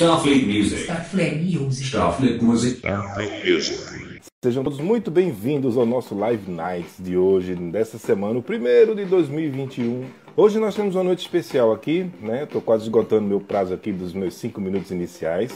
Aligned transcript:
Starfleet 0.00 0.46
Music. 0.46 0.84
Starfleet 0.84 1.42
Music. 1.42 1.88
Starfleet 1.88 2.42
Music. 2.42 2.78
Starfleet 2.78 3.44
Music. 3.44 4.22
Sejam 4.42 4.64
todos 4.64 4.80
muito 4.80 5.10
bem-vindos 5.10 5.76
ao 5.76 5.84
nosso 5.84 6.14
Live 6.14 6.50
Nights 6.50 6.94
de 6.98 7.18
hoje, 7.18 7.54
dessa 7.54 7.98
semana, 7.98 8.38
o 8.38 8.42
primeiro 8.42 8.94
de 8.94 9.04
2021. 9.04 10.06
Hoje 10.34 10.58
nós 10.58 10.74
temos 10.74 10.94
uma 10.94 11.04
noite 11.04 11.18
especial 11.18 11.70
aqui, 11.70 12.10
né? 12.22 12.44
Estou 12.44 12.62
quase 12.62 12.84
esgotando 12.84 13.28
meu 13.28 13.40
prazo 13.42 13.74
aqui 13.74 13.92
dos 13.92 14.14
meus 14.14 14.32
cinco 14.36 14.58
minutos 14.58 14.90
iniciais. 14.90 15.54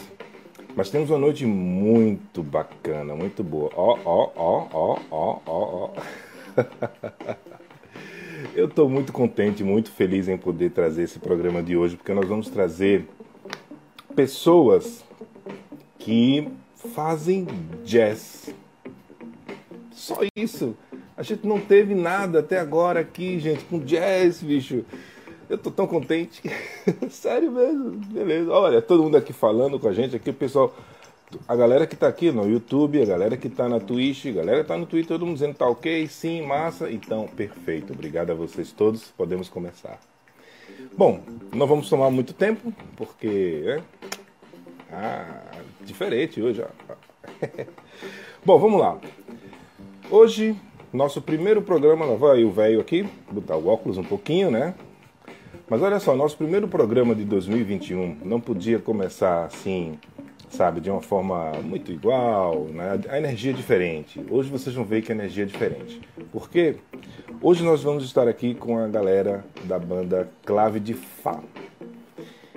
Mas 0.75 0.91
temos 0.91 1.09
uma 1.09 1.17
noite 1.17 1.43
muito 1.43 2.43
bacana, 2.43 3.15
muito 3.15 3.43
boa. 3.43 3.71
Ó, 3.75 3.97
ó, 4.05 4.31
ó, 4.35 4.67
ó, 4.71 4.99
ó, 5.09 5.39
ó, 5.43 5.89
ó. 5.89 5.93
Eu 8.53 8.67
estou 8.67 8.87
muito 8.87 9.11
contente, 9.11 9.63
muito 9.63 9.89
feliz 9.89 10.27
em 10.27 10.37
poder 10.37 10.69
trazer 10.69 11.01
esse 11.03 11.17
programa 11.17 11.63
de 11.63 11.75
hoje, 11.75 11.95
porque 11.95 12.13
nós 12.13 12.27
vamos 12.27 12.47
trazer 12.47 13.07
pessoas 14.15 15.03
que 15.99 16.47
fazem 16.93 17.47
jazz. 17.83 18.53
Só 19.91 20.19
isso. 20.35 20.75
A 21.17 21.23
gente 21.23 21.47
não 21.47 21.59
teve 21.59 21.95
nada 21.95 22.39
até 22.39 22.59
agora 22.59 22.99
aqui, 22.99 23.39
gente, 23.39 23.63
com 23.65 23.79
jazz, 23.79 24.41
bicho. 24.41 24.83
Eu 25.49 25.57
tô 25.57 25.69
tão 25.71 25.87
contente. 25.87 26.41
Sério 27.09 27.51
mesmo. 27.51 27.91
Beleza. 27.91 28.51
Olha, 28.51 28.81
todo 28.81 29.03
mundo 29.03 29.17
aqui 29.17 29.31
falando 29.31 29.79
com 29.79 29.87
a 29.87 29.93
gente 29.93 30.15
aqui, 30.15 30.29
o 30.29 30.33
pessoal. 30.33 30.75
A 31.47 31.55
galera 31.55 31.87
que 31.87 31.95
tá 31.95 32.07
aqui 32.07 32.31
no 32.31 32.47
YouTube, 32.47 33.01
a 33.01 33.05
galera 33.05 33.35
que 33.35 33.49
tá 33.49 33.67
na 33.67 33.79
Twitch, 33.79 34.27
a 34.27 34.31
galera 34.31 34.61
que 34.61 34.67
tá 34.67 34.77
no 34.77 34.85
Twitter, 34.85 35.09
todo 35.09 35.25
mundo 35.25 35.35
dizendo 35.35 35.55
tá 35.55 35.67
ok, 35.67 36.07
sim, 36.07 36.41
massa. 36.45 36.89
Então, 36.89 37.27
perfeito. 37.27 37.93
Obrigado 37.93 38.31
a 38.31 38.35
vocês 38.35 38.71
todos. 38.71 39.11
Podemos 39.17 39.49
começar. 39.49 40.14
Bom, 40.97 41.19
não 41.53 41.67
vamos 41.67 41.89
tomar 41.89 42.09
muito 42.09 42.33
tempo, 42.33 42.71
porque. 42.95 43.63
Né? 43.65 43.83
Ah, 44.89 45.41
diferente 45.81 46.41
hoje. 46.41 46.63
Bom, 48.45 48.57
vamos 48.57 48.79
lá. 48.79 48.97
Hoje, 50.09 50.55
nosso 50.93 51.21
primeiro 51.21 51.61
programa, 51.61 52.15
vai 52.15 52.45
o 52.45 52.51
velho 52.51 52.79
aqui, 52.79 53.05
botar 53.29 53.57
o 53.57 53.67
óculos 53.67 53.97
um 53.97 54.03
pouquinho, 54.03 54.49
né? 54.49 54.73
Mas 55.69 55.81
olha 55.81 55.99
só, 55.99 56.15
nosso 56.15 56.37
primeiro 56.37 56.67
programa 56.67 57.13
de 57.13 57.25
2021 57.25 58.19
não 58.23 58.39
podia 58.39 58.79
começar 58.79 59.43
assim, 59.43 59.99
sabe, 60.55 60.79
de 60.79 60.89
uma 60.89 61.01
forma 61.01 61.51
muito 61.63 61.91
igual, 61.91 62.65
né? 62.71 62.99
a 63.09 63.17
energia 63.17 63.51
é 63.51 63.53
diferente. 63.53 64.23
Hoje 64.29 64.49
vocês 64.49 64.73
vão 64.73 64.85
ver 64.85 65.01
que 65.01 65.11
a 65.11 65.15
energia 65.15 65.43
é 65.43 65.45
diferente. 65.45 66.01
Por 66.31 66.49
quê? 66.49 66.77
Hoje 67.41 67.63
nós 67.63 67.83
vamos 67.83 68.05
estar 68.05 68.27
aqui 68.27 68.55
com 68.55 68.79
a 68.79 68.87
galera 68.87 69.43
da 69.65 69.77
banda 69.77 70.29
Clave 70.45 70.79
de 70.79 70.93
Fá. 70.93 71.41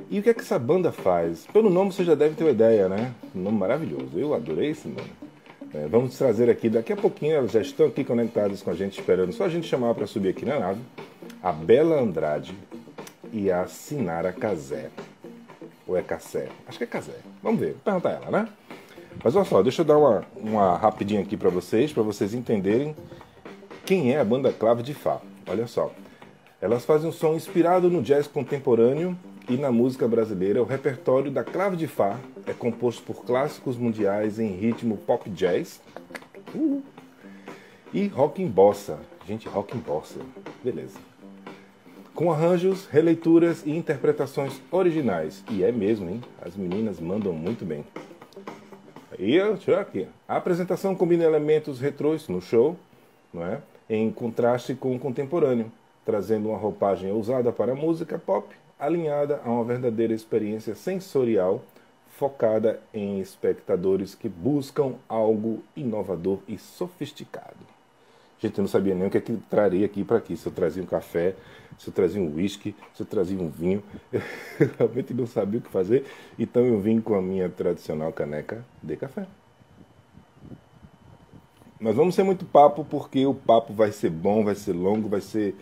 E 0.09 0.21
o 0.21 0.23
que 0.23 0.31
é 0.31 0.35
que 0.35 0.41
essa 0.41 0.59
banda 0.59 0.93
faz? 0.93 1.47
Pelo 1.53 1.69
nome 1.69 1.93
você 1.93 2.05
já 2.05 2.15
deve 2.15 2.35
ter 2.35 2.45
uma 2.45 2.53
ideia, 2.53 2.89
né? 2.89 3.13
Um 3.35 3.41
nome 3.43 3.59
maravilhoso. 3.59 4.17
Eu 4.17 4.33
adorei 4.33 4.71
esse 4.71 4.89
nome. 4.89 5.11
É, 5.75 5.87
vamos 5.87 6.17
trazer 6.17 6.49
aqui, 6.49 6.71
daqui 6.71 6.93
a 6.93 6.97
pouquinho, 6.97 7.35
elas 7.35 7.53
já 7.53 7.61
estão 7.61 7.87
aqui 7.87 8.03
conectadas 8.03 8.63
com 8.63 8.71
a 8.71 8.75
gente, 8.75 8.99
esperando 8.99 9.33
só 9.33 9.45
a 9.45 9.49
gente 9.51 9.67
chamar 9.67 9.95
para 9.95 10.07
subir 10.07 10.31
aqui 10.31 10.47
na 10.47 10.59
nave, 10.59 10.81
a 11.43 11.53
Bela 11.53 12.01
Andrade 12.01 12.55
e 13.31 13.51
a 13.51 13.67
Sinara 13.67 14.33
Casé. 14.33 14.89
Ou 15.89 15.97
é 15.97 16.03
Cassé? 16.03 16.49
Acho 16.67 16.77
que 16.77 16.85
é 16.85 16.87
Casé. 16.87 17.15
Vamos 17.43 17.59
ver, 17.59 17.73
vou 17.73 17.81
perguntar 17.83 18.11
ela, 18.11 18.31
né? 18.31 18.49
Mas 19.25 19.35
olha 19.35 19.45
só, 19.47 19.63
deixa 19.63 19.81
eu 19.81 19.87
dar 19.87 19.97
uma, 19.97 20.23
uma 20.37 20.77
rapidinha 20.77 21.23
aqui 21.23 21.35
para 21.35 21.49
vocês, 21.49 21.91
para 21.91 22.03
vocês 22.03 22.35
entenderem 22.35 22.95
quem 23.87 24.13
é 24.13 24.21
a 24.21 24.25
banda 24.25 24.53
Clave 24.53 24.83
de 24.83 24.93
Fá. 24.93 25.19
Olha 25.49 25.67
só. 25.67 25.91
Elas 26.61 26.85
fazem 26.85 27.09
um 27.09 27.13
som 27.13 27.35
inspirado 27.35 27.89
no 27.89 28.03
jazz 28.03 28.27
contemporâneo 28.27 29.19
e 29.49 29.57
na 29.57 29.73
música 29.73 30.07
brasileira. 30.07 30.61
O 30.63 30.67
repertório 30.67 31.31
da 31.31 31.43
Clave 31.43 31.77
de 31.77 31.87
Fá 31.87 32.19
é 32.47 32.53
composto 32.53 33.03
por 33.03 33.25
clássicos 33.25 33.79
mundiais 33.79 34.39
em 34.39 34.49
ritmo 34.49 34.99
pop 34.99 35.31
jazz 35.31 35.81
uh, 36.55 36.83
e 37.95 38.07
rock 38.09 38.43
em 38.43 38.49
bossa. 38.49 38.99
Gente, 39.27 39.49
rock 39.49 39.75
em 39.75 39.81
bossa. 39.81 40.21
Beleza 40.63 41.08
com 42.19 42.33
arranjos, 42.33 42.89
releituras 42.89 43.63
e 43.65 43.71
interpretações 43.71 44.61
originais. 44.73 45.45
E 45.49 45.63
é 45.63 45.71
mesmo, 45.71 46.11
hein? 46.11 46.21
As 46.43 46.57
meninas 46.57 46.99
mandam 46.99 47.33
muito 47.33 47.65
bem. 47.65 47.85
E 49.17 49.37
eu 49.37 49.57
aqui. 49.79 50.09
A 50.27 50.37
apresentação 50.37 50.97
combina 50.97 51.23
elementos 51.23 51.79
retrôs 51.79 52.27
no 52.27 52.41
show, 52.41 52.77
não 53.33 53.47
é? 53.47 53.61
em 53.89 54.11
contraste 54.11 54.75
com 54.75 54.97
o 54.97 54.99
contemporâneo, 54.99 55.71
trazendo 56.05 56.49
uma 56.49 56.59
roupagem 56.59 57.13
ousada 57.13 57.53
para 57.53 57.71
a 57.71 57.77
música 57.77 58.19
pop, 58.19 58.53
alinhada 58.81 59.41
a 59.45 59.49
uma 59.49 59.63
verdadeira 59.63 60.13
experiência 60.13 60.75
sensorial 60.75 61.63
focada 62.09 62.81
em 62.93 63.21
espectadores 63.21 64.17
que 64.17 64.29
buscam 64.29 64.95
algo 65.09 65.63
inovador 65.77 66.41
e 66.49 66.59
sofisticado. 66.59 67.78
Gente, 68.41 68.57
eu 68.57 68.63
não 68.63 68.69
sabia 68.69 68.95
nem 68.95 69.09
o 69.09 69.11
que, 69.11 69.19
é 69.19 69.21
que 69.21 69.37
traria 69.51 69.85
aqui 69.85 70.05
para 70.05 70.19
aqui. 70.19 70.37
Se 70.37 70.47
eu 70.47 70.53
trazia 70.53 70.83
um 70.83 70.87
café, 70.87 71.35
se 71.77 71.89
eu 71.89 71.93
trazia 71.93 72.23
um 72.23 72.35
whisky, 72.35 72.75
se 72.95 73.03
eu 73.03 73.07
trazia 73.07 73.39
um 73.39 73.49
vinho. 73.49 73.83
Eu 74.61 74.71
realmente 74.77 75.15
não 75.15 75.27
sabia 75.27 75.61
o 75.61 75.63
que 75.63 75.71
fazer. 75.71 76.05
Então 76.37 76.65
eu 76.65 76.81
vim 76.81 77.01
com 77.01 77.15
a 77.15 77.23
minha 77.23 77.49
tradicional 77.49 78.13
caneca 78.13 78.65
de 78.83 78.97
café. 78.97 79.27
Mas 81.79 81.95
vamos 81.95 82.17
ser 82.17 82.25
muito 82.25 82.45
papo, 82.45 82.85
porque 82.85 83.25
o 83.25 83.33
papo 83.33 83.73
vai 83.73 83.93
ser 83.93 84.11
bom, 84.11 84.43
vai 84.45 84.57
ser 84.57 84.73
longo, 84.73 85.09
vai 85.09 85.21
ser 85.21 85.55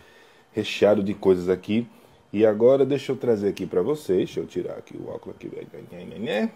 recheado 0.52 1.02
de 1.02 1.12
coisas 1.12 1.50
aqui. 1.50 1.86
E 2.32 2.46
agora 2.46 2.86
deixa 2.86 3.12
eu 3.12 3.16
trazer 3.16 3.48
aqui 3.48 3.66
para 3.66 3.82
vocês. 3.82 4.18
Deixa 4.18 4.40
eu 4.40 4.46
tirar 4.46 4.78
aqui 4.78 4.96
o 4.96 5.10
óculos 5.10 5.36
aqui. 5.36 5.50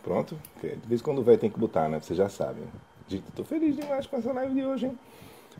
Pronto. 0.03 0.39
De 0.63 0.89
vez 0.89 1.01
em 1.01 1.05
quando 1.05 1.23
vai 1.23 1.37
tem 1.37 1.51
que 1.51 1.59
botar, 1.59 1.89
né? 1.89 2.01
Vocês 2.01 2.17
já 2.17 2.29
sabem. 2.31 2.65
Gente, 3.07 3.25
tô 3.35 3.45
feliz 3.45 3.77
demais 3.77 4.07
com 4.07 4.17
essa 4.17 4.33
live 4.33 4.55
de 4.55 4.65
hoje, 4.65 4.87
hein? 4.87 4.99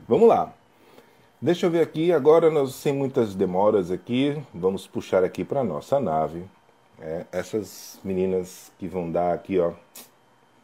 Vamos 0.09 0.29
lá. 0.29 0.53
Deixa 1.41 1.67
eu 1.67 1.71
ver 1.71 1.81
aqui, 1.81 2.13
agora 2.13 2.51
nós, 2.51 2.75
sem 2.75 2.93
muitas 2.93 3.35
demoras 3.35 3.91
aqui, 3.91 4.43
vamos 4.53 4.87
puxar 4.87 5.25
aqui 5.25 5.43
para 5.43 5.65
nossa 5.65 5.99
nave. 5.99 6.45
É, 7.01 7.25
essas 7.33 7.99
meninas 8.05 8.71
que 8.79 8.87
vão 8.87 9.11
dar 9.11 9.33
aqui, 9.33 9.59
ó, 9.59 9.73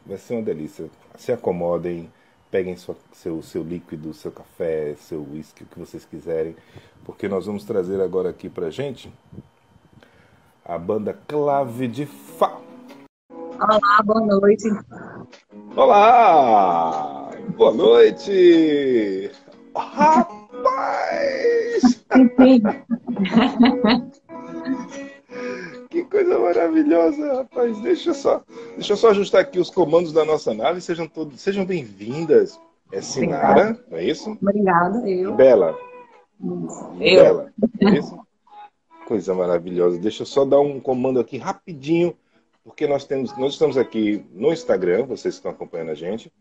vai 0.05 0.17
ser 0.17 0.35
uma 0.35 0.43
delícia. 0.43 0.87
Se 1.17 1.31
acomodem, 1.31 2.11
peguem 2.51 2.75
sua, 2.77 2.95
seu, 3.11 3.41
seu 3.41 3.63
líquido, 3.63 4.13
seu 4.13 4.31
café, 4.31 4.95
seu 4.99 5.25
whisky, 5.31 5.63
o 5.63 5.65
que 5.65 5.79
vocês 5.79 6.05
quiserem, 6.05 6.55
porque 7.03 7.27
nós 7.27 7.47
vamos 7.47 7.63
trazer 7.63 7.99
agora 7.99 8.29
aqui 8.29 8.49
pra 8.49 8.69
gente 8.69 9.11
a 10.63 10.77
banda 10.77 11.17
Clave 11.27 11.87
de 11.87 12.05
Fá. 12.05 12.57
Olá, 13.59 14.03
boa 14.03 14.21
noite. 14.21 14.69
Olá! 15.75 17.16
Boa 17.57 17.73
noite! 17.73 19.31
Rapaz! 19.75 20.37
que 25.89 26.03
coisa 26.03 26.37
maravilhosa, 26.37 27.33
rapaz! 27.33 27.81
Deixa 27.81 28.11
eu 28.11 28.13
só, 28.13 28.43
deixa 28.75 28.93
eu 28.93 28.97
só 28.97 29.09
ajustar 29.09 29.41
aqui 29.41 29.57
os 29.57 29.71
comandos 29.71 30.13
da 30.13 30.23
nossa 30.23 30.53
nave. 30.53 30.81
Sejam 30.81 31.07
todos, 31.07 31.41
sejam 31.41 31.65
bem-vindas. 31.65 32.59
É 32.91 33.01
Sinara, 33.01 33.83
não 33.89 33.97
é 33.97 34.03
isso? 34.03 34.37
Obrigada, 34.39 35.09
eu. 35.09 35.33
Bela. 35.33 35.75
Eu. 36.39 36.77
Bela, 36.99 37.51
é 37.81 37.89
isso? 37.97 38.19
Coisa 39.07 39.33
maravilhosa. 39.33 39.97
Deixa 39.97 40.21
eu 40.21 40.27
só 40.27 40.45
dar 40.45 40.59
um 40.59 40.79
comando 40.79 41.19
aqui 41.19 41.39
rapidinho, 41.39 42.15
porque 42.63 42.85
nós 42.85 43.03
temos, 43.03 43.35
nós 43.35 43.53
estamos 43.53 43.77
aqui 43.77 44.23
no 44.31 44.53
Instagram, 44.53 45.07
vocês 45.07 45.33
estão 45.33 45.49
acompanhando 45.49 45.89
a 45.89 45.95
gente. 45.95 46.31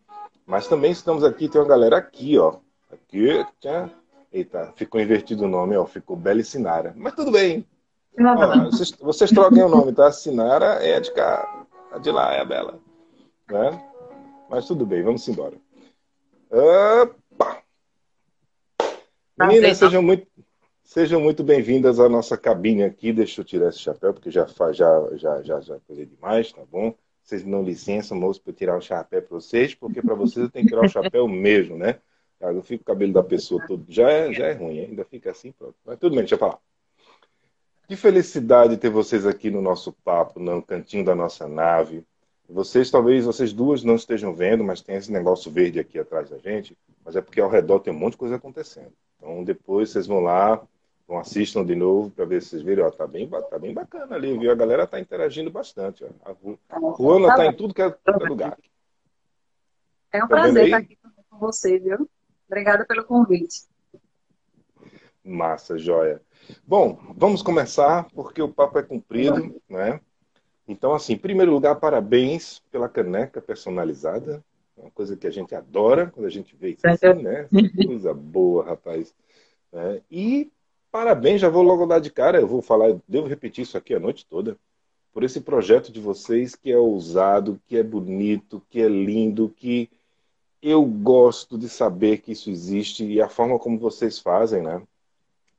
Mas 0.47 0.69
também 0.69 0.93
estamos 0.93 1.25
aqui, 1.25 1.49
tem 1.49 1.61
uma 1.61 1.67
galera 1.67 1.97
aqui, 1.97 2.39
ó. 2.39 2.59
Aqui, 2.91 3.45
tchá. 3.61 3.91
Eita, 4.33 4.73
ficou 4.77 5.01
invertido 5.01 5.45
o 5.45 5.49
nome, 5.49 5.77
ó. 5.77 5.85
Ficou 5.85 6.17
Bela 6.17 6.41
e 6.41 6.45
Sinara. 6.45 6.95
Mas 6.97 7.15
tudo 7.15 7.33
bem. 7.33 7.67
Ó, 8.19 8.71
vocês, 8.71 8.93
vocês 8.93 9.31
troquem 9.31 9.63
o 9.63 9.69
nome, 9.69 9.93
tá? 9.93 10.13
Sinara 10.13 10.85
é 10.85 10.97
a 10.97 11.01
de 11.01 11.13
cá. 11.13 11.67
A 11.91 11.99
de 11.99 12.11
lá 12.13 12.33
é 12.33 12.41
a 12.41 12.45
Bela. 12.45 12.79
Né? 13.51 13.91
Mas 14.49 14.67
tudo 14.67 14.87
bem, 14.87 15.03
vamos 15.03 15.27
embora. 15.27 15.57
Opa! 16.49 17.63
Meninas, 19.37 19.79
sejam 19.79 20.01
muito, 20.01 20.27
sejam 20.85 21.21
muito 21.21 21.43
bem-vindas 21.43 21.99
à 21.99 22.09
nossa 22.09 22.37
cabine 22.37 22.85
aqui. 22.85 23.13
Deixa 23.13 23.41
eu 23.41 23.45
tirar 23.45 23.69
esse 23.69 23.81
chapéu, 23.81 24.15
porque 24.15 24.31
já 24.31 24.47
já 24.47 24.73
já 25.17 25.43
já, 25.43 25.61
já 25.61 25.79
coisa 25.81 26.07
demais, 26.07 26.53
tá 26.53 26.63
bom? 26.71 26.95
Vocês 27.27 27.45
não 27.45 27.65
licença, 27.65 28.15
moço, 28.15 28.41
para 28.41 28.53
tirar 28.53 28.79
o 28.79 28.81
chapéu 28.81 29.21
para 29.21 29.37
vocês, 29.37 29.75
porque 29.75 30.01
para 30.01 30.15
vocês 30.15 30.45
eu 30.45 30.49
tenho 30.49 30.65
que 30.65 30.71
tirar 30.71 30.87
o 30.87 30.89
chapéu 30.89 31.27
mesmo, 31.27 31.77
né? 31.77 31.99
Eu 32.41 32.63
fico 32.63 32.83
o 32.83 32.87
cabelo 32.87 33.13
da 33.13 33.23
pessoa 33.23 33.61
todo. 33.67 33.85
Já 33.89 34.09
é, 34.09 34.33
já 34.33 34.47
é 34.47 34.53
ruim, 34.53 34.79
ainda 34.79 35.05
fica 35.05 35.33
assim, 35.33 35.51
pronto. 35.51 35.75
Mas 35.85 35.99
tudo 35.99 36.13
bem, 36.13 36.21
deixa 36.21 36.37
eu 36.37 36.39
falar. 36.39 36.61
Que 37.89 37.97
felicidade 37.97 38.77
ter 38.77 38.91
vocês 38.91 39.27
aqui 39.27 39.51
no 39.51 39.61
nosso 39.61 39.93
papo, 40.05 40.39
no 40.39 40.63
cantinho 40.63 41.05
da 41.05 41.17
nossa 41.17 41.49
nave. 41.49 42.05
Vocês, 42.49 42.93
talvez, 42.93 43.25
vocês 43.25 43.53
duas 43.53 43.83
não 43.83 43.97
estejam 43.97 44.33
vendo, 44.33 44.63
mas 44.63 44.81
tem 44.81 44.95
esse 44.95 45.11
negócio 45.11 45.51
verde 45.51 45.81
aqui 45.81 45.99
atrás 45.99 46.31
da 46.31 46.39
gente. 46.39 46.79
Mas 47.05 47.17
é 47.17 47.21
porque 47.21 47.41
ao 47.41 47.51
redor 47.51 47.81
tem 47.81 47.93
um 47.93 47.99
monte 47.99 48.13
de 48.13 48.19
coisa 48.19 48.37
acontecendo. 48.37 48.93
Então, 49.17 49.43
depois 49.43 49.91
vocês 49.91 50.07
vão 50.07 50.21
lá 50.21 50.65
Então 51.07 51.19
assistam 51.21 51.65
de 51.65 51.77
novo 51.77 52.11
para 52.11 52.25
ver 52.25 52.43
se 52.43 52.49
vocês 52.51 52.63
viram. 52.63 52.85
Ó, 52.85 52.91
tá, 52.91 53.07
bem, 53.07 53.29
tá 53.29 53.59
bem 53.61 53.73
bacana 53.73 54.17
ali, 54.17 54.37
viu? 54.37 54.51
A 54.51 54.57
galera 54.57 54.89
tá 54.89 54.99
interagindo 54.99 55.53
bastante. 55.53 56.05
Ó. 56.05 56.09
A 56.25 56.33
Ru- 56.33 56.59
Ruana 56.69 57.29
tá 57.37 57.47
em 57.47 57.55
tudo 57.55 57.73
que 57.73 57.81
é, 57.81 57.91
que 57.93 57.99
é 58.11 58.27
lugar. 58.29 58.59
É 60.13 60.19
um 60.19 60.21
Tá 60.23 60.27
prazer 60.27 60.65
estar 60.65 60.79
aqui 60.79 60.99
com 61.31 61.39
você, 61.39 61.79
viu? 61.79 62.11
Obrigada 62.49 62.85
pelo 62.85 63.05
convite. 63.05 63.67
Massa, 65.25 65.79
joia. 65.79 66.21
Bom, 66.67 66.99
vamos 67.17 67.41
começar 67.41 68.09
porque 68.11 68.43
o 68.43 68.53
papo 68.53 68.79
é 68.79 68.83
comprido, 68.83 69.61
né? 69.69 70.01
Então, 70.67 70.93
assim, 70.93 71.13
em 71.13 71.19
primeiro 71.19 71.53
lugar, 71.53 71.77
parabéns 71.77 72.61
pela 72.73 72.89
caneca 72.89 73.41
personalizada. 73.41 74.45
É 74.77 74.81
uma 74.83 74.91
coisa 74.91 75.17
que 75.17 75.27
a 75.27 75.31
gente 75.31 75.55
adora 75.55 76.11
quando 76.11 76.27
a 76.27 76.31
gente 76.31 76.57
vê 76.57 76.71
isso 76.71 76.87
assim, 76.87 77.23
né? 77.23 77.49
Coisa 77.87 78.13
boa, 78.13 78.65
rapaz. 78.65 79.15
É, 79.73 80.03
e 80.11 80.51
parabéns, 80.97 81.43
já 81.43 81.51
vou 81.51 81.63
logo 81.63 81.85
dar 81.85 81.99
de 81.99 82.11
cara, 82.11 82.41
eu 82.41 82.47
vou 82.47 82.63
falar, 82.63 82.89
eu 82.89 83.03
devo 83.07 83.27
repetir 83.27 83.65
isso 83.65 83.77
aqui 83.77 83.95
a 83.95 84.01
noite 84.01 84.25
toda, 84.25 84.57
por 85.13 85.23
esse 85.23 85.43
projeto 85.43 85.93
de 85.93 86.01
vocês 86.01 86.55
que 86.55 86.73
é 86.73 86.79
ousado, 86.79 87.61
que 87.67 87.77
é 87.77 87.83
bonito, 87.83 88.63
que 88.71 88.81
é 88.81 88.89
lindo, 88.89 89.53
que 89.55 89.91
eu 90.63 90.83
gosto 90.87 91.59
de 91.59 91.69
saber 91.69 92.23
que 92.23 92.33
isso 92.33 92.49
existe 92.49 93.05
e 93.05 93.21
a 93.21 93.29
forma 93.29 93.59
como 93.59 93.79
vocês 93.79 94.19
fazem, 94.19 94.63
né? 94.63 94.83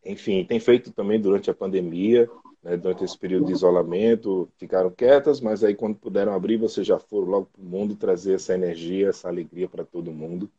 Enfim, 0.04 0.44
tem 0.44 0.60
feito 0.60 0.92
também 0.92 1.22
durante 1.22 1.52
a 1.52 1.54
pandemia, 1.54 2.28
né, 2.64 2.76
durante 2.76 3.04
esse 3.04 3.16
período 3.16 3.46
de 3.46 3.52
isolamento, 3.52 4.50
ficaram 4.58 4.90
quietas, 4.90 5.40
mas 5.40 5.64
aí 5.64 5.76
quando 5.76 6.00
puderam 6.00 6.34
abrir, 6.34 6.58
vocês 6.58 6.88
já 6.88 6.98
foram 6.98 7.28
logo 7.28 7.50
para 7.54 7.62
o 7.62 7.66
mundo 7.66 7.96
trazer 7.96 8.34
essa 8.34 8.56
energia, 8.56 9.10
essa 9.10 9.28
alegria 9.28 9.70
para 9.70 9.86
todo 9.86 10.12
mundo, 10.12 10.50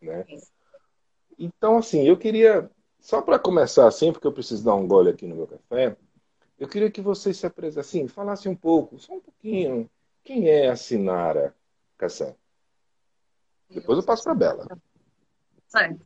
né? 0.00 0.24
Então, 1.38 1.76
assim, 1.76 2.08
eu 2.08 2.16
queria, 2.16 2.70
só 3.06 3.22
para 3.22 3.38
começar 3.38 3.86
assim, 3.86 4.12
porque 4.12 4.26
eu 4.26 4.32
preciso 4.32 4.64
dar 4.64 4.74
um 4.74 4.84
gole 4.84 5.10
aqui 5.10 5.28
no 5.28 5.36
meu 5.36 5.46
café, 5.46 5.96
eu 6.58 6.66
queria 6.66 6.90
que 6.90 7.00
vocês 7.00 7.36
se 7.36 7.46
apresentassem, 7.46 8.00
assim, 8.00 8.08
falassem 8.08 8.50
um 8.50 8.56
pouco, 8.56 8.98
só 8.98 9.14
um 9.14 9.20
pouquinho, 9.20 9.88
quem 10.24 10.48
é 10.48 10.68
a 10.68 10.74
Sinara 10.74 11.54
Cassan? 11.96 12.34
Depois 13.70 14.00
eu 14.00 14.04
passo 14.04 14.24
para 14.24 14.34
Bela. 14.34 14.66
Certo. 15.68 16.04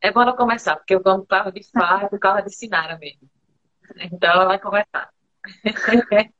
É 0.00 0.10
bom 0.10 0.22
ela 0.22 0.36
começar, 0.36 0.74
porque 0.74 0.92
eu 0.92 1.00
vou 1.00 1.24
carro 1.24 1.52
de 1.52 1.60
é 1.60 2.08
por 2.08 2.18
causa 2.18 2.42
de 2.42 2.52
Sinara 2.52 2.98
mesmo. 2.98 3.30
Então 4.10 4.28
ela 4.28 4.46
vai 4.46 4.58
começar. 4.58 5.08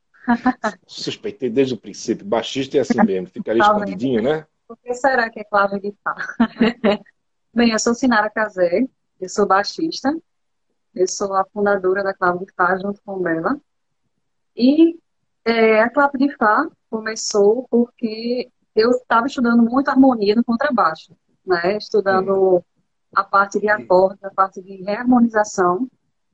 Suspeitei 0.88 1.48
desde 1.48 1.74
o 1.74 1.78
princípio, 1.78 2.26
baixista 2.26 2.78
é 2.78 2.80
assim 2.80 3.00
mesmo, 3.00 3.28
fica 3.28 3.52
ali 3.52 3.60
escondidinho, 3.60 4.20
né? 4.22 4.44
Por 4.66 4.76
que 4.78 4.92
será 4.92 5.30
que 5.30 5.38
é 5.38 5.44
clave 5.44 5.78
de 5.78 5.94
Fá? 6.02 6.16
Bem, 7.54 7.70
eu 7.70 7.78
sou 7.78 7.94
Sinara 7.94 8.28
Cazé, 8.28 8.88
eu 9.20 9.28
sou 9.28 9.46
baixista, 9.46 10.14
eu 10.94 11.06
sou 11.08 11.34
a 11.34 11.44
fundadora 11.52 12.02
da 12.02 12.14
Clave 12.14 12.44
de 12.46 12.52
Fá 12.52 12.76
junto 12.78 13.00
com 13.04 13.18
Bela. 13.20 13.58
E 14.56 14.98
é, 15.44 15.80
a 15.82 15.90
Clave 15.90 16.18
de 16.18 16.34
Fá 16.36 16.66
começou 16.90 17.66
porque 17.70 18.50
eu 18.74 18.90
estava 18.90 19.26
estudando 19.26 19.62
muito 19.62 19.88
harmonia 19.88 20.34
no 20.34 20.44
contrabaixo, 20.44 21.14
né? 21.44 21.76
Estudando 21.76 22.62
a 23.14 23.24
parte 23.24 23.58
de 23.60 23.68
acordes, 23.68 24.22
a 24.24 24.30
parte 24.30 24.60
de 24.62 24.82
reharmonização. 24.82 25.88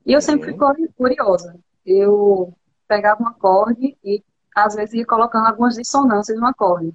E 0.05 0.13
eu 0.13 0.21
sempre 0.21 0.51
fui 0.51 0.59
curi- 0.59 0.89
curiosa. 0.97 1.57
Eu 1.85 2.53
pegava 2.89 3.23
um 3.23 3.27
acorde 3.29 3.97
e 4.05 4.23
às 4.55 4.75
vezes 4.75 4.95
ia 4.95 5.07
colocando 5.07 5.47
algumas 5.47 5.75
dissonâncias 5.77 6.39
no 6.39 6.47
acorde. 6.47 6.93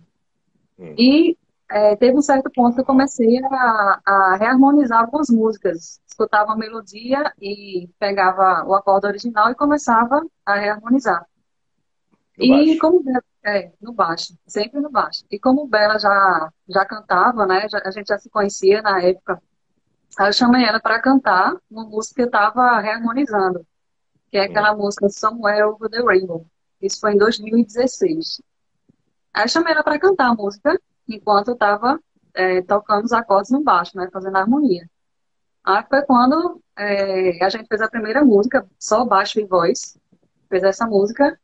E 0.97 1.37
é, 1.69 1.95
teve 1.95 2.17
um 2.17 2.21
certo 2.21 2.49
ponto 2.51 2.75
que 2.75 2.81
eu 2.81 2.85
comecei 2.85 3.39
a, 3.45 4.01
a 4.05 4.35
reharmonizar 4.37 5.01
algumas 5.01 5.29
músicas. 5.29 5.99
Escutava 6.07 6.53
a 6.53 6.57
melodia 6.57 7.31
e 7.41 7.89
pegava 7.99 8.65
o 8.67 8.73
acorde 8.75 9.07
original 9.07 9.51
e 9.51 9.55
começava 9.55 10.25
a 10.45 10.55
reharmonizar. 10.55 11.25
No 12.37 12.45
E 12.45 12.47
baixo. 12.47 12.77
como 12.79 13.03
Bela, 13.03 13.23
é, 13.45 13.71
no 13.81 13.93
baixo, 13.93 14.37
sempre 14.47 14.79
no 14.79 14.89
baixo. 14.91 15.23
E 15.31 15.39
como 15.39 15.67
Bela 15.67 15.97
já, 15.99 16.51
já 16.69 16.85
cantava, 16.85 17.45
né? 17.45 17.67
já- 17.69 17.81
a 17.85 17.91
gente 17.91 18.07
já 18.07 18.17
se 18.17 18.29
conhecia 18.29 18.81
na 18.81 19.01
época. 19.01 19.41
Aí 20.19 20.29
eu 20.29 20.33
chamei 20.33 20.65
ela 20.65 20.79
para 20.79 21.01
cantar 21.01 21.55
uma 21.69 21.85
música 21.85 22.15
que 22.15 22.21
eu 22.23 22.27
estava 22.27 22.79
reharmonizando, 22.81 23.65
que 24.31 24.37
é 24.37 24.43
aquela 24.45 24.75
música 24.75 25.09
Somewhere 25.09 25.63
Over 25.65 25.89
the 25.89 26.01
Rainbow. 26.03 26.45
Isso 26.81 26.99
foi 27.01 27.13
em 27.13 27.17
2016. 27.17 28.41
Aí 29.33 29.45
eu 29.45 29.49
chamei 29.49 29.73
ela 29.73 29.83
para 29.83 29.99
cantar 29.99 30.29
a 30.31 30.35
música 30.35 30.79
enquanto 31.07 31.49
eu 31.49 31.53
estava 31.53 31.99
tocando 32.67 33.05
os 33.05 33.13
acordes 33.13 33.49
no 33.49 33.63
baixo, 33.63 33.97
né? 33.97 34.07
Fazendo 34.13 34.35
a 34.35 34.41
harmonia. 34.41 34.87
Aí 35.63 35.83
foi 35.89 36.03
quando 36.03 36.61
é, 36.77 37.43
a 37.43 37.49
gente 37.49 37.67
fez 37.67 37.81
a 37.81 37.89
primeira 37.89 38.23
música, 38.23 38.65
só 38.79 39.03
baixo 39.03 39.39
e 39.39 39.45
voz. 39.45 39.97
Fez 40.47 40.63
essa 40.63 40.85
música. 40.85 41.37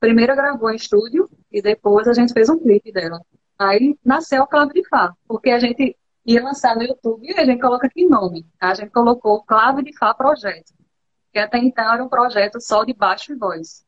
Primeiro 0.00 0.34
gravou 0.36 0.70
em 0.70 0.76
estúdio 0.76 1.30
e 1.50 1.62
depois 1.62 2.08
a 2.08 2.12
gente 2.12 2.32
fez 2.32 2.50
um 2.50 2.58
clipe 2.58 2.92
dela. 2.92 3.20
Aí 3.58 3.96
nasceu 4.04 4.42
a 4.42 4.46
Clave 4.46 4.74
de 4.74 4.86
Fá, 4.88 5.14
porque 5.26 5.50
a 5.50 5.58
gente 5.58 5.96
ia 6.26 6.42
lançar 6.42 6.76
no 6.76 6.82
YouTube 6.82 7.24
e 7.26 7.40
a 7.40 7.44
gente 7.46 7.62
coloca 7.62 7.86
aqui 7.86 8.04
nome. 8.04 8.44
A 8.60 8.74
gente 8.74 8.90
colocou 8.90 9.44
Clave 9.44 9.84
de 9.84 9.96
Fá 9.96 10.12
Projeto, 10.12 10.74
que 11.32 11.38
até 11.38 11.56
então 11.58 11.94
era 11.94 12.04
um 12.04 12.08
projeto 12.08 12.60
só 12.60 12.84
de 12.84 12.92
baixo 12.92 13.32
e 13.32 13.36
voz. 13.36 13.85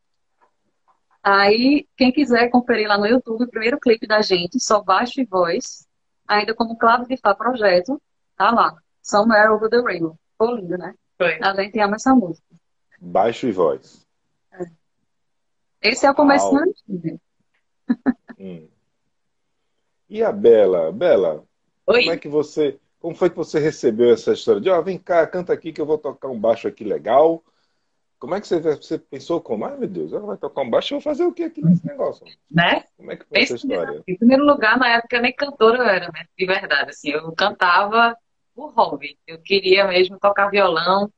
Aí, 1.30 1.86
quem 1.94 2.10
quiser 2.10 2.48
conferir 2.48 2.88
lá 2.88 2.96
no 2.96 3.04
YouTube, 3.04 3.44
o 3.44 3.50
primeiro 3.50 3.78
clipe 3.78 4.06
da 4.06 4.22
gente, 4.22 4.58
só 4.58 4.82
baixo 4.82 5.20
e 5.20 5.26
voz, 5.26 5.86
ainda 6.26 6.54
como 6.54 6.78
Clave 6.78 7.06
de 7.06 7.18
Fá 7.18 7.34
Projeto, 7.34 8.00
tá 8.34 8.50
lá. 8.50 8.74
Somewhere 9.02 9.50
Over 9.50 9.68
the 9.68 9.78
Rainbow. 9.78 10.18
Ficou 10.32 10.56
lindo, 10.56 10.78
né? 10.78 10.94
Foi. 11.18 11.38
A 11.42 11.54
gente 11.54 11.78
ama 11.80 11.96
essa 11.96 12.14
música. 12.14 12.46
Baixo 12.98 13.46
e 13.46 13.52
voz. 13.52 14.06
Esse 15.82 16.06
é 16.06 16.10
o 16.10 16.14
do 16.14 16.32
estúdio. 16.32 17.20
Hum. 18.40 18.68
E 20.08 20.22
a 20.22 20.30
Bela? 20.30 20.92
Bela, 20.92 21.44
Oi. 21.88 22.02
como 22.02 22.12
é 22.12 22.16
que 22.16 22.28
você. 22.28 22.78
Como 23.00 23.16
foi 23.16 23.28
que 23.28 23.36
você 23.36 23.58
recebeu 23.58 24.12
essa 24.12 24.32
história 24.32 24.60
de, 24.60 24.70
ó, 24.70 24.80
vem 24.80 24.96
cá, 24.96 25.26
canta 25.26 25.52
aqui 25.52 25.72
que 25.72 25.80
eu 25.80 25.86
vou 25.86 25.98
tocar 25.98 26.28
um 26.28 26.38
baixo 26.38 26.68
aqui 26.68 26.84
legal? 26.84 27.42
Como 28.18 28.34
é 28.34 28.40
que 28.40 28.48
você, 28.48 28.58
você 28.60 28.98
pensou 28.98 29.40
como? 29.40 29.64
Ai, 29.64 29.76
meu 29.76 29.88
Deus, 29.88 30.12
ela 30.12 30.26
vai 30.26 30.36
tocar 30.36 30.62
um 30.62 30.70
baixo, 30.70 30.94
eu 30.94 30.98
vou 30.98 31.02
fazer 31.04 31.24
o 31.24 31.32
que 31.32 31.44
aqui 31.44 31.62
nesse 31.64 31.86
negócio? 31.86 32.26
Né? 32.50 32.82
Como 32.96 33.12
é 33.12 33.16
que 33.16 33.24
foi 33.24 33.38
essa 33.38 33.54
Esse 33.54 33.66
história? 33.66 34.02
Em 34.08 34.16
primeiro 34.16 34.44
lugar, 34.44 34.76
na 34.78 34.88
época, 34.88 35.20
nem 35.20 35.34
cantora 35.34 35.78
eu 35.78 35.84
era, 35.84 36.10
né? 36.12 36.24
De 36.36 36.46
verdade, 36.46 36.90
assim, 36.90 37.10
eu 37.10 37.32
cantava 37.32 38.16
por 38.54 38.72
hobby. 38.74 39.16
Eu 39.26 39.40
queria 39.40 39.86
mesmo 39.86 40.18
tocar 40.18 40.50
violão, 40.50 41.12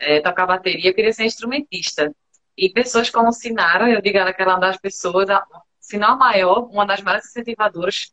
eh, 0.00 0.20
tocar 0.20 0.46
bateria, 0.46 0.90
eu 0.90 0.94
queria 0.94 1.12
ser 1.12 1.24
instrumentista. 1.24 2.14
E 2.56 2.70
pessoas 2.70 3.10
como 3.10 3.32
Sinara, 3.32 3.90
eu 3.90 4.00
digo 4.00 4.18
ela 4.18 4.32
que 4.32 4.40
ela 4.42 4.52
é 4.52 4.54
uma 4.54 4.60
das 4.60 4.78
pessoas, 4.78 5.28
a- 5.30 5.44
se 5.80 5.98
não 5.98 6.12
a 6.12 6.16
maior, 6.16 6.68
uma 6.70 6.86
das 6.86 7.02
maiores 7.02 7.26
incentivadoras 7.26 8.12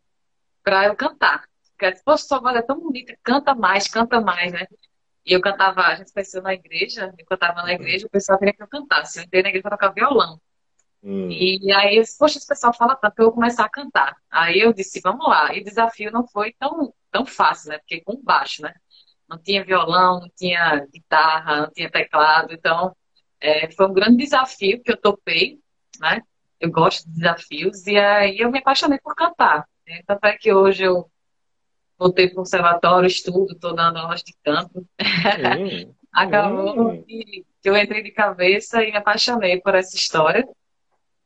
para 0.63 0.85
eu 0.87 0.95
cantar. 0.95 1.45
Porque 1.71 1.85
ela 1.85 1.91
disse, 1.93 2.03
poxa, 2.03 2.25
sua 2.25 2.39
voz 2.39 2.55
é 2.55 2.61
tão 2.61 2.79
bonita, 2.79 3.17
canta 3.23 3.55
mais, 3.55 3.87
canta 3.87 4.21
mais, 4.21 4.51
né? 4.51 4.65
E 5.25 5.33
eu 5.33 5.41
cantava, 5.41 5.81
a 5.81 5.95
gente 5.95 6.13
conheceu 6.13 6.41
na 6.41 6.53
igreja, 6.53 7.13
eu 7.17 7.25
cantava 7.25 7.63
na 7.63 7.73
igreja, 7.73 8.05
o 8.07 8.09
pessoal 8.09 8.37
queria 8.39 8.53
que 8.53 8.61
eu 8.63 8.67
cantasse. 8.67 9.19
Eu 9.19 9.23
entrei 9.25 9.41
na 9.43 9.49
igreja 9.49 9.63
para 9.63 9.77
tocar 9.77 9.89
violão. 9.93 10.39
Hum, 11.03 11.29
E 11.31 11.71
aí, 11.73 11.97
eu 11.97 12.01
disse, 12.03 12.17
poxa, 12.17 12.37
esse 12.37 12.47
pessoal 12.47 12.73
fala 12.73 12.95
tanto 12.95 13.15
que 13.15 13.21
eu 13.21 13.25
vou 13.27 13.33
começar 13.35 13.65
a 13.65 13.69
cantar. 13.69 14.15
Aí 14.31 14.59
eu 14.59 14.73
disse, 14.73 14.99
vamos 15.03 15.27
lá. 15.27 15.53
E 15.55 15.61
o 15.61 15.63
desafio 15.63 16.11
não 16.11 16.27
foi 16.27 16.53
tão, 16.59 16.93
tão 17.11 17.25
fácil, 17.25 17.69
né? 17.71 17.77
Porque 17.79 18.01
com 18.01 18.21
baixo, 18.23 18.61
né? 18.63 18.73
Não 19.29 19.37
tinha 19.37 19.63
violão, 19.65 20.21
não 20.21 20.29
tinha 20.35 20.85
guitarra, 20.93 21.61
não 21.63 21.71
tinha 21.71 21.89
teclado. 21.91 22.53
Então, 22.53 22.95
é, 23.39 23.69
foi 23.71 23.87
um 23.87 23.93
grande 23.93 24.17
desafio 24.17 24.81
que 24.83 24.91
eu 24.91 24.97
topei, 24.97 25.59
né? 25.99 26.21
Eu 26.59 26.71
gosto 26.71 27.05
de 27.07 27.15
desafios. 27.15 27.85
E 27.87 27.97
aí 27.97 28.39
eu 28.39 28.51
me 28.51 28.59
apaixonei 28.59 28.99
por 28.99 29.15
cantar. 29.15 29.67
né? 29.87 30.01
Tanto 30.07 30.25
é 30.25 30.37
que 30.37 30.53
hoje 30.53 30.83
eu 30.83 31.09
voltei 31.97 32.27
para 32.27 32.33
o 32.33 32.37
conservatório, 32.37 33.07
estudo, 33.07 33.53
estou 33.53 33.75
dando 33.75 33.97
aulas 33.97 34.21
de 34.21 34.33
canto. 34.43 34.85
Acabou 36.11 37.03
que 37.03 37.45
eu 37.63 37.75
entrei 37.75 38.03
de 38.03 38.11
cabeça 38.11 38.83
e 38.83 38.91
me 38.91 38.97
apaixonei 38.97 39.59
por 39.59 39.75
essa 39.75 39.95
história. 39.95 40.47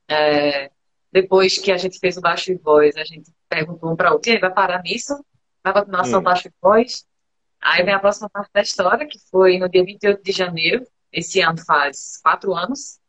É, 0.07 0.71
depois 1.11 1.57
que 1.57 1.71
a 1.71 1.77
gente 1.77 1.99
fez 1.99 2.17
o 2.17 2.21
baixo 2.21 2.51
e 2.51 2.55
voz, 2.55 2.95
a 2.97 3.03
gente 3.03 3.31
perguntou 3.47 3.91
um 3.91 3.95
para 3.95 4.11
outro, 4.11 4.29
e 4.29 4.33
aí, 4.33 4.39
vai 4.39 4.51
parar 4.51 4.81
nisso? 4.81 5.13
Vai 5.63 5.73
continuar 5.73 6.05
só 6.05 6.19
Hum. 6.19 6.23
baixo 6.23 6.47
e 6.47 6.51
voz? 6.61 7.05
Aí 7.61 7.83
vem 7.83 7.93
a 7.93 7.99
próxima 7.99 8.29
parte 8.29 8.51
da 8.53 8.61
história, 8.61 9.07
que 9.07 9.19
foi 9.29 9.57
no 9.57 9.67
dia 9.69 9.83
28 9.83 10.23
de 10.23 10.31
janeiro, 10.31 10.88
esse 11.11 11.41
ano 11.41 11.57
faz 11.65 12.19
quatro 12.21 12.53
anos, 12.55 12.99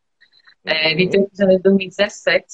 é, 0.65 0.93
28 0.93 1.31
de 1.31 1.37
janeiro 1.37 1.59
de 1.59 1.69
2017, 1.69 2.45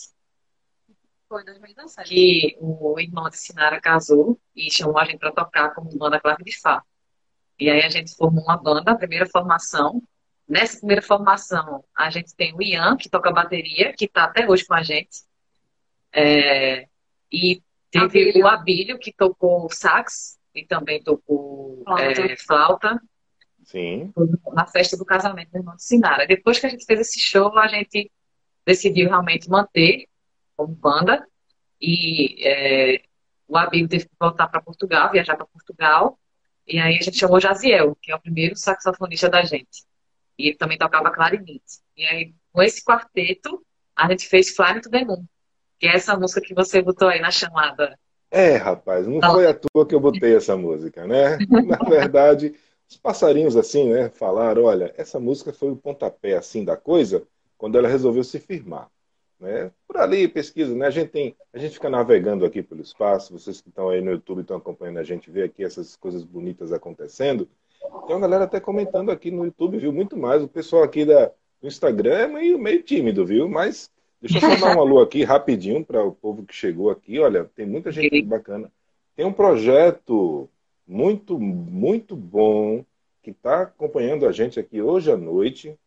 Foi 1.29 1.41
em 1.41 1.45
2017. 1.45 2.09
que 2.09 2.57
o 2.59 2.99
irmão 2.99 3.29
de 3.29 3.37
Sinara 3.37 3.81
casou 3.81 4.39
e 4.55 4.71
chamou 4.71 4.97
a 4.97 5.05
gente 5.05 5.19
para 5.19 5.31
tocar 5.31 5.73
como 5.73 5.95
banda 5.97 6.19
Clave 6.19 6.43
de 6.43 6.57
Fá. 6.57 6.81
E 7.59 7.69
aí 7.69 7.81
a 7.81 7.89
gente 7.89 8.15
formou 8.15 8.43
uma 8.43 8.57
banda, 8.57 8.91
a 8.91 8.95
primeira 8.95 9.25
formação. 9.25 10.01
Nessa 10.47 10.77
primeira 10.77 11.01
formação, 11.01 11.83
a 11.95 12.09
gente 12.09 12.33
tem 12.35 12.55
o 12.55 12.61
Ian, 12.61 12.95
que 12.95 13.09
toca 13.09 13.31
bateria, 13.31 13.93
que 13.93 14.05
está 14.05 14.23
até 14.23 14.47
hoje 14.47 14.65
com 14.65 14.73
a 14.73 14.81
gente. 14.83 15.23
É, 16.13 16.87
e 17.31 17.61
teve 17.91 18.05
Abílio. 18.05 18.45
o 18.45 18.47
Abílio, 18.47 18.99
que 18.99 19.11
tocou 19.11 19.69
sax 19.69 20.39
e 20.55 20.65
também 20.65 21.03
tocou 21.03 21.83
Flauta. 21.83 22.21
é, 22.21 22.37
flauta. 22.37 23.01
Sim. 23.63 24.13
Na 24.53 24.65
festa 24.65 24.95
do 24.95 25.03
casamento 25.03 25.51
do 25.51 25.57
irmão 25.57 25.75
de 25.75 25.83
Sinara. 25.83 26.25
Depois 26.25 26.57
que 26.57 26.65
a 26.65 26.69
gente 26.69 26.85
fez 26.85 27.01
esse 27.01 27.19
show, 27.19 27.57
a 27.57 27.67
gente 27.67 28.09
decidiu 28.65 29.09
realmente 29.09 29.49
manter 29.49 30.07
como 30.57 30.75
banda. 30.75 31.25
E 31.79 32.45
é, 32.45 33.01
o 33.47 33.55
Abigo 33.57 33.87
teve 33.87 34.05
que 34.05 34.15
voltar 34.19 34.47
para 34.47 34.61
Portugal, 34.61 35.11
viajar 35.11 35.37
para 35.37 35.45
Portugal. 35.45 36.19
E 36.67 36.79
aí 36.79 36.97
a 36.97 37.01
gente 37.01 37.17
chamou 37.17 37.39
Jaziel, 37.39 37.95
que 38.01 38.11
é 38.11 38.15
o 38.15 38.19
primeiro 38.19 38.57
saxofonista 38.57 39.29
da 39.29 39.43
gente. 39.43 39.85
E 40.37 40.49
ele 40.49 40.57
também 40.57 40.77
tocava 40.77 41.11
clarinete. 41.11 41.79
E 41.95 42.05
aí, 42.05 42.33
com 42.51 42.61
esse 42.61 42.83
quarteto, 42.83 43.63
a 43.95 44.09
gente 44.09 44.27
fez 44.27 44.55
Fly 44.55 44.81
to 44.81 44.89
the 44.89 45.05
Moon, 45.05 45.23
que 45.79 45.87
é 45.87 45.95
essa 45.95 46.17
música 46.17 46.41
que 46.41 46.53
você 46.53 46.81
botou 46.81 47.07
aí 47.07 47.21
na 47.21 47.31
chamada. 47.31 47.97
É, 48.29 48.57
rapaz, 48.57 49.07
não 49.07 49.21
foi 49.21 49.47
à 49.47 49.53
toa 49.53 49.87
que 49.87 49.95
eu 49.95 49.99
botei 49.99 50.35
essa 50.35 50.57
música, 50.57 51.07
né? 51.07 51.37
Na 51.65 51.77
verdade, 51.89 52.53
os 52.89 52.97
passarinhos 52.97 53.55
assim, 53.55 53.89
né, 53.91 54.09
falaram, 54.09 54.63
olha, 54.63 54.93
essa 54.97 55.19
música 55.19 55.53
foi 55.53 55.71
o 55.71 55.77
pontapé 55.77 56.35
assim 56.35 56.63
da 56.63 56.75
coisa 56.75 57.25
quando 57.57 57.77
ela 57.77 57.87
resolveu 57.87 58.23
se 58.23 58.39
firmar, 58.39 58.89
né? 59.39 59.71
Por 59.87 59.97
ali 59.97 60.27
pesquisa, 60.27 60.75
né? 60.75 60.87
A 60.87 60.91
gente 60.91 61.09
tem, 61.09 61.35
a 61.53 61.57
gente 61.57 61.75
fica 61.75 61.89
navegando 61.89 62.45
aqui 62.45 62.61
pelo 62.61 62.81
espaço, 62.81 63.37
vocês 63.37 63.61
que 63.61 63.69
estão 63.69 63.89
aí 63.89 64.01
no 64.01 64.11
YouTube 64.11 64.41
estão 64.41 64.57
acompanhando 64.57 64.99
a 64.99 65.03
gente 65.03 65.29
vê 65.29 65.43
aqui 65.43 65.63
essas 65.63 65.95
coisas 65.95 66.23
bonitas 66.23 66.71
acontecendo. 66.71 67.47
Tem 68.05 68.15
uma 68.15 68.21
galera 68.21 68.45
até 68.45 68.59
comentando 68.59 69.11
aqui 69.11 69.31
no 69.31 69.45
YouTube, 69.45 69.77
viu? 69.77 69.93
Muito 69.93 70.17
mais. 70.17 70.41
O 70.43 70.47
pessoal 70.47 70.83
aqui 70.83 71.05
da, 71.05 71.31
do 71.61 71.67
Instagram 71.67 72.17
é 72.17 72.27
meio, 72.27 72.59
meio 72.59 72.81
tímido, 72.81 73.25
viu? 73.25 73.47
Mas 73.47 73.91
deixa 74.21 74.37
eu 74.37 74.41
só 74.41 74.65
dar 74.67 74.77
um 74.77 74.81
alô 74.81 74.99
aqui 75.01 75.23
rapidinho 75.23 75.85
para 75.85 76.03
o 76.03 76.11
povo 76.11 76.43
que 76.43 76.53
chegou 76.53 76.89
aqui. 76.89 77.19
Olha, 77.19 77.45
tem 77.55 77.65
muita 77.65 77.91
gente 77.91 78.21
bacana. 78.23 78.71
Tem 79.15 79.25
um 79.25 79.33
projeto 79.33 80.49
muito, 80.87 81.39
muito 81.39 82.15
bom 82.15 82.83
que 83.21 83.31
está 83.31 83.63
acompanhando 83.63 84.27
a 84.27 84.31
gente 84.31 84.59
aqui 84.59 84.81
hoje 84.81 85.11
à 85.11 85.17
noite, 85.17 85.77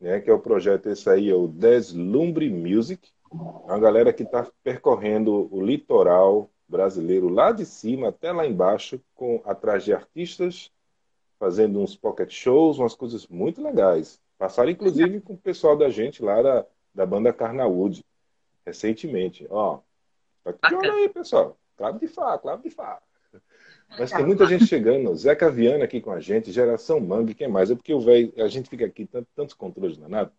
né? 0.00 0.20
Que 0.20 0.30
é 0.30 0.32
o 0.32 0.40
projeto 0.40 0.88
esse 0.88 1.08
aí, 1.08 1.30
é 1.30 1.34
o 1.34 1.46
Deslumbre 1.46 2.48
Music. 2.50 3.10
É 3.32 3.36
uma 3.72 3.78
galera 3.78 4.12
que 4.12 4.22
está 4.22 4.46
percorrendo 4.62 5.48
o 5.54 5.60
litoral 5.60 6.50
brasileiro 6.68 7.28
lá 7.28 7.52
de 7.52 7.66
cima 7.66 8.08
até 8.08 8.32
lá 8.32 8.46
embaixo, 8.46 9.00
com 9.14 9.42
atrás 9.44 9.84
de 9.84 9.92
artistas 9.92 10.70
fazendo 11.40 11.80
uns 11.80 11.96
pocket 11.96 12.30
shows, 12.30 12.78
umas 12.78 12.94
coisas 12.94 13.26
muito 13.26 13.62
legais. 13.62 14.20
Passaram, 14.36 14.70
inclusive, 14.70 15.22
com 15.22 15.32
o 15.32 15.38
pessoal 15.38 15.74
da 15.74 15.88
gente 15.88 16.22
lá 16.22 16.42
da, 16.42 16.66
da 16.94 17.06
banda 17.06 17.32
Carnawood, 17.32 18.04
recentemente. 18.64 19.46
Ó, 19.48 19.80
tá 20.44 20.50
aqui, 20.50 20.74
olha 20.74 20.92
aí, 20.92 21.08
pessoal. 21.08 21.56
Claro 21.78 21.98
de 21.98 22.06
Fá, 22.06 22.38
claro 22.38 22.60
de 22.60 22.68
Fá. 22.68 23.00
Mas 23.98 24.10
tem 24.10 24.24
muita 24.24 24.46
gente 24.46 24.66
chegando. 24.66 25.14
Zeca 25.16 25.50
Viana 25.50 25.84
aqui 25.84 26.00
com 26.00 26.10
a 26.10 26.20
gente, 26.20 26.52
Geração 26.52 27.00
Mangue, 27.00 27.34
quem 27.34 27.48
mais? 27.48 27.70
É 27.70 27.74
porque 27.74 27.92
o 27.92 28.00
velho, 28.00 28.32
a 28.38 28.48
gente 28.48 28.68
fica 28.70 28.86
aqui, 28.86 29.06
tanto, 29.06 29.28
tantos 29.34 29.54
controles 29.54 29.96
danados. 29.96 30.32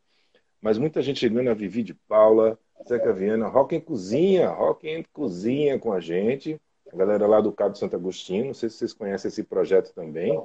Mas 0.62 0.78
muita 0.78 1.02
gente 1.02 1.20
chegando, 1.20 1.50
a 1.50 1.54
Vivi 1.54 1.84
de 1.84 1.94
Paula, 1.94 2.58
Zeca 2.88 3.12
Viana, 3.12 3.48
Rock 3.48 3.76
em 3.76 3.82
Cozinha, 3.82 4.50
Rock 4.50 4.88
em 4.88 5.04
Cozinha 5.12 5.80
com 5.80 5.92
a 5.92 6.00
gente. 6.00 6.60
A 6.92 6.96
galera 6.96 7.26
lá 7.26 7.42
do 7.42 7.52
Cabo 7.52 7.76
Santo 7.76 7.96
Agostinho, 7.96 8.46
não 8.46 8.54
sei 8.54 8.70
se 8.70 8.78
vocês 8.78 8.94
conhecem 8.94 9.30
esse 9.30 9.44
projeto 9.44 9.94
também. 9.94 10.42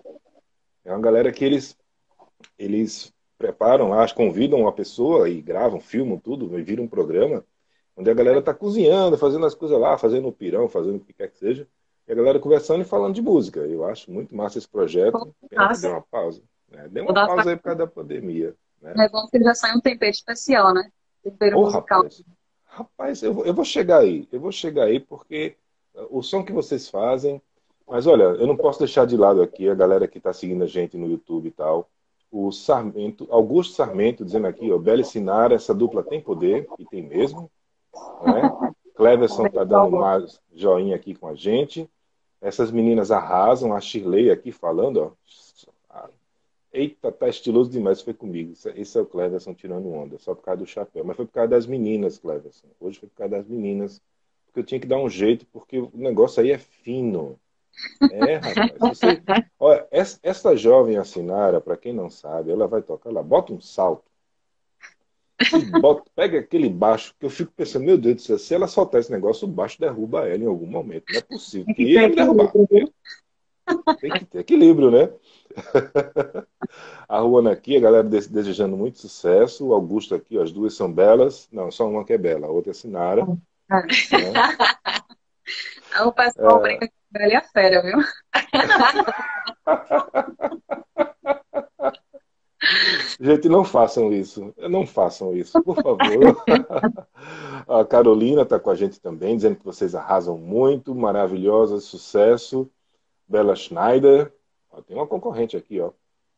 É 0.84 0.92
uma 0.92 1.00
galera 1.00 1.32
que 1.32 1.44
eles, 1.44 1.76
eles 2.58 3.12
preparam, 3.36 3.92
acho, 3.92 4.14
convidam 4.14 4.60
uma 4.60 4.72
pessoa 4.72 5.28
e 5.28 5.42
gravam, 5.42 5.80
filmam 5.80 6.18
tudo, 6.18 6.48
viram 6.48 6.84
um 6.84 6.88
programa, 6.88 7.44
onde 7.96 8.10
a 8.10 8.14
galera 8.14 8.38
está 8.38 8.54
cozinhando, 8.54 9.18
fazendo 9.18 9.44
as 9.44 9.54
coisas 9.54 9.78
lá, 9.78 9.98
fazendo 9.98 10.28
o 10.28 10.32
pirão, 10.32 10.68
fazendo 10.68 10.96
o 10.96 11.00
que 11.00 11.12
quer 11.12 11.30
que 11.30 11.38
seja, 11.38 11.68
e 12.06 12.12
a 12.12 12.14
galera 12.14 12.38
conversando 12.38 12.82
e 12.82 12.84
falando 12.84 13.14
de 13.14 13.22
música. 13.22 13.60
Eu 13.60 13.84
acho 13.84 14.10
muito 14.10 14.34
massa 14.34 14.58
esse 14.58 14.68
projeto. 14.68 15.34
Deu 15.50 15.90
uma 15.90 16.02
pausa. 16.02 16.42
Né? 16.70 16.88
Deu 16.88 17.04
uma 17.04 17.14
pausa 17.14 17.50
aí 17.50 17.56
por 17.56 17.62
causa 17.64 17.78
da 17.78 17.86
pandemia. 17.86 18.54
Né? 18.80 18.94
É 18.98 19.08
bom 19.08 19.26
que 19.26 19.42
já 19.42 19.54
sai 19.54 19.74
um 19.76 19.80
tempero 19.80 20.10
especial, 20.10 20.72
né? 20.72 20.90
Tempero 21.22 21.58
oh, 21.58 21.64
musical. 21.64 22.02
Rapaz, 22.02 22.22
rapaz 22.64 23.22
eu, 23.22 23.44
eu 23.44 23.54
vou 23.54 23.64
chegar 23.64 23.98
aí. 23.98 24.28
Eu 24.30 24.40
vou 24.40 24.52
chegar 24.52 24.84
aí 24.84 25.00
porque 25.00 25.56
o 26.10 26.22
som 26.22 26.44
que 26.44 26.52
vocês 26.52 26.88
fazem 26.88 27.40
mas 27.86 28.06
olha, 28.06 28.24
eu 28.24 28.46
não 28.46 28.56
posso 28.56 28.80
deixar 28.80 29.06
de 29.06 29.16
lado 29.16 29.40
aqui 29.40 29.68
a 29.68 29.74
galera 29.74 30.08
que 30.08 30.18
está 30.18 30.32
seguindo 30.32 30.64
a 30.64 30.66
gente 30.66 30.96
no 30.96 31.06
YouTube 31.06 31.46
e 31.46 31.52
tal. 31.52 31.88
O 32.30 32.50
Sarmento, 32.50 33.28
Augusto 33.30 33.74
Sarmento 33.74 34.24
dizendo 34.24 34.48
aqui, 34.48 34.72
ó, 34.72 34.78
Bela 34.78 35.00
e 35.00 35.04
Sinara, 35.04 35.54
essa 35.54 35.72
dupla 35.72 36.02
tem 36.02 36.20
poder, 36.20 36.66
e 36.78 36.84
tem 36.84 37.02
mesmo. 37.02 37.48
Né? 38.24 38.74
Cleverson 38.96 39.46
está 39.46 39.62
dando 39.62 39.92
mais 39.92 40.40
joinha 40.52 40.96
aqui 40.96 41.14
com 41.14 41.28
a 41.28 41.34
gente. 41.34 41.88
Essas 42.46 42.70
meninas 42.70 43.10
arrasam, 43.10 43.74
a 43.74 43.80
Shirley 43.80 44.30
aqui 44.30 44.52
falando, 44.52 45.16
ó. 45.92 46.08
Eita, 46.72 47.10
tá 47.10 47.26
estiloso 47.28 47.70
demais, 47.70 48.02
foi 48.02 48.14
comigo. 48.14 48.52
Esse 48.76 48.98
é 48.98 49.00
o 49.00 49.06
Cleverson 49.06 49.52
tirando 49.52 49.88
onda, 49.88 50.16
só 50.18 50.32
por 50.32 50.44
causa 50.44 50.60
do 50.60 50.66
chapéu. 50.66 51.04
Mas 51.04 51.16
foi 51.16 51.26
por 51.26 51.32
causa 51.32 51.48
das 51.48 51.66
meninas, 51.66 52.18
Cleverson. 52.18 52.68
Hoje 52.78 53.00
foi 53.00 53.08
por 53.08 53.16
causa 53.16 53.36
das 53.38 53.48
meninas. 53.48 54.00
Porque 54.46 54.60
eu 54.60 54.64
tinha 54.64 54.78
que 54.78 54.86
dar 54.86 54.98
um 54.98 55.08
jeito, 55.08 55.44
porque 55.46 55.78
o 55.78 55.90
negócio 55.94 56.40
aí 56.40 56.52
é 56.52 56.58
fino. 56.58 57.36
É, 58.12 58.36
rapaz. 58.36 58.78
Você, 58.78 59.22
olha, 59.58 59.88
essa, 59.90 60.54
jovem 60.54 60.98
assinara, 60.98 61.60
para 61.60 61.76
quem 61.76 61.92
não 61.92 62.08
sabe, 62.08 62.52
ela 62.52 62.68
vai 62.68 62.80
tocar, 62.80 63.10
ela 63.10 63.22
bota 63.24 63.52
um 63.52 63.60
salto. 63.60 64.04
Bota, 65.80 66.10
pega 66.14 66.38
aquele 66.38 66.68
baixo, 66.68 67.14
que 67.18 67.26
eu 67.26 67.30
fico 67.30 67.52
pensando, 67.54 67.84
meu 67.84 67.98
Deus 67.98 68.16
do 68.16 68.22
céu, 68.22 68.38
se 68.38 68.54
ela 68.54 68.66
soltar 68.66 69.00
esse 69.00 69.12
negócio, 69.12 69.46
o 69.46 69.50
baixo 69.50 69.78
derruba 69.78 70.26
ela 70.26 70.42
em 70.42 70.46
algum 70.46 70.66
momento. 70.66 71.04
Não 71.10 71.18
é 71.18 71.22
possível. 71.22 71.74
Que 71.74 71.82
ia 71.82 72.08
derrubar. 72.08 72.50
Tem 74.00 74.12
que 74.12 74.24
ter 74.24 74.38
equilíbrio, 74.38 74.90
né? 74.90 75.10
a 77.08 77.18
Ruana 77.18 77.52
aqui, 77.52 77.76
a 77.76 77.80
galera 77.80 78.04
desejando 78.04 78.76
muito 78.76 78.98
sucesso. 78.98 79.66
O 79.66 79.74
Augusto 79.74 80.14
aqui, 80.14 80.38
as 80.38 80.52
duas 80.52 80.74
são 80.74 80.92
belas. 80.92 81.48
Não, 81.52 81.70
só 81.70 81.88
uma 81.88 82.04
que 82.04 82.12
é 82.12 82.18
bela, 82.18 82.46
a 82.46 82.50
outra 82.50 82.70
é 82.70 82.74
Sinara. 82.74 83.26
Né? 83.26 83.36
O 86.04 86.12
pessoal 86.12 86.58
é... 86.58 86.62
brinca 86.62 86.88
com 86.88 87.22
ele 87.22 87.34
é 87.34 87.42
fera, 87.42 87.82
viu? 87.82 87.98
Gente, 93.20 93.48
não 93.48 93.64
façam 93.64 94.12
isso. 94.12 94.52
Não 94.68 94.86
façam 94.86 95.36
isso, 95.36 95.62
por 95.62 95.76
favor. 95.76 95.98
a 97.68 97.84
Carolina 97.84 98.42
está 98.42 98.58
com 98.58 98.70
a 98.70 98.74
gente 98.74 99.00
também, 99.00 99.36
dizendo 99.36 99.56
que 99.56 99.64
vocês 99.64 99.94
arrasam 99.94 100.36
muito, 100.38 100.94
maravilhosa, 100.94 101.80
sucesso. 101.80 102.70
Bela 103.28 103.56
Schneider. 103.56 104.32
Ó, 104.70 104.80
tem 104.80 104.96
uma 104.96 105.06
concorrente 105.06 105.56
aqui, 105.56 105.80
ó. 105.80 105.90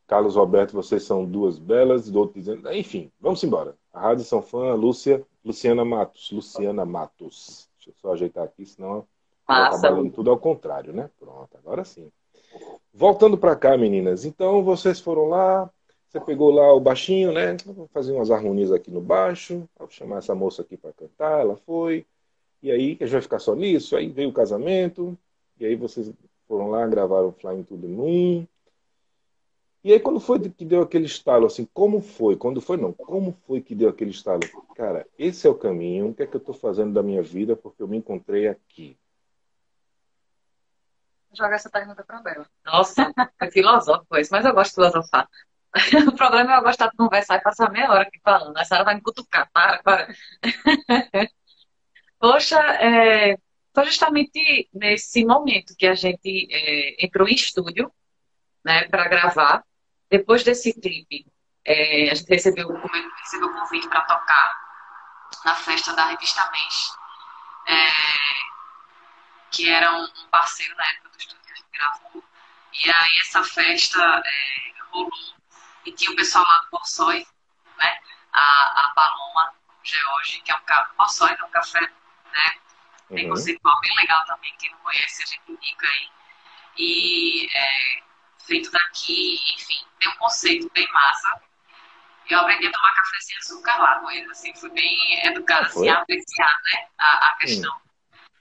Carlos 0.07 0.37
Roberto, 0.37 0.73
vocês 0.73 1.03
são 1.03 1.25
duas 1.25 1.59
belas. 1.59 2.11
Do 2.11 2.19
outro 2.19 2.39
dizendo. 2.39 2.73
Enfim, 2.73 3.13
vamos 3.21 3.45
embora. 3.45 3.77
A 3.93 4.01
Rádio 4.01 4.25
São 4.25 4.41
Fã, 4.41 4.75
Lúcia, 4.75 5.23
Luciana 5.45 5.85
Matos. 5.85 6.31
Luciana 6.33 6.85
Matos. 6.85 7.69
Deixa 7.77 7.91
eu 7.91 7.95
só 8.01 8.13
ajeitar 8.13 8.45
aqui, 8.45 8.65
senão 8.65 9.07
Passa. 9.47 9.81
trabalhando 9.81 10.13
tudo 10.13 10.31
ao 10.31 10.39
contrário, 10.39 10.93
né? 10.95 11.11
Pronto, 11.19 11.57
agora 11.59 11.85
sim. 11.85 12.11
Voltando 12.93 13.37
para 13.37 13.55
cá, 13.55 13.77
meninas. 13.77 14.25
Então, 14.25 14.63
vocês 14.65 14.99
foram 14.99 15.29
lá, 15.29 15.71
você 16.09 16.21
pegou 16.21 16.51
lá 16.51 16.73
o 16.73 16.81
baixinho, 16.81 17.33
né? 17.33 17.55
Vou 17.67 17.87
fazer 17.89 18.13
umas 18.13 18.31
harmonias 18.31 18.73
aqui 18.73 18.91
no 18.91 19.01
baixo. 19.01 19.69
Vou 19.79 19.91
chamar 19.91 20.19
essa 20.19 20.35
moça 20.35 20.63
aqui 20.63 20.77
para 20.77 20.93
cantar. 20.93 21.41
Ela 21.41 21.57
foi. 21.57 22.07
E 22.63 22.71
aí, 22.71 22.97
a 23.01 23.05
gente 23.05 23.13
vai 23.13 23.21
ficar 23.21 23.39
só 23.39 23.55
nisso. 23.55 23.95
Aí 23.95 24.09
veio 24.09 24.31
o 24.31 24.33
casamento. 24.33 25.17
E 25.61 25.67
aí 25.67 25.77
vocês 25.77 26.11
foram 26.47 26.71
lá, 26.71 26.87
gravaram 26.87 27.31
Flying 27.33 27.63
to 27.63 27.77
the 27.77 27.87
Moon. 27.87 28.47
E 29.85 29.93
aí, 29.93 30.01
quando 30.01 30.19
foi 30.19 30.41
que 30.41 30.65
deu 30.65 30.83
aquele 30.83 31.07
estalo, 31.07 31.47
assim, 31.47 31.69
como 31.75 32.01
foi? 32.01 32.37
Quando 32.37 32.61
foi, 32.61 32.79
não. 32.79 32.93
Como 32.93 33.37
foi 33.47 33.61
que 33.61 33.75
deu 33.75 33.91
aquele 33.91 34.11
estalo? 34.11 34.41
Cara, 34.75 35.07
esse 35.19 35.47
é 35.47 35.51
o 35.51 35.55
caminho. 35.55 36.09
O 36.09 36.15
que 36.15 36.23
é 36.23 36.27
que 36.27 36.37
eu 36.37 36.41
estou 36.41 36.55
fazendo 36.55 36.95
da 36.95 37.03
minha 37.03 37.23
vida? 37.23 37.55
Porque 37.55 37.83
eu 37.83 37.89
me 37.89 37.99
encontrei 37.99 38.49
aqui 38.49 38.97
jogar 41.39 41.57
essa 41.57 41.71
pergunta 41.71 42.03
para 42.05 42.21
Bela. 42.21 42.47
Nossa, 42.65 43.13
é 43.41 43.51
filosófico 43.51 44.17
isso, 44.17 44.31
mas 44.33 44.45
eu 44.45 44.55
gosto 44.55 44.71
de 44.71 44.75
filosofar. 44.75 45.29
O 46.09 46.17
problema 46.17 46.55
é 46.55 46.57
eu 46.59 46.63
gostar 46.63 46.89
de 46.89 46.97
conversar 46.97 47.37
e 47.37 47.43
passar 47.43 47.71
meia 47.71 47.91
hora 47.91 48.03
aqui 48.03 48.19
falando. 48.23 48.57
A 48.57 48.65
Sara 48.65 48.85
vai 48.85 48.95
me 48.95 49.03
cutucar. 49.03 49.49
Para, 49.53 49.83
para. 49.83 50.09
Poxa, 52.19 52.59
é, 52.59 53.37
foi 53.75 53.85
justamente 53.87 54.69
nesse 54.73 55.25
momento 55.25 55.75
que 55.77 55.87
a 55.87 55.95
gente 55.95 56.49
é, 56.51 57.05
entrou 57.05 57.29
em 57.29 57.35
estúdio 57.35 57.93
né, 58.65 58.85
para 58.89 59.09
gravar. 59.09 59.63
Depois 60.11 60.43
desse 60.43 60.73
clipe, 60.73 61.27
é, 61.65 62.11
a 62.11 62.15
gente 62.15 62.29
recebeu, 62.29 62.69
recebeu 62.69 63.49
o 63.49 63.53
convite 63.53 63.89
para 63.89 64.01
tocar 64.03 64.69
na 65.45 65.55
festa 65.55 65.95
da 65.95 66.07
revista 66.07 66.51
Mês, 66.51 66.93
é, 67.69 67.89
que 69.51 69.69
era 69.69 69.93
um, 69.93 70.09
parceiro 70.31 70.75
na 70.77 70.89
época 70.89 71.09
gravou. 71.73 72.25
E 72.73 72.91
aí 72.91 73.19
essa 73.21 73.43
festa 73.45 74.01
é, 74.01 74.83
rolou 74.91 75.11
e 75.89 75.93
tinha 75.93 76.13
o 76.13 76.17
pessoal 76.17 76.45
lá 76.45 76.61
do 76.61 76.71
Borsoi, 76.71 77.27
né? 77.79 78.01
A, 78.33 78.85
a 78.85 78.93
Paloma 78.95 79.55
George, 79.83 80.43
que 80.43 80.53
é 80.53 80.55
um 80.55 80.61
café, 80.61 80.91
Borsoi, 80.97 81.31
é 81.31 81.45
um 81.45 81.51
café, 81.51 81.81
né? 81.81 82.59
Tem 83.09 83.25
uhum. 83.25 83.31
conceitual 83.31 83.81
bem 83.81 83.97
legal 83.97 84.25
também, 84.27 84.55
quem 84.59 84.71
não 84.71 84.79
conhece, 84.81 85.23
a 85.23 85.27
gente 85.27 85.43
indica 85.49 85.87
aí. 85.87 86.11
E 86.77 87.49
é, 87.55 88.03
feito 88.47 88.71
daqui, 88.71 89.39
enfim, 89.55 89.87
tem 89.99 90.11
um 90.11 90.17
conceito 90.17 90.71
bem 90.75 90.87
massa. 90.93 91.43
Eu 92.29 92.41
aprendi 92.41 92.67
a 92.67 92.73
tomar 92.73 92.95
café 92.95 93.21
sem 93.21 93.37
açúcar 93.39 93.79
lá 93.79 94.01
com 94.01 94.11
eles, 94.11 94.31
assim, 94.31 94.55
fui 94.55 94.71
bem 94.71 95.27
educada, 95.27 95.63
Ah, 95.63 95.69
assim, 95.69 95.89
a 95.89 95.99
apreciar, 95.99 96.61
né, 96.65 96.89
a, 96.99 97.29
a 97.29 97.37
questão. 97.39 97.81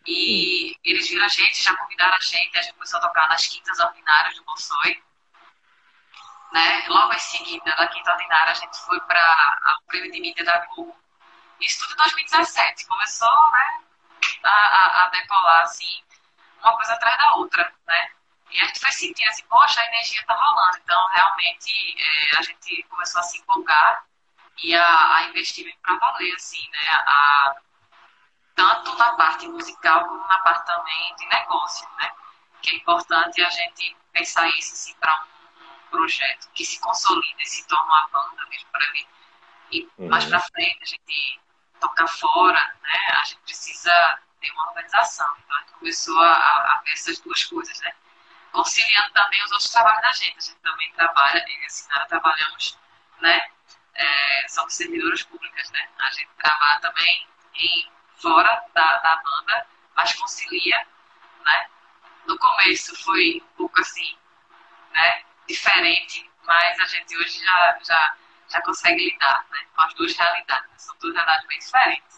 E 0.06 0.76
eles 0.84 1.10
viram 1.10 1.26
a 1.26 1.30
gente, 1.30 1.64
já 1.64 1.76
convidaram 1.78 2.16
a 2.16 2.22
gente, 2.22 2.58
a 2.58 2.62
gente 2.62 2.74
começou 2.74 3.00
a 3.00 3.08
tocar 3.08 3.30
nas 3.30 3.48
quintas 3.48 3.80
ordinárias 3.80 4.36
do 4.36 4.44
Bolsoi. 4.44 5.02
Né? 6.52 6.86
Logo 6.88 7.14
em 7.14 7.20
seguida, 7.20 7.76
da 7.76 7.88
quinta 7.88 8.12
ordinária, 8.12 8.52
a 8.52 8.56
gente 8.56 8.78
foi 8.80 9.00
para 9.02 9.78
o 9.82 9.88
prêmio 9.88 10.12
de 10.12 10.22
mídia 10.22 10.46
da 10.46 10.66
Globo. 10.68 10.96
Isso 11.60 11.80
tudo 11.82 11.94
em 11.94 12.04
2017. 12.04 12.88
Começou 12.88 13.52
né, 13.52 13.82
a, 14.44 14.50
a, 14.50 15.04
a 15.04 15.08
decolar, 15.10 15.64
assim, 15.64 16.04
uma 16.62 16.76
coisa 16.76 16.94
atrás 16.94 17.18
da 17.18 17.36
outra, 17.36 17.74
né? 17.88 18.12
E 18.52 18.62
a 18.62 18.66
gente 18.66 18.80
foi 18.80 18.92
sentindo 18.92 19.30
assim, 19.30 19.44
poxa, 19.50 19.82
a 19.82 19.86
energia 19.88 20.24
tá 20.26 20.34
rolando. 20.34 20.78
Então, 20.78 21.08
realmente, 21.10 21.96
é, 22.00 22.38
a 22.38 22.42
gente 22.42 22.84
começou 22.84 23.20
a 23.20 23.24
se 23.24 23.40
empolgar 23.40 24.06
e 24.64 24.76
a, 24.76 25.16
a 25.16 25.24
investir 25.26 25.78
pra 25.82 25.96
valer, 25.98 26.34
assim, 26.36 26.70
né? 26.72 26.88
A, 26.92 27.56
tanto 28.56 28.96
na 28.96 29.14
parte 29.14 29.48
musical 29.48 30.06
como 30.06 30.28
na 30.28 30.40
parte 30.40 30.66
também 30.66 31.16
de 31.16 31.28
negócio, 31.28 31.88
né? 31.98 32.12
Que 32.62 32.72
é 32.72 32.76
importante 32.78 33.42
a 33.42 33.50
gente 33.50 33.96
pensar 34.12 34.48
isso 34.50 34.74
assim, 34.74 34.96
para 34.96 35.14
um 35.14 35.37
projeto 35.90 36.50
que 36.54 36.66
se 36.66 36.80
consolida 36.80 37.42
e 37.42 37.46
se 37.46 37.68
torna 37.68 37.86
uma 37.86 38.08
banda 38.08 38.46
mesmo 38.50 38.70
para 38.72 38.86
ele. 38.90 39.08
E 39.72 39.90
Uhum. 39.98 40.10
mais 40.10 40.26
para 40.26 40.40
frente 40.40 40.80
a 40.82 40.86
gente 40.86 41.42
tocar 41.80 42.08
fora, 42.08 42.76
né? 42.82 43.00
A 43.22 43.24
gente 43.26 43.42
precisa 43.42 44.20
ter 44.40 44.52
uma 44.52 44.70
organização. 44.70 45.28
Então 45.44 45.58
a 45.58 45.60
gente 45.62 45.74
começou 45.74 46.20
a, 46.20 46.34
a, 46.34 46.82
ver 46.84 46.94
essas 46.94 47.20
duas 47.20 47.44
coisas, 47.46 47.80
né? 47.82 47.94
Conciliando 48.52 49.12
também 49.14 49.44
os 49.44 49.52
outros 49.52 49.70
trabalhos 49.72 50.02
da 50.02 50.14
gente. 50.14 50.38
A 50.38 50.42
gente 50.42 50.60
também 50.62 50.92
trabalha, 50.94 51.46
e 51.48 51.66
a 51.66 51.70
Sinara 51.70 52.06
trabalhamos, 52.06 52.78
né? 53.22 53.50
É, 53.94 54.48
somos 54.48 54.74
servidoras 54.74 55.24
públicas, 55.24 55.70
né? 55.72 55.90
A 56.00 56.10
gente 56.12 56.30
trabalha 56.38 56.80
também 56.80 57.28
em, 57.56 57.92
fora 58.22 58.64
da, 58.74 58.98
da 58.98 59.16
banda, 59.18 59.68
mas 59.96 60.14
concilia, 60.14 60.88
né? 61.46 61.70
No 62.26 62.38
começo 62.38 62.96
foi 63.04 63.42
um 63.44 63.56
pouco 63.56 63.80
assim, 63.80 64.18
né? 64.92 65.24
Diferente, 65.48 66.30
mas 66.46 66.80
a 66.80 66.86
gente 66.86 67.16
hoje 67.18 67.40
já, 67.44 67.80
já, 67.84 68.16
já 68.50 68.62
consegue 68.62 69.04
lidar, 69.12 69.46
né? 69.52 69.60
Com 69.76 69.82
as 69.82 69.94
duas 69.94 70.16
realidades. 70.16 70.70
São 70.78 70.96
duas 71.02 71.14
realidades 71.16 71.48
bem 71.48 71.60
diferentes. 71.60 72.18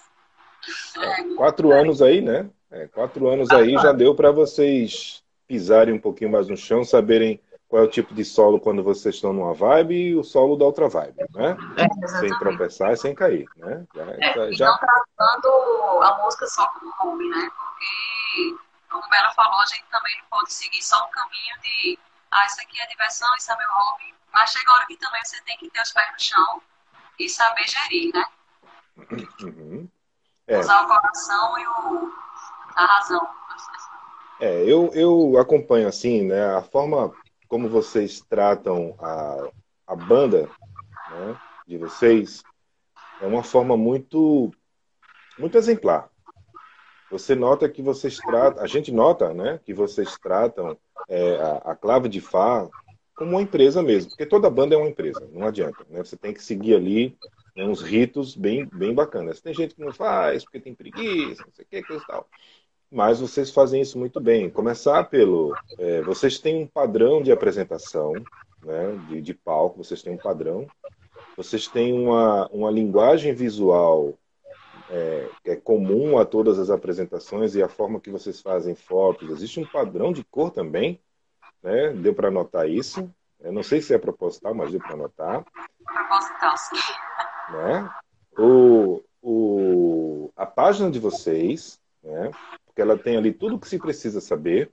Quatro 1.35 1.71
anos 1.71 2.01
aí, 2.01 2.21
né? 2.21 2.49
É, 2.71 2.87
quatro 2.87 3.27
anos 3.27 3.49
aí 3.51 3.73
já 3.77 3.91
deu 3.91 4.13
para 4.13 4.31
vocês 4.31 5.23
pisarem 5.47 5.93
um 5.95 5.99
pouquinho 5.99 6.31
mais 6.31 6.47
no 6.47 6.55
chão, 6.57 6.83
saberem 6.83 7.41
qual 7.67 7.83
é 7.83 7.85
o 7.85 7.89
tipo 7.89 8.13
de 8.13 8.23
solo 8.25 8.59
quando 8.59 8.83
vocês 8.83 9.15
estão 9.15 9.31
numa 9.33 9.53
vibe 9.53 9.95
e 9.95 10.15
o 10.15 10.23
solo 10.23 10.55
da 10.55 10.65
outra 10.65 10.87
vibe, 10.87 11.15
né? 11.33 11.57
Sem 12.19 12.29
tropeçar 12.37 12.93
e 12.93 12.97
sem 12.97 13.15
cair, 13.15 13.47
né? 13.55 13.85
Já, 13.95 14.03
É, 14.03 14.53
já- 14.53 14.65
não 14.67 14.77
tratando 14.77 16.01
a 16.03 16.17
música 16.23 16.45
só 16.47 16.67
como 16.67 16.91
hobby, 16.97 17.27
né? 17.29 17.49
Porque, 17.57 18.57
como 18.89 19.15
ela 19.15 19.31
falou, 19.33 19.59
a 19.59 19.65
gente 19.65 19.85
também 19.89 20.13
não 20.19 20.25
pode 20.37 20.53
seguir 20.53 20.83
só 20.83 20.97
um 21.07 21.11
caminho 21.11 21.55
de 21.63 21.99
ah, 22.31 22.45
isso 22.45 22.61
aqui 22.61 22.79
é 22.79 22.87
diversão, 22.87 23.27
isso 23.37 23.51
é 23.51 23.57
meu 23.57 23.67
hobby. 23.71 24.15
Mas 24.31 24.51
chega 24.51 24.71
a 24.71 24.75
hora 24.75 24.85
que 24.85 24.97
também 24.97 25.23
você 25.25 25.41
tem 25.41 25.57
que 25.57 25.69
ter 25.69 25.81
os 25.81 25.91
pés 25.91 26.11
no 26.11 26.19
chão 26.19 26.61
e 27.19 27.29
saber 27.29 27.67
gerir, 27.67 28.13
né? 28.13 28.25
Uhum. 29.41 29.89
É, 30.47 30.59
Usar 30.59 30.81
o 30.83 30.87
coração 30.87 31.59
e 31.59 31.67
o, 31.67 32.13
a 32.75 32.85
razão. 32.85 33.29
É, 34.39 34.63
eu, 34.63 34.91
eu 34.93 35.37
acompanho 35.37 35.87
assim, 35.87 36.23
né, 36.23 36.55
a 36.55 36.61
forma 36.61 37.13
como 37.47 37.67
vocês 37.67 38.21
tratam 38.21 38.95
a, 38.99 39.49
a 39.87 39.95
banda, 39.95 40.49
né, 41.09 41.41
de 41.67 41.77
vocês, 41.77 42.41
é 43.19 43.27
uma 43.27 43.43
forma 43.43 43.75
muito, 43.75 44.51
muito 45.37 45.57
exemplar. 45.57 46.09
Você 47.11 47.35
nota 47.35 47.67
que 47.67 47.81
vocês 47.81 48.17
tratam, 48.17 48.63
a 48.63 48.67
gente 48.67 48.91
nota, 48.91 49.33
né, 49.33 49.59
que 49.65 49.73
vocês 49.73 50.17
tratam 50.17 50.77
é, 51.07 51.35
a, 51.37 51.71
a 51.71 51.75
Clave 51.75 52.07
de 52.07 52.21
Fá 52.21 52.67
como 53.15 53.31
uma 53.31 53.41
empresa 53.41 53.83
mesmo, 53.83 54.11
porque 54.11 54.25
toda 54.25 54.49
banda 54.49 54.75
é 54.75 54.77
uma 54.77 54.87
empresa, 54.87 55.27
não 55.33 55.45
adianta, 55.45 55.85
né? 55.89 56.01
Você 56.01 56.15
tem 56.15 56.33
que 56.33 56.41
seguir 56.41 56.73
ali 56.73 57.17
né, 57.53 57.65
uns 57.65 57.81
ritos 57.81 58.33
bem, 58.33 58.65
bem 58.65 58.93
bacanas. 58.93 59.41
Tem 59.41 59.53
gente 59.53 59.75
que 59.75 59.81
não 59.81 59.91
faz 59.91 60.45
porque 60.45 60.59
tem 60.59 60.73
preguiça, 60.73 61.43
não 61.45 61.51
sei 61.53 61.65
o 61.65 61.67
que, 61.67 61.83
coisa 61.83 62.01
e 62.01 62.07
tal. 62.07 62.25
Mas 62.89 63.19
vocês 63.19 63.51
fazem 63.51 63.81
isso 63.81 63.99
muito 63.99 64.21
bem. 64.21 64.49
Começar 64.49 65.03
pelo. 65.09 65.53
é, 65.77 66.01
vocês 66.01 66.39
têm 66.39 66.63
um 66.63 66.67
padrão 66.67 67.21
de 67.21 67.31
apresentação, 67.31 68.13
né, 68.63 68.97
de, 69.09 69.21
de 69.21 69.33
palco, 69.33 69.83
vocês 69.83 70.01
têm 70.01 70.13
um 70.13 70.17
padrão. 70.17 70.65
Vocês 71.35 71.67
têm 71.67 71.93
uma, 71.93 72.47
uma 72.47 72.71
linguagem 72.71 73.33
visual 73.33 74.17
é, 74.89 75.27
que 75.49 75.53
é 75.53 75.55
comum 75.55 76.19
a 76.19 76.25
todas 76.25 76.59
as 76.59 76.69
apresentações 76.69 77.55
e 77.55 77.63
a 77.63 77.67
forma 77.67 77.99
que 77.99 78.11
vocês 78.11 78.39
fazem 78.39 78.75
fotos. 78.75 79.31
Existe 79.31 79.59
um 79.59 79.65
padrão 79.65 80.13
de 80.13 80.23
cor 80.23 80.51
também, 80.51 81.01
né? 81.63 81.91
Deu 81.93 82.13
para 82.13 82.29
notar 82.29 82.69
isso. 82.69 83.11
Eu 83.39 83.51
não 83.51 83.63
sei 83.63 83.81
se 83.81 83.91
é 83.91 83.97
proposital, 83.97 84.53
mas 84.53 84.71
deu 84.71 84.79
para 84.79 84.95
notar 84.95 85.43
Proposital, 85.83 86.55
sim. 86.55 86.75
né? 87.51 87.89
O, 88.37 89.01
o, 89.23 90.31
a 90.35 90.45
página 90.45 90.91
de 90.91 90.99
vocês, 90.99 91.79
né? 92.03 92.29
Porque 92.67 92.81
ela 92.81 92.95
tem 92.95 93.17
ali 93.17 93.33
tudo 93.33 93.55
o 93.55 93.59
que 93.59 93.67
se 93.67 93.79
precisa 93.79 94.21
saber. 94.21 94.71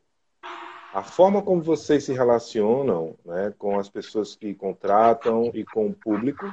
A 0.92 1.02
forma 1.02 1.40
como 1.40 1.62
vocês 1.62 2.04
se 2.04 2.12
relacionam 2.12 3.16
né, 3.24 3.54
com 3.56 3.78
as 3.78 3.88
pessoas 3.88 4.36
que 4.36 4.54
contratam 4.54 5.50
e 5.54 5.64
com 5.64 5.86
o 5.86 5.94
público, 5.94 6.50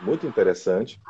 muito 0.00 0.26
interessante. 0.26 1.00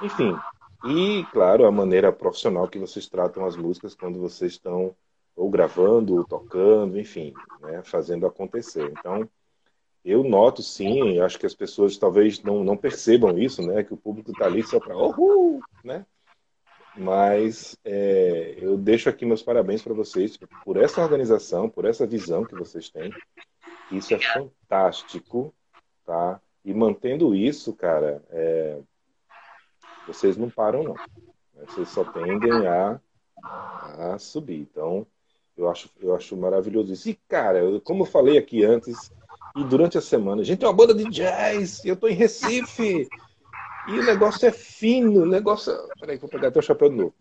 Enfim, 0.00 0.36
e, 0.84 1.24
claro, 1.32 1.66
a 1.66 1.72
maneira 1.72 2.12
profissional 2.12 2.68
que 2.68 2.78
vocês 2.78 3.08
tratam 3.08 3.44
as 3.44 3.56
músicas 3.56 3.94
quando 3.94 4.18
vocês 4.18 4.52
estão 4.52 4.94
ou 5.34 5.48
gravando, 5.48 6.16
ou 6.16 6.24
tocando, 6.24 6.98
enfim, 6.98 7.32
né, 7.60 7.82
fazendo 7.84 8.26
acontecer. 8.26 8.92
Então, 8.98 9.28
eu 10.04 10.24
noto 10.24 10.62
sim, 10.62 11.20
acho 11.20 11.38
que 11.38 11.46
as 11.46 11.54
pessoas 11.54 11.96
talvez 11.96 12.42
não, 12.42 12.64
não 12.64 12.76
percebam 12.76 13.38
isso, 13.38 13.62
né? 13.62 13.84
Que 13.84 13.94
o 13.94 13.96
público 13.96 14.30
está 14.32 14.46
ali 14.46 14.62
só 14.62 14.80
para 14.80 14.96
uhul, 14.96 15.60
né? 15.84 16.04
Mas 16.96 17.76
é, 17.84 18.56
eu 18.58 18.76
deixo 18.76 19.08
aqui 19.08 19.24
meus 19.24 19.42
parabéns 19.42 19.82
para 19.82 19.94
vocês 19.94 20.36
por 20.64 20.76
essa 20.76 21.00
organização, 21.00 21.68
por 21.68 21.84
essa 21.84 22.06
visão 22.06 22.44
que 22.44 22.56
vocês 22.56 22.88
têm. 22.88 23.12
Isso 23.92 24.14
é 24.14 24.18
fantástico, 24.18 25.54
tá? 26.04 26.40
E 26.64 26.74
mantendo 26.74 27.34
isso, 27.34 27.72
cara, 27.72 28.22
é, 28.30 28.78
vocês 30.08 30.36
não 30.36 30.50
param 30.50 30.82
não. 30.82 30.94
Vocês 31.66 31.88
só 31.88 32.02
tendem 32.04 32.66
a, 32.66 33.00
a 33.42 34.18
subir. 34.18 34.60
Então, 34.60 35.06
eu 35.56 35.68
acho, 35.68 35.88
eu 36.00 36.14
acho 36.14 36.36
maravilhoso 36.36 36.92
isso. 36.92 37.08
E, 37.08 37.14
cara, 37.28 37.58
eu- 37.58 37.80
como 37.80 38.02
eu 38.02 38.06
falei 38.06 38.38
aqui 38.38 38.64
antes, 38.64 39.12
e 39.56 39.64
durante 39.64 39.98
a 39.98 40.00
semana, 40.00 40.42
gente, 40.44 40.64
é 40.64 40.68
uma 40.68 40.74
banda 40.74 40.94
de 40.94 41.04
jazz, 41.10 41.84
eu 41.84 41.96
tô 41.96 42.08
em 42.08 42.14
Recife. 42.14 43.08
E 43.88 43.98
o 43.98 44.04
negócio 44.04 44.46
é 44.46 44.52
fino, 44.52 45.22
o 45.22 45.26
negócio. 45.26 45.72
Peraí, 45.98 46.18
vou 46.18 46.28
pegar 46.28 46.48
até 46.48 46.58
o 46.58 46.62
chapéu 46.62 46.90
de 46.90 46.96
novo. 46.96 47.14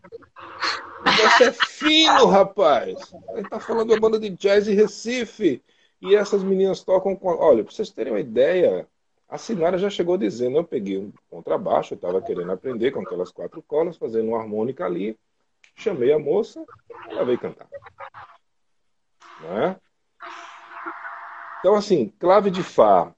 O 0.99 1.09
negócio 1.09 1.45
é 1.45 1.51
fino, 1.53 2.25
rapaz. 2.25 3.13
Ele 3.33 3.47
tá 3.47 3.59
falando 3.59 3.93
da 3.93 3.99
banda 3.99 4.19
de 4.19 4.29
jazz 4.29 4.67
em 4.67 4.73
Recife. 4.75 5.63
E 6.01 6.13
essas 6.15 6.43
meninas 6.43 6.83
tocam 6.83 7.15
com. 7.15 7.29
Olha, 7.29 7.63
pra 7.63 7.73
vocês 7.73 7.89
terem 7.89 8.11
uma 8.13 8.19
ideia, 8.19 8.85
a 9.29 9.37
Sinara 9.37 9.77
já 9.77 9.89
chegou 9.89 10.17
dizendo: 10.17 10.57
eu 10.57 10.63
peguei 10.63 10.97
um 10.97 11.11
contrabaixo, 11.29 11.93
eu 11.93 11.97
tava 11.97 12.21
querendo 12.21 12.51
aprender 12.51 12.91
com 12.91 13.01
aquelas 13.01 13.31
quatro 13.31 13.61
colas, 13.61 13.97
fazendo 13.97 14.29
uma 14.29 14.39
harmônica 14.39 14.85
ali. 14.85 15.17
Chamei 15.75 16.11
a 16.11 16.17
moça, 16.17 16.63
ela 17.09 17.25
veio 17.25 17.37
cantar. 17.37 17.67
Né? 19.41 19.75
Então, 21.59 21.75
assim, 21.75 22.11
clave 22.17 22.49
de 22.49 22.63
Fá. 22.63 23.13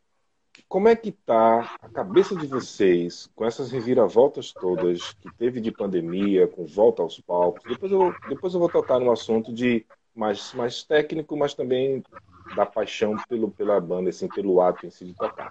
Como 0.68 0.88
é 0.88 0.96
que 0.96 1.12
tá 1.12 1.76
a 1.82 1.90
cabeça 1.90 2.36
de 2.36 2.46
vocês 2.46 3.30
com 3.36 3.46
essas 3.46 3.72
reviravoltas 3.72 4.52
todas 4.52 5.14
que 5.14 5.32
teve 5.36 5.62
de 5.62 5.72
pandemia, 5.72 6.48
com 6.48 6.66
volta 6.66 7.02
aos 7.02 7.20
palcos? 7.20 7.64
Depois 7.64 7.92
eu, 7.92 8.14
depois 8.28 8.54
eu 8.54 8.60
vou 8.60 8.70
tocar 8.70 9.00
no 9.00 9.12
assunto 9.12 9.54
de 9.54 9.86
mais, 10.14 10.54
mais 10.54 10.84
técnico, 10.84 11.36
mas 11.38 11.54
também 11.54 12.04
da 12.56 12.66
paixão 12.66 13.16
pelo, 13.28 13.52
pela 13.52 13.80
banda, 13.80 14.10
assim, 14.10 14.28
pelo 14.28 14.62
ato 14.62 14.86
em 14.86 14.90
si 14.90 15.06
de 15.06 15.14
tocar. 15.14 15.50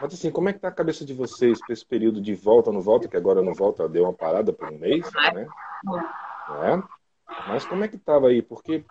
Mas 0.00 0.14
assim, 0.14 0.30
como 0.30 0.48
é 0.48 0.52
que 0.52 0.58
tá 0.58 0.68
a 0.68 0.72
cabeça 0.72 1.04
de 1.04 1.14
vocês 1.14 1.58
para 1.60 1.72
esse 1.72 1.84
período 1.84 2.20
de 2.20 2.34
volta, 2.34 2.72
não 2.72 2.80
volta, 2.80 3.08
que 3.08 3.16
agora 3.16 3.42
não 3.42 3.54
volta, 3.54 3.88
deu 3.88 4.04
uma 4.04 4.12
parada 4.12 4.52
por 4.52 4.70
um 4.70 4.78
mês, 4.78 5.10
né? 5.32 5.46
né? 6.48 6.82
Mas 7.48 7.64
como 7.64 7.84
é 7.84 7.88
que 7.88 7.96
estava 7.96 8.28
aí? 8.28 8.42
Porque, 8.42 8.84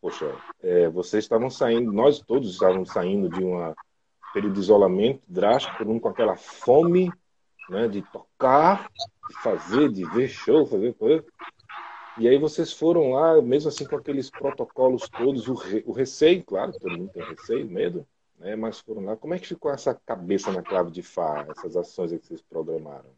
poxa, 0.00 0.34
é, 0.62 0.88
vocês 0.88 1.24
estavam 1.24 1.50
saindo, 1.50 1.92
nós 1.92 2.20
todos 2.20 2.50
estávamos 2.50 2.90
saindo 2.90 3.28
de 3.28 3.44
um 3.44 3.74
período 4.32 4.54
de 4.54 4.60
isolamento 4.60 5.22
drástico, 5.28 5.76
todo 5.76 5.88
mundo 5.88 6.00
com 6.00 6.08
aquela 6.08 6.36
fome 6.36 7.12
né, 7.68 7.88
de 7.88 8.02
tocar, 8.02 8.88
de 9.28 9.42
fazer, 9.42 9.90
de 9.90 10.04
ver 10.10 10.28
show, 10.28 10.66
fazer 10.66 10.94
coisa. 10.94 11.24
E 12.18 12.28
aí 12.28 12.38
vocês 12.38 12.72
foram 12.72 13.12
lá, 13.12 13.40
mesmo 13.40 13.70
assim 13.70 13.86
com 13.86 13.96
aqueles 13.96 14.28
protocolos 14.28 15.08
todos, 15.08 15.48
o, 15.48 15.54
re, 15.54 15.82
o 15.86 15.92
receio, 15.92 16.44
claro, 16.44 16.72
todo 16.72 16.90
mundo 16.90 17.10
tem 17.10 17.24
receio, 17.24 17.66
medo, 17.66 18.06
né? 18.38 18.54
Mas 18.54 18.80
foram 18.80 19.04
lá. 19.04 19.16
Como 19.16 19.32
é 19.32 19.38
que 19.38 19.48
ficou 19.48 19.72
essa 19.72 19.94
cabeça 19.94 20.52
na 20.52 20.62
clave 20.62 20.90
de 20.90 21.02
Fá, 21.02 21.46
essas 21.48 21.74
ações 21.74 22.12
que 22.12 22.26
vocês 22.26 22.42
programaram? 22.42 23.10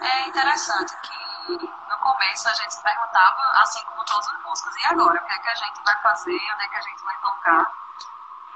É 0.00 0.28
interessante 0.28 0.94
que 1.02 1.52
no 1.52 1.98
começo 1.98 2.48
a 2.48 2.54
gente 2.54 2.74
se 2.74 2.82
perguntava, 2.82 3.40
assim 3.60 3.84
como 3.84 4.04
todos 4.04 4.26
os 4.26 4.44
músicos, 4.44 4.74
e 4.76 4.86
agora? 4.86 5.20
O 5.20 5.26
que 5.26 5.32
é 5.32 5.38
que 5.38 5.48
a 5.48 5.54
gente 5.54 5.84
vai 5.84 6.02
fazer? 6.02 6.32
Onde 6.32 6.64
é 6.64 6.68
que 6.68 6.76
a 6.76 6.80
gente 6.80 7.04
vai 7.04 7.20
tocar? 7.20 7.72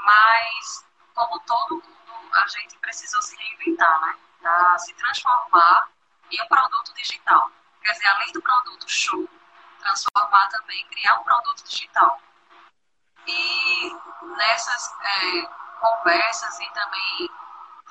Mas, 0.07 0.85
como 1.15 1.39
todo 1.41 1.75
mundo, 1.75 2.35
a 2.35 2.47
gente 2.47 2.79
precisou 2.79 3.21
se 3.21 3.37
reinventar, 3.37 4.01
né? 4.01 4.17
Pra 4.41 4.79
se 4.79 4.95
transformar 4.95 5.91
em 6.31 6.43
um 6.43 6.47
produto 6.47 6.95
digital. 6.95 7.51
Quer 7.83 7.93
dizer, 7.93 8.09
além 8.09 8.33
do 8.33 8.43
produto 8.43 8.85
show, 8.89 9.29
transformar 9.83 10.49
também, 10.49 10.87
criar 10.89 11.19
um 11.21 11.25
produto 11.25 11.65
digital. 11.65 12.21
E 13.27 13.97
nessas 14.37 14.95
é, 15.01 15.43
conversas 15.81 16.61
e 16.61 16.71
também 16.73 17.31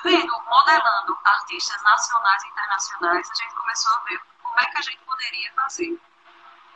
vendo, 0.04 0.44
modelando 0.44 1.18
artistas 1.24 1.82
nacionais 1.84 2.44
e 2.44 2.48
internacionais, 2.48 3.30
a 3.30 3.36
gente 3.36 3.56
começou 3.56 3.92
a 3.92 4.00
ver 4.00 4.22
como 4.42 4.60
é 4.60 4.66
que 4.66 4.78
a 4.78 4.82
gente 4.82 5.00
poderia 5.00 5.54
fazer. 5.54 6.02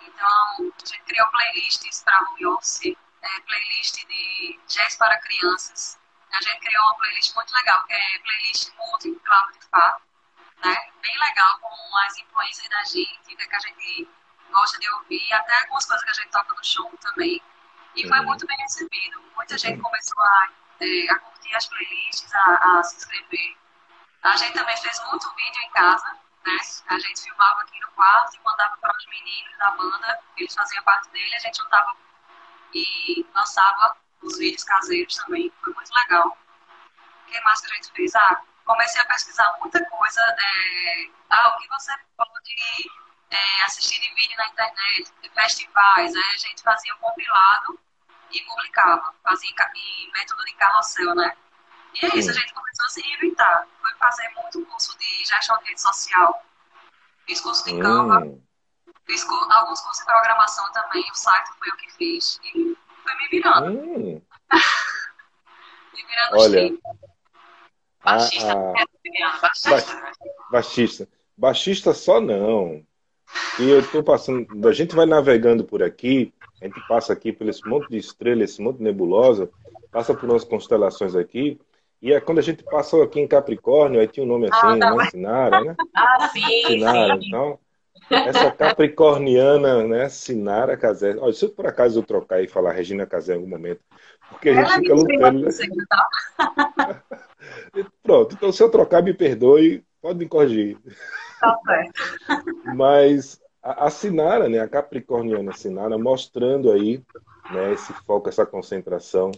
Então, 0.02 0.28
a 0.60 0.86
gente 0.86 1.04
criou 1.04 1.28
playlists 1.28 2.04
para 2.04 2.22
home 2.22 2.46
office, 2.46 2.96
é, 3.22 3.40
playlist 3.42 4.06
de 4.06 4.60
jazz 4.68 4.96
para 4.98 5.20
crianças. 5.20 6.00
A 6.32 6.42
gente 6.42 6.60
criou 6.60 6.84
uma 6.84 6.96
playlist 6.96 7.36
muito 7.36 7.54
legal, 7.54 7.86
que 7.86 7.94
é 7.94 8.20
playlist 8.20 8.72
multi, 8.78 9.20
claro 9.24 9.52
de 9.54 9.66
fato, 9.68 10.04
né? 10.64 10.92
Bem 11.02 11.20
legal, 11.20 11.60
com 11.60 11.98
as 12.00 12.18
influências 12.18 12.70
da 12.70 12.84
gente, 12.84 13.34
o 13.34 13.38
que 13.38 13.56
a 13.56 13.60
gente 13.60 14.10
gosta 14.52 14.80
de 14.80 14.90
ouvir, 14.94 15.34
até 15.34 15.62
algumas 15.62 15.86
coisas 15.86 16.04
que 16.04 16.10
a 16.10 16.14
gente 16.14 16.32
toca 16.32 16.54
no 16.54 16.64
show 16.64 16.92
também. 17.02 17.42
E 17.96 18.08
foi 18.08 18.20
uhum. 18.20 18.26
muito 18.26 18.46
bem 18.46 18.58
recebido. 18.58 19.22
Muita 19.36 19.58
gente 19.58 19.82
começou 19.82 20.22
a, 20.22 20.50
é, 20.82 21.12
a 21.12 21.20
curtir 21.20 21.56
as 21.56 21.68
playlists, 21.68 22.34
a, 22.34 22.80
a, 22.80 22.84
se 22.84 22.98
inscrever. 22.98 23.58
A 24.24 24.36
gente 24.36 24.54
também 24.54 24.76
fez 24.78 25.00
muito 25.10 25.34
vídeo 25.36 25.62
em 25.64 25.70
casa, 25.72 26.20
né? 26.46 26.58
A 26.88 27.00
gente 27.00 27.22
filmava 27.22 27.62
aqui 27.62 27.80
no 27.80 27.92
quarto 27.92 28.36
e 28.36 28.44
mandava 28.44 28.78
para 28.78 28.96
os 28.98 29.06
meninos 29.08 29.58
da 29.58 29.72
banda, 29.72 30.20
eles 30.38 30.54
faziam 30.54 30.84
parte 30.84 31.10
dele, 31.10 31.36
a 31.36 31.40
gente 31.40 31.58
juntava 31.58 31.96
e 32.74 33.26
lançava 33.34 33.96
os 34.22 34.38
vídeos 34.38 34.64
caseiros 34.64 35.16
também. 35.16 35.52
Foi 35.64 35.74
muito 35.74 35.94
legal. 35.94 36.28
O 36.28 37.32
que 37.32 37.42
mais 37.42 37.62
que 37.62 37.72
a 37.72 37.76
gente 37.76 37.92
fez? 37.94 38.16
Ah, 38.16 38.42
comecei 38.66 39.02
a 39.02 39.06
pesquisar 39.06 39.58
muita 39.60 39.84
coisa. 39.86 40.22
É, 40.22 41.10
ah, 41.30 41.50
o 41.50 41.62
que 41.62 41.68
você 41.70 41.92
pode 42.18 42.90
é, 43.32 43.64
assistir 43.64 44.00
de 44.02 44.14
vídeo 44.14 44.38
na 44.38 44.48
internet, 44.48 45.12
festivais. 45.34 46.16
Aí 46.16 46.24
a 46.34 46.38
gente 46.38 46.62
fazia 46.62 46.94
um 46.96 46.98
compilado 46.98 47.80
e 48.32 48.42
publicava. 48.42 49.14
Fazia 49.24 49.50
em, 49.50 50.12
método 50.14 50.46
de 50.46 50.54
carrossel, 50.56 51.16
né? 51.16 51.36
E 51.94 52.06
é 52.06 52.18
isso, 52.18 52.30
a 52.30 52.34
gente 52.34 52.54
começou 52.54 52.86
a 52.86 52.90
se 52.90 53.02
reinventar. 53.02 53.68
Foi 53.82 53.94
fazer 53.96 54.30
muito 54.36 54.66
curso 54.66 54.98
de 54.98 55.26
gestão 55.26 55.58
de 55.60 55.70
rede 55.70 55.82
social. 55.82 56.44
Fiz 57.26 57.42
curso 57.42 57.64
de 57.66 57.80
Canva. 57.80 58.20
Hum. 58.20 58.42
Fiz 59.06 59.26
alguns 59.30 59.82
cursos 59.82 60.00
de 60.00 60.06
programação 60.06 60.72
também. 60.74 61.04
O 61.10 61.16
site 61.16 61.50
foi 61.58 61.70
eu 61.70 61.76
que 61.78 61.92
fiz. 61.94 62.40
E 62.44 62.78
foi 63.04 63.16
me 63.16 63.28
virando. 63.30 63.72
Hum. 63.72 64.22
me 65.94 66.06
virando 66.06 66.38
Olha, 66.38 66.78
Baixista. 68.04 68.54
A, 68.54 68.82
a... 68.82 69.40
Baixista. 69.42 70.14
Baixista. 70.52 71.10
Baixista 71.38 71.94
só 71.94 72.22
não. 72.22 72.86
E 73.60 73.70
eu 73.70 73.80
estou 73.80 74.04
passando, 74.04 74.48
a 74.68 74.74
gente 74.74 74.96
vai 74.96 75.06
navegando 75.06 75.64
por 75.64 75.82
aqui, 75.82 76.34
a 76.62 76.66
gente 76.66 76.80
passa 76.88 77.14
aqui 77.14 77.32
por 77.32 77.48
esse 77.48 77.68
monte 77.68 77.90
de 77.90 77.98
estrela, 77.98 78.44
esse 78.44 78.62
monte 78.62 78.78
de 78.78 78.84
nebulosa, 78.84 79.50
passa 79.92 80.14
por 80.14 80.30
umas 80.30 80.44
constelações 80.44 81.16
aqui, 81.16 81.60
e 82.02 82.14
é 82.14 82.20
quando 82.20 82.40
a 82.40 82.42
gente 82.42 82.64
passou 82.64 83.02
aqui 83.02 83.20
em 83.20 83.28
Capricórnio, 83.28 84.00
aí 84.00 84.08
tinha 84.08 84.26
um 84.26 84.30
nome 84.30 84.48
assim, 84.52 84.82
ah, 84.84 84.96
né? 84.96 85.10
Sinara, 85.10 85.62
né? 85.64 85.76
Ah, 85.96 86.30
sim, 86.30 86.68
Sinara, 86.68 87.20
sim. 87.20 87.28
então. 87.28 87.60
Essa 88.12 88.52
capricorniana, 88.52 89.84
né? 89.88 90.10
Sinara 90.10 90.78
Casé. 90.78 91.16
Olha, 91.18 91.34
se 91.34 91.46
eu 91.46 91.50
por 91.50 91.66
acaso 91.66 92.00
eu 92.00 92.04
trocar 92.04 92.44
e 92.44 92.48
falar 92.48 92.74
Regina 92.74 93.06
Casé 93.06 93.34
em 93.34 93.38
algum 93.38 93.48
momento, 93.48 93.82
porque 94.30 94.50
a 94.50 94.54
gente 94.54 94.66
Ela 94.66 94.76
fica 94.76 94.94
lutando. 94.94 95.40
Né? 95.40 95.50
Tá? 95.90 97.04
Pronto, 98.04 98.36
então 98.36 98.52
se 98.52 98.62
eu 98.62 98.70
trocar, 98.70 99.02
me 99.02 99.14
perdoe, 99.14 99.84
pode 100.06 100.20
me 100.20 100.28
corrigir. 100.28 100.78
Tá 101.40 101.60
certo. 101.66 102.04
Mas 102.76 103.42
a, 103.64 103.88
a 103.88 103.90
Sinara, 103.90 104.48
né, 104.48 104.60
a 104.60 104.68
Capricorniana 104.68 105.52
Sinara, 105.52 105.98
mostrando 105.98 106.72
aí 106.72 107.02
né, 107.52 107.74
esse 107.74 107.92
foco, 108.06 108.30
essa 108.30 108.46
concentração. 108.46 109.32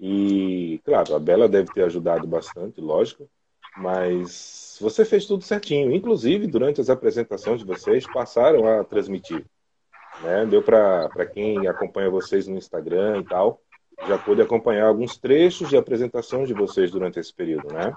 E, 0.00 0.80
claro, 0.84 1.14
a 1.14 1.20
Bela 1.20 1.48
deve 1.48 1.72
ter 1.72 1.84
ajudado 1.84 2.26
bastante, 2.26 2.80
lógico, 2.80 3.28
mas 3.76 4.78
você 4.80 5.04
fez 5.04 5.26
tudo 5.26 5.44
certinho. 5.44 5.94
Inclusive, 5.94 6.48
durante 6.48 6.80
as 6.80 6.90
apresentações 6.90 7.60
de 7.60 7.66
vocês, 7.66 8.04
passaram 8.12 8.66
a 8.66 8.82
transmitir. 8.82 9.44
Né? 10.22 10.44
Deu 10.46 10.60
para 10.60 11.26
quem 11.32 11.68
acompanha 11.68 12.10
vocês 12.10 12.48
no 12.48 12.56
Instagram 12.56 13.20
e 13.20 13.24
tal, 13.24 13.60
já 14.06 14.18
pôde 14.18 14.42
acompanhar 14.42 14.86
alguns 14.86 15.16
trechos 15.16 15.68
de 15.68 15.76
apresentações 15.76 16.48
de 16.48 16.54
vocês 16.54 16.90
durante 16.90 17.18
esse 17.18 17.32
período, 17.32 17.72
né? 17.72 17.92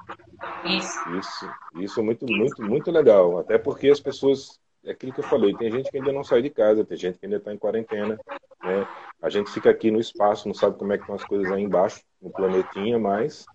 Isso. 0.66 1.10
Isso, 1.18 1.50
isso 1.76 2.00
é 2.00 2.04
muito, 2.04 2.26
muito, 2.26 2.62
muito 2.62 2.92
legal. 2.92 3.40
Até 3.40 3.58
porque 3.58 3.90
as 3.90 4.00
pessoas, 4.00 4.60
é 4.84 4.92
aquilo 4.92 5.14
que 5.14 5.22
eu 5.22 5.28
falei, 5.28 5.56
tem 5.56 5.72
gente 5.72 5.90
que 5.90 5.98
ainda 5.98 6.12
não 6.12 6.24
sai 6.24 6.42
de 6.42 6.50
casa, 6.50 6.86
tem 6.86 6.98
gente 6.98 7.20
que 7.20 7.26
ainda 7.26 7.38
está 7.38 7.54
em 7.54 7.58
quarentena, 7.58 8.20
né? 8.62 8.88
A 9.22 9.30
gente 9.30 9.52
fica 9.52 9.70
aqui 9.70 9.90
no 9.90 10.00
espaço, 10.00 10.48
não 10.48 10.56
sabe 10.56 10.78
como 10.78 10.92
é 10.92 10.98
que 10.98 11.04
estão 11.04 11.16
as 11.16 11.24
coisas 11.24 11.52
aí 11.52 11.64
embaixo, 11.64 12.02
no 12.22 12.30
planetinha, 12.32 13.00
mas 13.00 13.46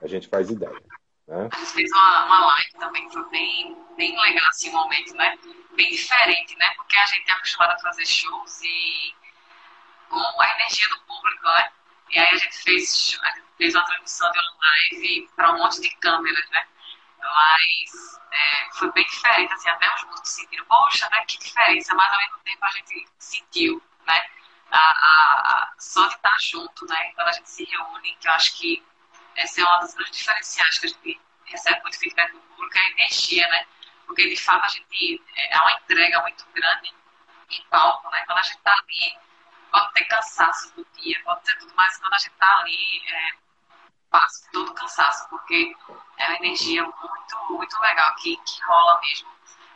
a 0.00 0.06
gente 0.06 0.28
faz 0.28 0.50
ideia. 0.50 0.80
Né? 1.26 1.48
A 1.52 1.56
gente 1.58 1.72
fez 1.72 1.90
uma, 1.92 2.24
uma 2.24 2.46
live 2.46 2.72
também 2.78 3.06
que 3.06 3.14
foi 3.14 3.30
bem, 3.30 3.76
bem 3.96 4.20
legal 4.20 4.48
assim, 4.48 4.70
um 4.70 4.72
momento, 4.72 5.14
né? 5.14 5.38
Bem 5.76 5.90
diferente, 5.90 6.56
né? 6.56 6.66
Porque 6.76 6.96
a 6.96 7.06
gente 7.06 7.30
é 7.30 7.32
acostumado 7.34 7.72
a 7.72 7.78
fazer 7.78 8.06
shows 8.06 8.60
e 8.62 9.14
com 10.08 10.42
a 10.42 10.54
energia 10.56 10.88
do 10.88 11.00
público, 11.06 11.44
né? 11.44 11.70
E 12.12 12.18
aí 12.18 12.28
a 12.28 12.36
gente 12.36 12.56
fez, 12.58 13.18
a 13.22 13.30
gente 13.30 13.46
fez 13.56 13.74
uma 13.74 13.84
transmissão 13.86 14.30
de 14.30 14.38
uma 14.38 14.58
live 14.60 15.30
para 15.34 15.52
um 15.52 15.58
monte 15.58 15.80
de 15.80 15.90
câmeras, 15.96 16.50
né? 16.50 16.66
Mas 17.18 18.20
é, 18.30 18.68
foi 18.74 18.92
bem 18.92 19.06
diferente, 19.06 19.52
assim, 19.54 19.70
até 19.70 19.94
os 19.94 20.04
músicos 20.04 20.30
sentiram, 20.30 20.64
poxa, 20.66 21.08
né, 21.10 21.24
que 21.26 21.38
diferença, 21.38 21.94
mas 21.94 22.12
ao 22.12 22.18
mesmo 22.18 22.38
tempo 22.40 22.64
a 22.64 22.70
gente 22.70 23.08
sentiu, 23.18 23.82
né? 24.06 24.28
A, 24.70 24.78
a, 24.78 25.54
a, 25.54 25.72
só 25.78 26.06
de 26.06 26.14
estar 26.14 26.36
junto, 26.40 26.86
né? 26.86 27.12
Quando 27.14 27.28
a 27.28 27.32
gente 27.32 27.48
se 27.48 27.64
reúne, 27.64 28.16
que 28.20 28.28
eu 28.28 28.32
acho 28.32 28.58
que 28.58 28.84
essa 29.36 29.60
é 29.60 29.64
uma 29.64 29.78
das 29.78 29.94
grandes 29.94 30.18
diferenciais 30.18 30.78
que 30.78 30.86
a 30.86 30.88
gente 30.90 31.20
recebe 31.46 31.80
muito 31.82 31.98
feedback 31.98 32.32
do 32.32 32.40
público, 32.40 32.76
é 32.76 32.80
a 32.80 32.90
energia, 32.90 33.48
né? 33.48 33.66
Porque 34.06 34.28
de 34.28 34.36
fato 34.36 34.64
a 34.64 34.68
gente 34.68 35.22
é, 35.36 35.54
há 35.54 35.62
uma 35.62 35.72
entrega 35.72 36.20
muito 36.20 36.44
grande 36.52 36.94
em 37.50 37.62
palco, 37.70 38.10
né? 38.10 38.22
Quando 38.26 38.38
a 38.38 38.42
gente 38.42 38.56
está 38.56 38.72
ali 38.72 39.16
pode 39.72 39.92
ter 39.94 40.04
cansaço 40.04 40.74
do 40.76 40.86
dia, 41.00 41.20
pode 41.24 41.42
ter 41.44 41.58
tudo, 41.58 41.72
mas 41.74 41.96
quando 41.96 42.14
a 42.14 42.18
gente 42.18 42.32
está 42.32 42.58
ali, 42.58 43.02
é, 43.08 43.30
passa 44.10 44.48
todo 44.52 44.70
o 44.70 44.74
cansaço, 44.74 45.28
porque 45.30 45.74
é 46.18 46.28
uma 46.28 46.36
energia 46.36 46.82
muito, 46.82 47.36
muito 47.48 47.80
legal 47.80 48.14
que, 48.16 48.36
que 48.36 48.62
rola 48.64 49.00
mesmo 49.00 49.28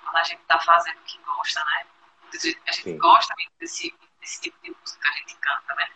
quando 0.05 0.17
a 0.17 0.25
gente 0.25 0.41
está 0.43 0.59
fazendo 0.61 0.99
o 0.99 1.05
que 1.05 1.19
gosta, 1.19 1.65
né? 1.65 1.87
A 2.33 2.73
gente 2.73 2.83
Sim. 2.83 2.99
gosta 2.99 3.35
mesmo 3.37 3.53
desse, 3.59 3.95
desse 4.21 4.41
tipo 4.43 4.57
de 4.63 4.77
música 4.79 5.01
que 5.01 5.09
a 5.09 5.13
gente 5.21 5.37
canta, 5.37 5.75
né? 5.75 5.91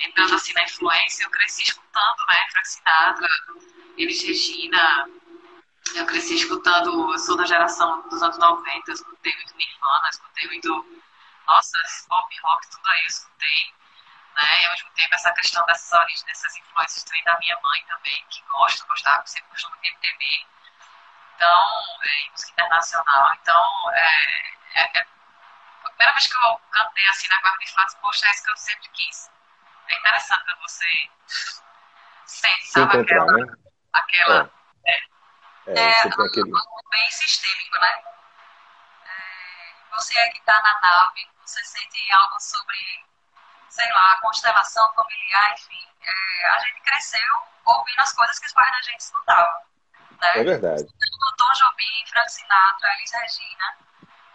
Entrando 0.00 0.34
assim 0.34 0.52
na 0.52 0.62
influência, 0.62 1.24
eu 1.24 1.30
cresci 1.30 1.62
escutando, 1.64 2.26
né? 2.28 2.46
Frank 2.52 2.68
Sinatra, 2.68 3.28
Elis 3.96 4.22
Regina, 4.22 5.08
eu 5.94 6.06
cresci 6.06 6.36
escutando, 6.36 7.12
eu 7.12 7.18
sou 7.18 7.36
da 7.36 7.44
geração 7.44 8.06
dos 8.08 8.22
anos 8.22 8.38
90, 8.38 8.90
eu 8.90 8.94
escutei 8.94 9.34
muito 9.34 9.56
Nirvana, 9.56 10.08
escutei 10.10 10.46
muito 10.46 11.03
nossa, 11.46 11.78
esse 11.84 12.06
pop 12.08 12.40
rock, 12.42 12.70
tudo 12.70 12.86
aí 12.88 13.00
eu 13.02 13.06
escutei. 13.06 13.74
Né? 14.34 14.62
E 14.62 14.64
ao 14.64 14.72
mesmo 14.72 14.90
tempo 14.90 15.14
essa 15.14 15.32
questão 15.32 15.64
dessas 15.66 15.92
origens, 15.92 16.22
dessas 16.24 16.56
influências 16.56 17.04
também 17.04 17.24
da 17.24 17.38
minha 17.38 17.58
mãe 17.60 17.84
também, 17.86 18.26
que 18.30 18.42
gosta, 18.42 18.86
gostava, 18.86 19.26
sempre 19.26 19.50
gostou 19.50 19.70
muito 19.70 19.82
de 19.82 19.88
MPB. 19.88 20.46
Então, 21.36 21.98
é, 22.02 22.30
música 22.30 22.52
internacional. 22.52 23.34
Então, 23.34 23.92
é, 23.92 24.80
é, 24.80 24.98
é, 24.98 25.06
a 25.84 25.88
primeira 25.88 26.12
vez 26.12 26.26
que 26.26 26.34
eu 26.34 26.58
cantei 26.70 27.06
assim 27.08 27.28
na 27.28 27.40
Guarda 27.40 27.58
de 27.58 27.72
Fatos, 27.72 27.94
poxa, 27.96 28.26
é 28.26 28.30
isso 28.30 28.44
que 28.44 28.50
eu 28.50 28.56
sempre 28.56 28.88
quis. 28.88 29.30
É 29.88 29.94
interessante 29.96 30.44
pra 30.44 30.54
você 30.56 31.10
sente, 32.26 32.66
sabe? 32.68 33.00
Aquela. 33.00 33.32
Né? 33.32 33.54
aquela 33.92 34.50
é, 34.86 34.92
é, 34.92 35.78
é, 35.78 35.90
é 35.90 36.00
aquele... 36.00 36.50
bem 36.90 37.10
sistêmico, 37.10 37.78
né? 37.78 38.02
você 39.94 40.18
é 40.18 40.28
que 40.30 40.38
está 40.38 40.60
na 40.60 40.80
nave, 40.80 41.28
você 41.44 41.62
sente 41.64 42.12
algo 42.12 42.40
sobre, 42.40 43.04
sei 43.68 43.92
lá, 43.92 44.16
constelação 44.20 44.92
familiar, 44.94 45.52
enfim. 45.52 45.88
É, 46.00 46.48
a 46.48 46.58
gente 46.60 46.80
cresceu 46.80 47.20
ouvindo 47.66 48.00
as 48.00 48.12
coisas 48.12 48.38
que 48.38 48.46
os 48.46 48.52
pais 48.52 48.70
da 48.70 48.82
gente 48.82 49.00
escutavam. 49.00 49.62
Né? 50.20 50.38
É 50.38 50.44
verdade. 50.44 50.84
Tom 51.36 51.52
Jobim, 51.52 52.06
Frank 52.08 52.30
Sinatra, 52.30 52.92
Elis 52.94 53.12
Regina. 53.12 53.78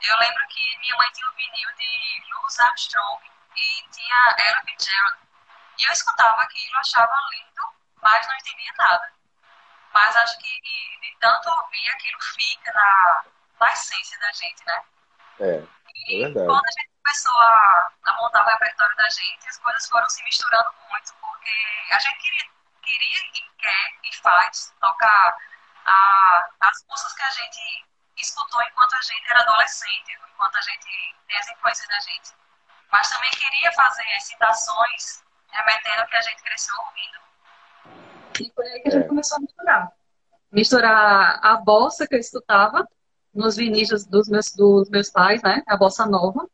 Eu 0.01 0.17
lembro 0.19 0.47
que 0.47 0.77
minha 0.79 0.95
mãe 0.97 1.11
tinha 1.11 1.29
um 1.29 1.33
vinil 1.33 1.75
de 1.75 2.33
Louis 2.33 2.59
Armstrong 2.59 3.21
e 3.55 3.89
tinha 3.89 4.35
Ella 4.37 4.61
Fitzgerald. 4.63 5.19
E 5.77 5.85
eu 5.85 5.91
escutava 5.91 6.41
aquilo, 6.41 6.77
achava 6.77 7.13
lindo, 7.31 7.73
mas 8.01 8.27
não 8.27 8.35
entendia 8.35 8.73
nada. 8.77 9.13
Mas 9.93 10.15
acho 10.15 10.37
que 10.39 10.61
de 10.61 11.17
tanto 11.19 11.49
ouvir, 11.49 11.89
aquilo 11.89 12.21
fica 12.21 12.71
na, 12.73 13.23
na 13.59 13.73
essência 13.73 14.19
da 14.19 14.31
gente, 14.31 14.65
né? 14.65 14.83
É, 15.39 15.63
é 16.15 16.19
verdade. 16.19 16.47
quando 16.47 16.65
a 16.65 16.71
gente 16.71 16.89
começou 17.09 17.33
a, 17.41 17.91
a 18.05 18.21
montar 18.21 18.45
o 18.45 18.49
repertório 18.49 18.95
da 18.95 19.09
gente, 19.09 19.49
as 19.49 19.57
coisas 19.57 19.87
foram 19.89 20.07
se 20.09 20.23
misturando 20.23 20.69
muito, 20.89 21.11
porque 21.19 21.49
a 21.91 21.97
gente 21.97 22.17
queria, 22.19 22.45
queria 22.83 23.19
e 23.33 23.41
quer 23.57 23.99
e 24.03 24.15
faz 24.17 24.71
tocar 24.79 25.37
a, 25.87 26.49
as 26.61 26.85
músicas 26.87 27.13
que 27.15 27.23
a 27.23 27.31
gente 27.31 27.85
escutou 28.17 28.61
enquanto 28.61 28.93
a 28.93 29.01
gente 29.01 29.23
era 29.27 29.41
adolescente, 29.41 30.19
enquanto 30.33 30.55
a 30.55 30.61
gente 30.61 31.15
tem 31.27 31.37
as 31.37 31.49
influências 31.49 31.87
da 31.87 31.99
gente. 31.99 32.31
Mas 32.91 33.09
também 33.09 33.31
queria 33.31 33.71
fazer 33.71 34.05
as 34.15 34.23
citações 34.25 35.23
remetendo 35.49 36.01
ao 36.01 36.07
que 36.07 36.15
a 36.15 36.21
gente 36.21 36.43
cresceu 36.43 36.75
ouvindo. 36.77 37.19
E 38.39 38.53
foi 38.53 38.67
aí 38.67 38.81
que 38.81 38.89
a 38.89 38.91
gente 38.91 39.05
É. 39.05 39.07
começou 39.07 39.37
a 39.37 39.41
misturar. 39.41 39.91
Misturar 40.51 41.39
a 41.43 41.57
bossa 41.57 42.07
que 42.07 42.15
eu 42.15 42.19
escutava 42.19 42.87
nos 43.33 43.55
vinis 43.55 43.89
dos 44.05 44.29
meus, 44.29 44.51
dos 44.53 44.89
meus 44.91 45.09
pais, 45.09 45.41
né? 45.41 45.63
A 45.67 45.75
bossa 45.75 46.05
nova. 46.05 46.47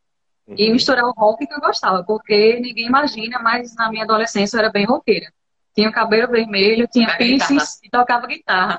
E 0.48 0.68
Uhum. 0.68 0.74
misturar 0.74 1.06
o 1.06 1.12
rock 1.12 1.46
que 1.48 1.54
eu 1.54 1.60
gostava, 1.60 2.04
porque 2.04 2.60
ninguém 2.60 2.86
imagina, 2.86 3.40
mas 3.40 3.76
na 3.76 3.90
minha 3.90 4.04
adolescência 4.04 4.58
eu 4.58 4.60
era 4.60 4.70
bem 4.72 4.86
roqueira. 4.86 5.32
Tinha 5.74 5.90
o 5.90 5.94
cabelo 5.94 6.32
vermelho, 6.32 6.88
tinha 6.88 7.08
Tocava 7.08 7.18
piercings 7.18 7.80
e 7.84 7.90
tocava 7.90 8.28
guitarra. 8.28 8.78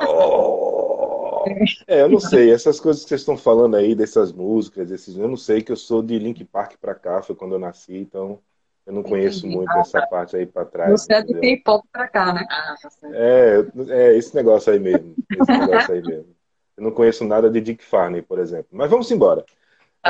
Oh! 0.00 1.44
É, 1.86 2.02
eu 2.02 2.08
não 2.08 2.20
sei, 2.20 2.52
essas 2.52 2.78
coisas 2.78 3.02
que 3.02 3.08
vocês 3.08 3.22
estão 3.22 3.36
falando 3.36 3.76
aí, 3.76 3.94
dessas 3.94 4.32
músicas, 4.32 4.88
desses, 4.88 5.16
eu 5.16 5.28
não 5.28 5.36
sei 5.36 5.62
que 5.62 5.72
eu 5.72 5.76
sou 5.76 6.02
de 6.02 6.18
Link 6.18 6.44
Park 6.44 6.74
pra 6.80 6.94
cá, 6.94 7.22
foi 7.22 7.34
quando 7.34 7.54
eu 7.54 7.58
nasci, 7.58 7.96
então 7.96 8.38
eu 8.84 8.92
não 8.92 9.02
conheço 9.02 9.46
Entendi. 9.46 9.56
muito 9.56 9.70
Ah, 9.72 9.80
essa 9.80 10.06
parte 10.06 10.36
aí 10.36 10.44
pra 10.46 10.64
trás. 10.64 11.02
Você 11.02 11.14
é 11.14 11.22
do? 11.22 11.40
K-pop 11.40 11.86
pra 11.90 12.08
cá, 12.08 12.32
né? 12.32 12.46
Ah, 12.50 12.74
tá 12.80 12.90
certo. 12.90 13.14
É, 13.14 14.10
é 14.10 14.16
esse 14.16 14.34
negócio 14.34 14.72
aí 14.72 14.78
mesmo, 14.78 15.16
esse 15.30 15.50
negócio 15.50 15.94
aí 15.94 16.02
mesmo. 16.02 16.34
Eu 16.76 16.84
não 16.84 16.90
conheço 16.90 17.24
nada 17.24 17.50
de 17.50 17.60
Dick 17.60 17.82
Farney, 17.84 18.22
por 18.22 18.38
exemplo. 18.38 18.68
Mas 18.70 18.90
vamos 18.90 19.10
embora. 19.10 19.44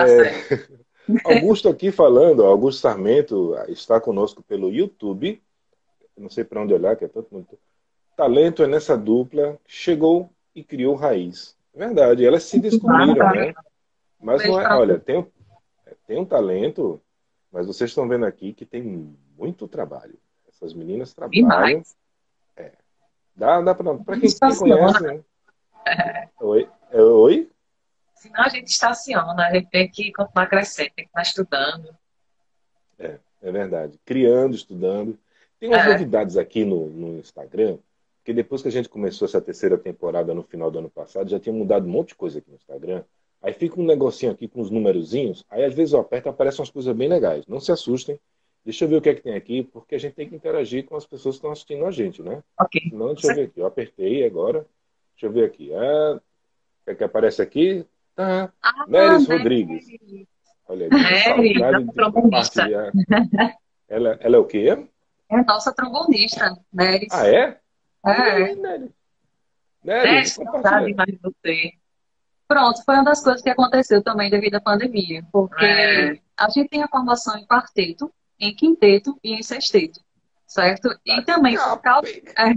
Tá 0.05 0.09
É. 0.09 0.79
Augusto 1.25 1.69
aqui 1.69 1.91
falando, 1.91 2.45
Augusto 2.45 2.81
Sarmento 2.81 3.55
está 3.69 3.99
conosco 4.01 4.43
pelo 4.43 4.71
YouTube. 4.71 5.43
Não 6.17 6.29
sei 6.29 6.45
para 6.45 6.61
onde 6.63 6.75
olhar, 6.75 6.97
que 6.97 7.05
é 7.05 7.09
tanto 7.09 7.29
muito. 7.33 7.59
Talento 8.17 8.63
é 8.63 8.67
nessa 8.67 8.97
dupla, 8.97 9.59
chegou 9.67 10.29
e 10.55 10.63
criou 10.63 10.95
raiz. 10.95 11.57
É 11.75 11.79
verdade, 11.79 12.27
elas 12.27 12.43
se 12.43 12.59
descobriram, 12.61 13.31
né? 13.33 13.55
Mas 14.21 14.45
não 14.45 14.61
é, 14.61 14.75
olha, 14.77 14.99
tem, 14.99 15.19
um- 15.19 15.27
tem 16.07 16.19
um 16.19 16.25
talento, 16.27 17.01
mas 17.53 17.67
vocês 17.67 17.91
estão 17.91 18.07
vendo 18.09 18.27
aqui 18.27 18.53
que 18.53 18.67
tem 18.67 19.17
muito 19.39 19.67
trabalho. 19.69 20.19
Essas 20.49 20.75
meninas 20.75 21.15
trabalham. 21.15 21.41
Demais. 21.49 21.97
Dá, 23.37 23.61
dá 23.63 23.73
para 23.75 23.95
quem, 23.95 24.21
quem 24.21 24.29
Estaciona. 24.29 24.77
conhece, 24.77 25.03
né? 25.05 26.29
Oi? 26.41 26.69
É, 26.91 27.01
Oi? 27.01 27.49
Senão 28.19 28.43
a 28.45 28.49
gente 28.49 28.69
estaciona, 28.69 29.47
a 29.47 29.53
gente 29.55 29.69
tem 29.71 29.89
que 29.89 30.13
continuar 30.13 30.47
crescendo, 30.49 30.91
tem 30.97 31.05
que 31.05 31.11
estar 31.11 31.23
estudando. 31.23 31.97
É 33.41 33.53
verdade. 33.53 33.99
Criando, 34.05 34.55
estudando. 34.57 35.17
Tem 35.61 35.69
umas 35.69 35.87
É. 35.87 35.93
novidades 35.93 36.37
aqui 36.37 36.65
no, 36.65 36.89
no 36.89 37.19
Instagram, 37.21 37.79
porque 38.19 38.33
depois 38.33 38.63
que 38.63 38.69
a 38.69 38.71
gente 38.73 38.89
começou 38.89 39.27
essa 39.27 39.41
terceira 39.41 39.79
temporada 39.79 40.35
no 40.35 40.43
final 40.43 40.71
do 40.71 40.81
ano 40.81 40.91
passado, 40.91 41.31
já 41.31 41.39
tinha 41.39 41.53
mudado 41.53 41.87
um 41.87 41.91
monte 41.91 42.09
de 42.09 42.15
coisa 42.17 42.39
aqui 42.39 42.51
no 42.51 42.57
Instagram. 42.57 43.05
Aí 43.41 43.53
fica 43.53 43.81
um 43.81 43.85
negocinho 43.87 44.33
aqui 44.33 44.49
com 44.49 44.61
uns 44.61 44.71
numerozinhos, 44.71 45.45
aí 45.49 45.65
às 45.65 45.73
vezes 45.73 45.93
eu 45.95 46.01
aperto 46.01 46.29
e 46.29 46.31
aparecem 46.31 46.61
umas 46.61 46.71
coisas 46.71 46.95
bem 46.97 47.09
legais. 47.09 47.47
Não 47.47 47.61
se 47.61 47.71
assustem. 47.71 48.19
Deixa 48.65 48.85
eu 48.85 48.89
ver 48.89 48.97
o 48.97 49.01
que 49.01 49.09
é 49.11 49.15
que 49.15 49.23
tem 49.23 49.35
aqui, 49.35 49.63
porque 49.63 49.95
a 49.95 49.99
gente 49.99 50.15
tem 50.15 50.29
que 50.29 50.35
interagir 50.35 50.85
com 50.85 50.97
as 50.97 51.07
pessoas 51.07 51.37
que 51.37 51.39
estão 51.39 51.53
assistindo 51.53 51.87
a 51.87 51.91
gente, 51.93 52.21
né? 52.23 52.43
Ok. 52.61 52.81
Não, 52.93 53.15
deixa 53.15 53.29
eu 53.31 53.35
ver 53.37 53.43
aqui. 53.47 53.61
Eu 53.61 53.67
apertei 53.67 54.27
agora. 54.27 54.67
Deixa 55.15 55.27
eu 55.27 55.31
ver 55.33 55.45
aqui. 55.45 55.73
Ah, 55.73 56.17
o 56.17 56.85
que 56.85 56.91
é 56.91 56.95
que 56.97 57.05
aparece 57.05 57.41
aqui? 57.41 57.87
Tá. 58.19 58.53
Ah, 58.61 58.85
Neres? 58.89 59.29
Rodrigues. 59.29 59.87
Olha 60.67 60.87
aí. 60.87 60.91
Neres, 60.91 61.23
saudade 61.25 61.77
a 61.77 61.79
de 61.87 61.93
trombonista. 61.95 62.69
Ela, 63.89 64.19
ela 64.21 64.37
é 64.37 64.39
o 64.41 64.45
quê? 64.45 64.89
É 65.31 65.37
a 65.37 65.45
nossa 65.45 65.73
trombonista, 65.73 66.57
Neres. 66.73 67.13
Ah, 67.13 67.29
é? 67.29 67.61
É. 68.05 68.51
É, 68.51 68.55
Nery, 69.85 70.27
saudade 70.27 70.51
compartilha. 70.51 70.97
mais 70.97 71.09
de 71.13 71.19
você. 71.23 71.71
Pronto, 72.49 72.83
foi 72.85 72.95
uma 72.97 73.05
das 73.05 73.23
coisas 73.23 73.41
que 73.41 73.51
aconteceu 73.51 74.03
também 74.03 74.29
devido 74.31 74.57
à 74.57 74.61
pandemia, 74.61 75.23
porque 75.31 75.65
É. 75.65 76.19
a 76.37 76.49
gente 76.49 76.69
tem 76.71 76.83
a 76.83 76.89
formação 76.89 77.39
em 77.39 77.47
quarteto, 77.47 78.13
em 78.41 78.53
quinteto 78.53 79.17
e 79.23 79.35
em 79.35 79.43
sexteto, 79.45 80.01
certo? 80.47 80.89
E 81.07 81.23
também 81.23 81.57
por 81.57 81.79
causa, 81.81 82.09
é, 82.37 82.55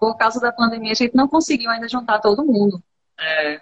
por 0.00 0.16
causa 0.16 0.40
da 0.40 0.50
pandemia 0.50 0.90
a 0.92 0.96
gente 0.96 1.14
não 1.14 1.28
conseguiu 1.28 1.70
ainda 1.70 1.88
juntar 1.88 2.18
todo 2.20 2.44
mundo, 2.44 2.82
É, 3.20 3.60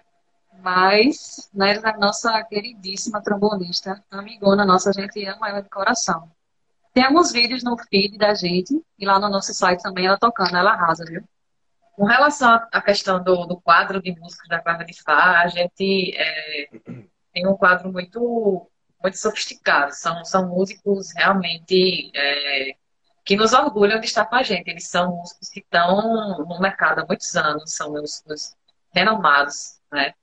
mas 0.63 1.51
né, 1.53 1.79
a 1.83 1.97
nossa 1.99 2.43
queridíssima 2.45 3.23
trombonista, 3.23 4.03
amigona 4.11 4.65
nossa, 4.65 4.91
a 4.91 4.93
gente 4.93 5.25
ama 5.27 5.49
ela 5.49 5.61
de 5.61 5.69
coração. 5.69 6.31
Tem 6.95 7.05
alguns 7.05 7.33
vídeos 7.33 7.63
no 7.65 7.77
feed 7.89 8.19
da 8.19 8.35
gente 8.35 8.81
e 8.99 9.07
lá 9.07 9.19
no 9.19 9.29
nosso 9.29 9.53
site 9.55 9.83
também 9.83 10.07
ela 10.07 10.19
tocando, 10.19 10.57
ela 10.57 10.73
arrasa, 10.73 11.05
viu? 11.05 11.25
Com 11.97 12.05
relação 12.05 12.51
à- 12.73 12.81
questão 12.83 13.23
do, 13.23 13.47
do 13.47 13.61
quadro 13.61 14.01
de 14.01 14.15
músicas 14.19 14.49
da 14.49 14.61
Guarda 14.61 14.85
de 14.85 15.03
Fá, 15.03 15.41
a 15.43 15.49
gente 15.49 16.15
é, 16.17 16.69
tem 17.33 17.47
um 17.47 17.57
quadro 17.57 17.93
muito, 17.93 18.71
muito 19.03 19.19
sofisticado. 19.19 19.93
São, 19.95 20.25
são 20.25 20.49
músicos 20.49 21.13
realmente 21.15 22.11
é, 22.15 22.77
que 23.25 23.37
nos 23.37 23.53
orgulham 23.53 24.01
de 24.01 24.07
estar 24.07 24.25
com 24.27 24.37
a 24.37 24.43
gente. 24.43 24.69
Eles 24.69 24.89
são 24.89 25.17
músicos 25.17 25.49
que 25.49 25.61
estão 25.61 26.45
no 26.47 26.61
mercado 26.61 27.01
há 27.01 27.07
muitos 27.07 27.35
anos, 27.37 27.75
são 27.75 27.93
músicos 27.93 28.55
renomados, 28.95 29.79
né? 29.91 30.15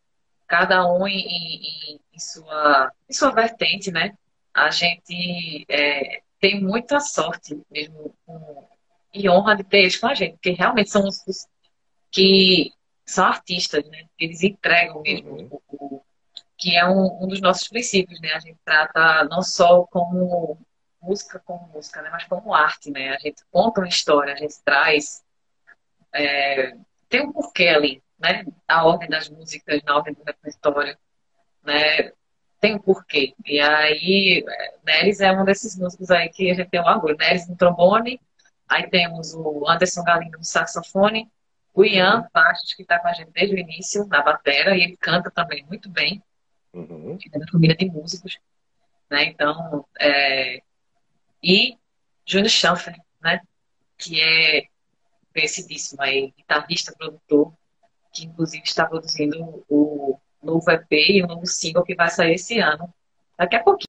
Cada 0.49 0.85
um 0.91 1.07
em, 1.07 1.19
em- 1.19 2.01
em 2.13 2.19
sua, 2.19 2.91
em 3.09 3.13
sua 3.13 3.31
vertente, 3.31 3.91
né? 3.91 4.13
A 4.53 4.71
gente 4.71 5.65
é, 5.69 6.21
tem 6.41 6.62
muita 6.63 6.99
sorte 7.01 7.62
mesmo 7.71 8.15
com- 8.25 8.69
e 9.13 9.29
honra 9.29 9.55
de 9.57 9.63
ter 9.65 9.79
eles 9.79 9.97
com 9.97 10.07
a 10.07 10.15
gente, 10.15 10.33
porque 10.33 10.51
realmente 10.51 10.91
são 10.91 11.03
músicos 11.03 11.47
que 12.12 12.71
são 13.05 13.25
artistas, 13.25 13.85
né? 13.89 14.05
Eles 14.19 14.43
entregam 14.43 15.01
mesmo 15.01 15.31
Uhum. 15.31 15.49
o, 15.69 15.85
o- 15.97 16.03
que 16.57 16.75
é 16.77 16.85
um, 16.88 17.23
um 17.23 17.27
dos 17.27 17.41
nossos 17.41 17.67
princípios, 17.67 18.19
né? 18.21 18.33
A 18.33 18.39
gente 18.39 18.59
trata 18.65 19.25
não 19.25 19.41
só 19.43 19.85
como 19.88 20.59
música 21.01 21.41
como 21.45 21.67
música, 21.69 22.01
né? 22.01 22.09
Mas 22.12 22.25
como 22.25 22.53
arte, 22.53 22.91
né? 22.91 23.12
A 23.15 23.19
gente 23.19 23.43
conta 23.51 23.81
uma 23.81 23.88
história, 23.89 24.33
a 24.33 24.38
gente 24.38 24.55
traz 24.65 25.23
é, 26.13 26.75
tem 27.09 27.21
um 27.21 27.31
porquê 27.31 27.67
ali, 27.67 28.03
né? 28.19 28.45
A 28.67 28.86
ordem 28.86 29.10
das 29.10 29.29
músicas, 29.29 29.82
na 29.84 29.95
ordem 29.95 30.13
do 30.13 30.23
repertório, 30.23 30.97
né? 31.63 32.12
Tem 32.60 32.75
um 32.75 32.79
porquê. 32.79 33.34
E 33.45 33.60
aí, 33.60 34.43
é, 34.47 34.73
Neres 34.84 35.21
é 35.21 35.32
um 35.32 35.45
desses 35.45 35.77
músicos 35.77 36.12
aí 36.12 36.29
que 36.29 36.51
a 36.51 36.53
gente 36.53 36.69
tem 36.69 36.82
um 36.82 36.86
orgulho. 36.86 37.15
Neres 37.17 37.47
no 37.47 37.55
trombone, 37.55 38.19
aí 38.67 38.89
temos 38.89 39.34
o 39.34 39.67
Anderson 39.67 40.03
Galindo 40.03 40.38
no 40.38 40.43
saxofone, 40.43 41.29
o 41.73 41.86
Ian 41.86 42.27
Bastos, 42.34 42.73
que 42.73 42.82
está 42.82 42.99
com 42.99 43.08
a 43.08 43.13
gente 43.13 43.32
desde 43.32 43.55
o 43.55 43.60
início, 43.60 44.05
na 44.08 44.21
batera, 44.21 44.75
e 44.75 44.84
ele 44.84 44.97
canta 44.97 45.32
também 45.32 45.65
muito 45.65 45.89
bem, 45.89 46.21
Uhum. 46.71 47.17
é 47.34 47.39
da 47.39 47.47
família 47.47 47.75
de 47.75 47.86
músicos, 47.89 48.38
né? 49.10 49.23
Então, 49.23 49.86
é... 49.99 50.62
e 51.41 51.75
Júnior 52.25 52.49
Schanfer, 52.49 52.95
né? 53.21 53.41
Que 53.97 54.21
é 54.21 54.63
conhecidíssimo 55.34 56.01
aí, 56.01 56.32
guitarrista, 56.38 56.93
produtor, 56.95 57.53
que 58.11 58.25
inclusive 58.25 58.63
está 58.63 58.85
produzindo 58.85 59.63
o 59.69 60.19
novo 60.41 60.69
EP 60.71 60.91
e 60.91 61.23
o 61.23 61.27
novo 61.27 61.45
single 61.45 61.83
que 61.83 61.95
vai 61.95 62.09
sair 62.09 62.35
esse 62.35 62.59
ano. 62.59 62.93
Daqui 63.37 63.55
a 63.55 63.63
pouquinho. 63.63 63.87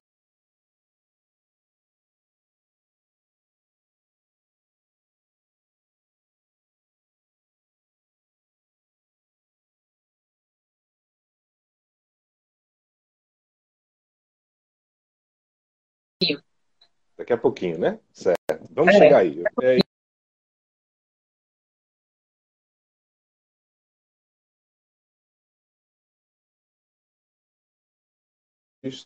Daqui 17.17 17.33
a 17.33 17.37
pouquinho, 17.37 17.77
né? 17.77 17.99
Certo. 18.11 18.67
Vamos 18.71 18.95
É. 18.95 18.97
chegar 18.97 19.19
aí. 19.19 19.43
É, 19.61 19.79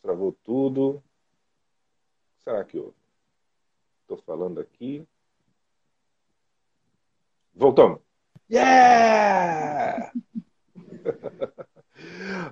travou 0.00 0.32
tudo. 0.44 1.02
Será 2.38 2.64
que 2.64 2.78
houve? 2.78 2.94
Estou 4.02 4.16
falando 4.18 4.60
aqui. 4.60 5.06
Voltamos. 7.54 8.00
Yeah! 8.50 10.12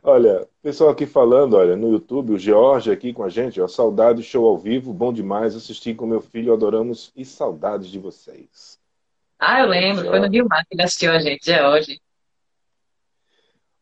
Olha, 0.03 0.49
pessoal 0.63 0.91
aqui 0.91 1.07
falando, 1.07 1.55
olha, 1.55 1.77
no 1.77 1.93
YouTube, 1.93 2.33
o 2.33 2.39
George 2.39 2.91
aqui 2.91 3.13
com 3.13 3.23
a 3.23 3.29
gente, 3.29 3.61
ó, 3.61 3.69
saudade, 3.69 4.23
show 4.23 4.47
ao 4.47 4.57
vivo, 4.57 4.93
bom 4.93 5.13
demais, 5.13 5.55
assisti 5.55 5.95
com 5.95 6.07
meu 6.07 6.21
filho, 6.21 6.53
adoramos 6.53 7.13
e 7.15 7.25
saudades 7.25 7.89
de 7.89 7.99
vocês. 7.99 8.81
Ah, 9.39 9.61
eu 9.61 9.67
lembro, 9.67 10.07
foi 10.07 10.19
no 10.19 10.29
Rio 10.29 10.47
Mar 10.49 10.65
que 10.65 10.75
ele 10.75 10.83
assistiu 10.83 11.13
a 11.13 11.19
gente, 11.19 11.45
George. 11.45 12.01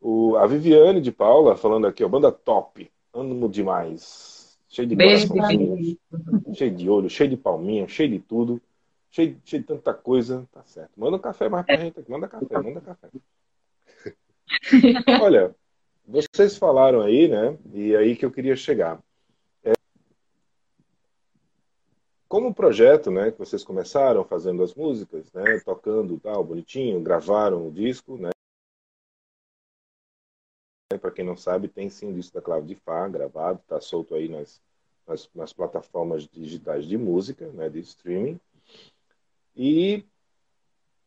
O, 0.01 0.37
a 0.37 0.47
Viviane 0.47 1.01
de 1.01 1.13
Paula 1.13 1.57
falando 1.57 1.87
aqui, 1.87 2.03
ó, 2.03 2.09
banda 2.09 2.33
top, 2.33 2.91
amo 3.13 3.49
demais. 3.49 4.59
Cheio 4.69 4.89
de 4.89 4.97
Beijo, 4.97 5.29
cheio 6.55 6.75
de 6.75 6.89
olho, 6.89 7.11
cheio 7.11 7.29
de 7.29 7.37
palminha, 7.37 7.87
cheio 7.87 8.11
de 8.11 8.19
tudo, 8.19 8.61
cheio, 9.11 9.39
cheio 9.45 9.61
de 9.63 9.69
tanta 9.69 9.93
coisa, 9.93 10.49
tá 10.51 10.63
certo. 10.65 10.93
Manda 10.97 11.19
um 11.19 11.21
café 11.21 11.49
mais 11.49 11.67
pra 11.67 11.77
gente 11.77 12.01
aqui, 12.01 12.11
manda 12.11 12.27
café, 12.27 12.59
manda 12.59 12.81
café. 12.81 13.09
Olha, 15.23 15.55
vocês 16.07 16.57
falaram 16.57 17.03
aí, 17.03 17.29
né? 17.29 17.57
E 17.75 17.95
aí 17.95 18.17
que 18.17 18.25
eu 18.25 18.31
queria 18.31 18.57
chegar. 18.57 18.99
É, 19.63 19.73
como 22.27 22.55
projeto, 22.55 23.11
né? 23.11 23.31
Que 23.31 23.39
vocês 23.39 23.63
começaram 23.63 24.25
fazendo 24.25 24.63
as 24.63 24.75
músicas, 24.75 25.31
né? 25.33 25.61
Tocando 25.65 26.19
tal, 26.19 26.43
bonitinho, 26.43 27.01
gravaram 27.01 27.69
o 27.69 27.71
disco, 27.71 28.17
né? 28.17 28.31
Para 30.99 31.11
quem 31.11 31.25
não 31.25 31.37
sabe, 31.37 31.69
tem 31.69 31.89
sim 31.91 32.11
o 32.11 32.15
disco 32.15 32.35
da 32.35 32.43
Cláudia 32.43 32.75
de 32.75 32.81
Fá 32.83 33.09
gravado, 33.09 33.61
está 33.61 33.81
solto 33.81 34.15
aí 34.15 34.29
nas, 34.29 34.61
nas, 35.07 35.29
nas, 35.35 35.53
plataformas 35.53 36.27
digitais 36.27 36.87
de 36.87 36.97
música, 36.97 37.47
né? 37.49 37.69
De 37.69 37.81
streaming. 37.81 38.39
E 39.57 40.05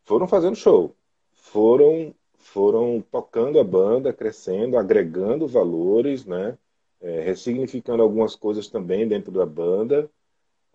foram 0.03 0.27
fazendo 0.27 0.55
show, 0.55 0.95
foram 1.33 2.13
foram 2.37 3.03
tocando 3.11 3.59
a 3.59 3.63
banda, 3.63 4.13
crescendo, 4.13 4.77
agregando 4.77 5.47
valores, 5.47 6.25
né? 6.25 6.57
É, 7.01 7.21
ressignificando 7.21 8.03
algumas 8.03 8.35
coisas 8.35 8.67
também 8.67 9.07
dentro 9.07 9.31
da 9.31 9.45
banda. 9.45 10.09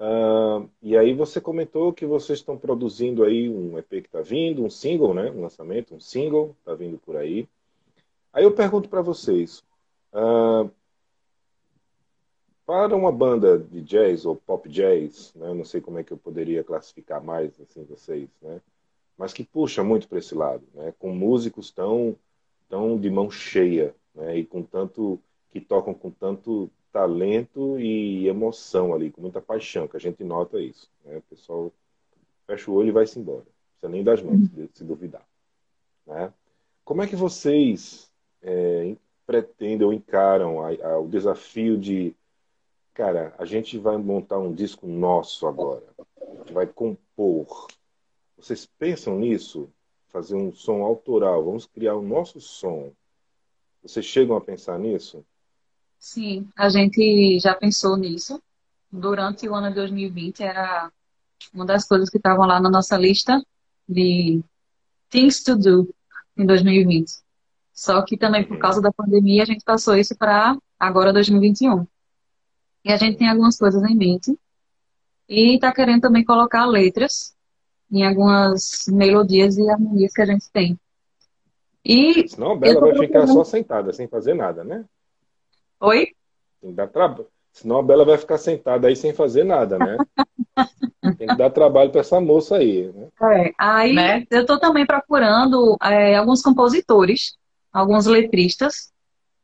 Uh, 0.01 0.69
e 0.81 0.97
aí 0.97 1.13
você 1.13 1.41
comentou 1.41 1.93
que 1.93 2.07
vocês 2.07 2.39
estão 2.39 2.57
produzindo 2.57 3.23
aí 3.23 3.51
um 3.51 3.79
EP 3.79 3.89
que 3.89 3.97
está 3.99 4.23
vindo, 4.23 4.65
um 4.65 4.71
single, 4.71 5.13
né? 5.13 5.31
Um 5.31 5.43
lançamento, 5.43 5.95
um 5.95 6.01
single, 6.01 6.57
está 6.59 6.75
vindo 6.75 6.99
por 6.99 7.17
aí. 7.17 7.47
Aí 8.33 8.45
eu 8.45 8.53
pergunto 8.53 8.89
para 8.89 9.03
vocês, 9.03 9.63
uh, 10.13 10.71
para 12.65 12.95
uma 12.95 13.11
banda 13.11 13.59
de 13.59 13.83
jazz 13.83 14.25
ou 14.25 14.37
pop 14.37 14.69
jazz, 14.69 15.33
né? 15.35 15.53
Não 15.53 15.65
sei 15.65 15.81
como 15.81 15.99
é 15.99 16.05
que 16.05 16.13
eu 16.13 16.17
poderia 16.17 16.63
classificar 16.63 17.23
mais 17.23 17.61
assim 17.61 17.85
vocês, 17.85 18.29
né? 18.41 18.61
mas 19.21 19.35
que 19.35 19.45
puxa 19.45 19.85
muito 19.85 20.09
para 20.09 20.19
esse 20.19 20.35
lado, 20.35 20.63
né? 20.73 20.95
com 20.99 21.13
músicos 21.13 21.71
tão, 21.71 22.17
tão 22.71 22.99
de 22.99 23.11
mão 23.11 23.31
cheia 23.31 23.95
né? 24.15 24.39
e 24.39 24.47
com 24.47 24.63
tanto 24.63 25.21
que 25.51 25.61
tocam 25.61 25.93
com 25.93 26.11
tanto 26.11 26.71
talento 26.91 27.79
e 27.79 28.27
emoção 28.27 28.95
ali, 28.95 29.11
com 29.11 29.21
muita 29.21 29.39
paixão, 29.39 29.87
que 29.87 29.97
a 29.99 30.01
gente 30.01 30.25
nota 30.25 30.59
isso. 30.59 30.91
Né? 31.05 31.19
O 31.19 31.23
pessoal 31.23 31.71
fecha 32.47 32.71
o 32.71 32.75
olho 32.75 32.89
e 32.89 32.93
vai-se 32.93 33.19
embora, 33.19 33.41
não 33.41 33.45
precisa 33.45 33.89
nem 33.91 34.03
das 34.03 34.23
mãos, 34.23 34.49
se 34.73 34.85
duvidar. 34.85 35.27
Né? 36.07 36.33
Como 36.83 37.03
é 37.03 37.07
que 37.07 37.15
vocês 37.15 38.10
é, 38.43 38.95
pretendem 39.27 39.87
ou 39.87 39.93
encaram 39.93 40.63
a, 40.63 40.71
a, 40.71 40.99
o 40.99 41.09
desafio 41.09 41.79
de, 41.79 42.15
cara, 42.95 43.35
a 43.39 43.45
gente 43.45 43.79
vai 43.79 43.97
montar 43.97 44.39
um 44.39 44.53
disco 44.53 44.87
nosso 44.87 45.47
agora, 45.47 45.85
a 45.99 46.39
gente 46.39 46.53
vai 46.53 46.67
compor, 46.67 47.69
vocês 48.41 48.67
pensam 48.79 49.19
nisso? 49.19 49.69
Fazer 50.09 50.35
um 50.35 50.53
som 50.53 50.83
autoral, 50.83 51.45
vamos 51.45 51.67
criar 51.67 51.95
o 51.95 52.03
nosso 52.03 52.41
som. 52.41 52.91
Vocês 53.83 54.05
chegam 54.05 54.35
a 54.35 54.41
pensar 54.41 54.79
nisso? 54.79 55.25
Sim, 55.99 56.49
a 56.57 56.71
gente 56.71 57.39
já 57.39 57.55
pensou 57.55 57.97
nisso. 57.99 58.43
Durante 58.91 59.47
o 59.47 59.55
ano 59.55 59.69
de 59.69 59.75
2020 59.75 60.43
era 60.43 60.91
uma 61.53 61.67
das 61.67 61.87
coisas 61.87 62.09
que 62.09 62.17
estavam 62.17 62.47
lá 62.47 62.59
na 62.59 62.71
nossa 62.71 62.97
lista 62.97 63.41
de 63.87 64.43
things 65.11 65.43
to 65.43 65.55
do 65.57 65.95
em 66.37 66.47
2020. 66.47 67.13
Só 67.81 68.03
que 68.03 68.15
também 68.15 68.45
por 68.45 68.59
causa 68.59 68.79
da 68.83 68.93
pandemia 68.93 69.43
a 69.43 69.47
gente 69.47 69.65
passou 69.65 69.97
isso 69.97 70.15
para 70.15 70.55
agora 70.79 71.15
2021. 71.15 71.87
E 72.85 72.93
a 72.93 72.97
gente 72.99 73.17
tem 73.17 73.27
algumas 73.27 73.57
coisas 73.57 73.83
em 73.83 73.97
mente. 73.97 74.39
E 75.27 75.55
está 75.55 75.73
querendo 75.73 76.03
também 76.03 76.23
colocar 76.23 76.67
letras 76.67 77.35
em 77.91 78.07
algumas 78.07 78.85
melodias 78.87 79.57
e 79.57 79.67
harmonias 79.71 80.13
que 80.13 80.21
a 80.21 80.27
gente 80.27 80.51
tem. 80.53 80.79
E 81.83 82.29
Senão 82.29 82.53
a 82.53 82.57
Bela 82.57 82.81
vai 82.83 82.99
ficar 82.99 83.27
só 83.27 83.45
sentada, 83.45 83.95
sem 83.95 84.07
fazer 84.07 84.35
nada, 84.35 84.63
né? 84.63 84.85
Oi? 85.81 86.09
Tem 86.61 86.71
que 86.73 86.77
dar 86.77 86.87
trabalho. 86.87 87.29
Senão 87.51 87.79
a 87.79 87.83
Bela 87.83 88.05
vai 88.05 88.19
ficar 88.19 88.37
sentada 88.37 88.89
aí 88.89 88.95
sem 88.95 89.15
fazer 89.15 89.45
nada, 89.45 89.79
né? 89.79 89.97
Tem 91.17 91.27
que 91.27 91.37
dar 91.37 91.49
trabalho 91.49 91.91
para 91.91 92.03
essa 92.03 92.21
moça 92.21 92.59
aí. 92.59 92.93
Né? 92.93 93.09
É, 93.23 93.53
aí 93.59 93.95
né? 93.95 94.27
eu 94.31 94.43
estou 94.43 94.61
também 94.61 94.85
procurando 94.85 95.79
é, 95.83 96.15
alguns 96.17 96.43
compositores, 96.43 97.40
alguns 97.73 98.07
letristas 98.07 98.93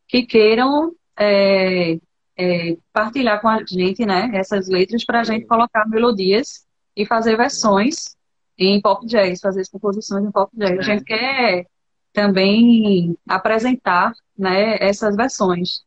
que 0.09 0.25
queiram 0.25 0.93
é, 1.19 1.99
é, 2.37 2.77
partilhar 2.93 3.41
com 3.41 3.49
a 3.49 3.65
gente 3.65 4.05
né, 4.05 4.31
essas 4.35 4.69
letras 4.69 5.05
para 5.05 5.21
a 5.21 5.25
gente 5.25 5.47
colocar 5.47 5.89
melodias 5.89 6.67
e 6.95 7.07
fazer 7.07 7.37
versões 7.37 8.17
em 8.59 8.81
pop 8.81 9.07
jazz, 9.07 9.41
fazer 9.41 9.63
as 9.63 9.69
composições 9.69 10.25
em 10.25 10.31
pop 10.31 10.51
jazz. 10.57 10.79
A 10.79 10.83
gente 10.83 11.05
quer 11.05 11.67
também 12.13 13.17
apresentar 13.29 14.13
né, 14.37 14.77
essas 14.81 15.17
versões. 15.17 15.83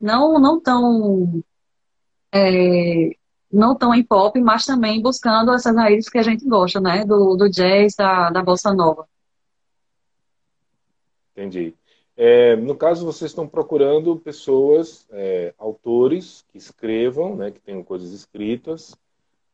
Não, 0.00 0.38
não 0.38 0.60
tão 0.60 1.42
é, 2.32 3.10
não 3.54 3.76
tão 3.76 3.94
em 3.94 4.02
pop, 4.02 4.38
mas 4.40 4.64
também 4.64 5.00
buscando 5.00 5.52
essas 5.52 5.74
raízes 5.76 6.10
que 6.10 6.18
a 6.18 6.22
gente 6.22 6.46
gosta, 6.46 6.80
né? 6.80 7.04
Do, 7.04 7.36
do 7.36 7.48
jazz, 7.48 7.94
da, 7.96 8.30
da 8.30 8.42
bossa 8.42 8.74
nova. 8.74 9.06
Entendi. 11.36 11.74
É, 12.16 12.54
no 12.56 12.76
caso, 12.76 13.04
vocês 13.04 13.32
estão 13.32 13.46
procurando 13.46 14.16
pessoas, 14.16 15.06
é, 15.10 15.52
autores 15.58 16.44
que 16.48 16.56
escrevam, 16.56 17.34
né, 17.34 17.50
que 17.50 17.60
tenham 17.60 17.82
coisas 17.82 18.12
escritas, 18.12 18.96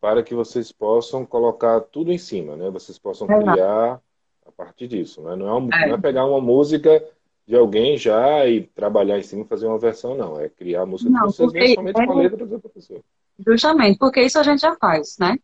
para 0.00 0.22
que 0.22 0.34
vocês 0.34 0.70
possam 0.70 1.24
colocar 1.26 1.80
tudo 1.80 2.12
em 2.12 2.18
cima, 2.18 2.56
né? 2.56 2.70
Vocês 2.70 2.98
possam 2.98 3.26
criar 3.26 4.00
a 4.46 4.52
partir 4.52 4.88
disso, 4.88 5.20
né? 5.22 5.36
Não 5.36 5.68
é, 5.70 5.84
é. 5.84 5.88
não 5.88 5.94
é 5.94 6.00
pegar 6.00 6.24
uma 6.24 6.40
música 6.40 7.04
de 7.46 7.54
alguém 7.54 7.98
já 7.98 8.46
e 8.46 8.62
trabalhar 8.62 9.18
em 9.18 9.22
cima 9.22 9.42
e 9.42 9.48
fazer 9.48 9.66
uma 9.66 9.78
versão, 9.78 10.16
não. 10.16 10.40
É 10.40 10.48
criar 10.48 10.82
a 10.82 10.86
música 10.86 11.10
não, 11.10 11.26
de 11.26 11.36
vocês 11.36 11.52
mesmos, 11.52 11.74
somente 11.74 12.00
é... 12.00 12.06
com 12.06 12.12
a 12.12 12.22
letra 12.22 12.46
da 12.46 12.54
outra 12.54 12.70
pessoa. 12.70 13.00
Justamente, 13.46 13.98
porque 13.98 14.22
isso 14.22 14.38
a 14.38 14.42
gente 14.42 14.60
já 14.60 14.74
faz, 14.76 15.16
né? 15.18 15.36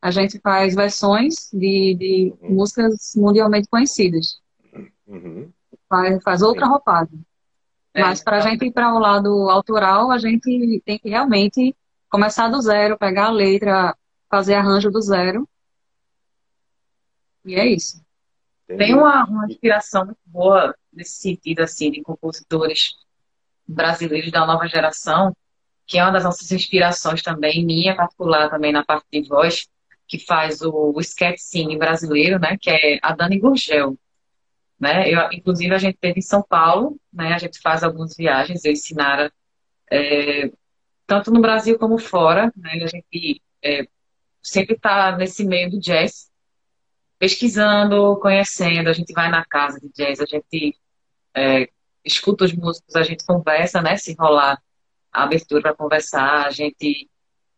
A 0.00 0.10
gente 0.10 0.38
faz 0.38 0.74
versões 0.74 1.48
de, 1.52 1.94
de 1.94 2.34
uhum. 2.42 2.54
músicas 2.54 3.14
mundialmente 3.16 3.68
conhecidas. 3.68 4.38
Uhum. 5.06 5.50
Faz, 5.88 6.22
faz 6.22 6.42
outra 6.42 6.66
roupagem. 6.66 7.24
É. 7.92 8.02
Mas 8.02 8.22
para 8.22 8.38
a 8.38 8.40
gente 8.40 8.64
ir 8.64 8.72
para 8.72 8.92
o 8.92 8.98
lado 8.98 9.48
autoral, 9.50 10.10
a 10.10 10.18
gente 10.18 10.82
tem 10.84 10.98
que 10.98 11.08
realmente 11.08 11.76
começar 12.08 12.48
do 12.48 12.60
zero, 12.60 12.98
pegar 12.98 13.26
a 13.26 13.30
letra, 13.30 13.96
fazer 14.28 14.54
arranjo 14.54 14.90
do 14.90 15.00
zero. 15.00 15.48
E 17.44 17.54
é 17.54 17.66
isso. 17.66 18.02
Tem 18.66 18.94
uma, 18.94 19.24
uma 19.26 19.46
inspiração 19.46 20.06
muito 20.06 20.20
boa 20.24 20.74
nesse 20.92 21.20
sentido, 21.20 21.60
assim, 21.60 21.90
de 21.90 22.02
compositores 22.02 22.94
brasileiros 23.66 24.30
da 24.30 24.46
nova 24.46 24.66
geração, 24.66 25.36
que 25.86 25.98
é 25.98 26.02
uma 26.02 26.12
das 26.12 26.24
nossas 26.24 26.50
inspirações 26.50 27.22
também, 27.22 27.64
minha 27.64 27.94
particular 27.94 28.48
também 28.48 28.72
na 28.72 28.84
parte 28.84 29.06
de 29.12 29.28
voz, 29.28 29.68
que 30.06 30.18
faz 30.18 30.62
o, 30.62 30.92
o 30.94 31.00
sketch 31.00 31.40
brasileiro, 31.78 32.38
né, 32.38 32.56
que 32.58 32.70
é 32.70 32.98
a 33.02 33.14
Dani 33.14 33.38
Gurgel. 33.38 33.96
Né? 34.78 35.10
Eu, 35.10 35.30
inclusive, 35.32 35.74
a 35.74 35.78
gente 35.78 35.98
teve 35.98 36.18
em 36.18 36.22
São 36.22 36.42
Paulo, 36.42 36.98
né, 37.12 37.32
a 37.32 37.38
gente 37.38 37.60
faz 37.60 37.82
algumas 37.82 38.16
viagens, 38.16 38.64
eu 38.64 38.72
e 38.72 38.76
Sinara, 38.76 39.32
é, 39.90 40.50
tanto 41.06 41.30
no 41.30 41.40
Brasil 41.40 41.78
como 41.78 41.98
fora, 41.98 42.52
né, 42.56 42.82
a 42.82 42.86
gente 42.86 43.42
é, 43.62 43.86
sempre 44.42 44.74
está 44.74 45.16
nesse 45.16 45.44
meio 45.44 45.70
do 45.70 45.80
jazz, 45.80 46.30
pesquisando, 47.18 48.18
conhecendo, 48.20 48.88
a 48.88 48.92
gente 48.92 49.12
vai 49.12 49.30
na 49.30 49.44
casa 49.44 49.80
de 49.80 49.88
jazz, 49.90 50.20
a 50.20 50.26
gente 50.26 50.76
é, 51.34 51.68
escuta 52.04 52.44
os 52.44 52.52
músicos, 52.52 52.94
a 52.94 53.02
gente 53.02 53.24
conversa, 53.24 53.80
né? 53.80 53.96
Se 53.96 54.14
rolar 54.14 54.62
a 55.12 55.22
abertura 55.22 55.62
para 55.62 55.74
conversar, 55.74 56.46
a 56.46 56.50
gente 56.50 57.08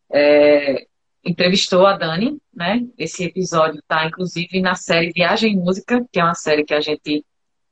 é, 0.09 0.86
entrevistou 1.27 1.85
a 1.85 1.97
Dani, 1.97 2.37
né? 2.53 2.85
Esse 2.97 3.25
episódio 3.25 3.79
está 3.79 4.05
inclusive 4.05 4.61
na 4.61 4.75
série 4.75 5.11
Viagem 5.11 5.53
em 5.53 5.57
Música, 5.57 6.05
que 6.11 6.19
é 6.19 6.23
uma 6.23 6.35
série 6.35 6.63
que 6.63 6.73
a 6.73 6.81
gente 6.81 7.25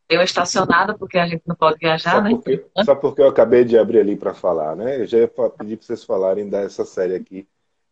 deu 0.07 0.21
estacionada 0.21 0.95
porque 0.97 1.17
a 1.17 1.25
gente 1.25 1.43
não 1.47 1.55
pode 1.55 1.77
viajar, 1.79 2.15
só 2.15 2.21
né? 2.21 2.29
Porque, 2.31 2.65
só 2.83 2.95
porque 2.95 3.21
eu 3.21 3.27
acabei 3.27 3.63
de 3.63 3.77
abrir 3.77 3.99
ali 3.99 4.15
para 4.15 4.33
falar, 4.33 4.75
né? 4.75 5.01
Eu 5.01 5.07
já 5.07 5.19
ia 5.19 5.27
pedir 5.27 5.77
para 5.77 5.87
vocês 5.87 6.03
falarem 6.03 6.49
dessa 6.49 6.85
série 6.85 7.15
aqui 7.15 7.47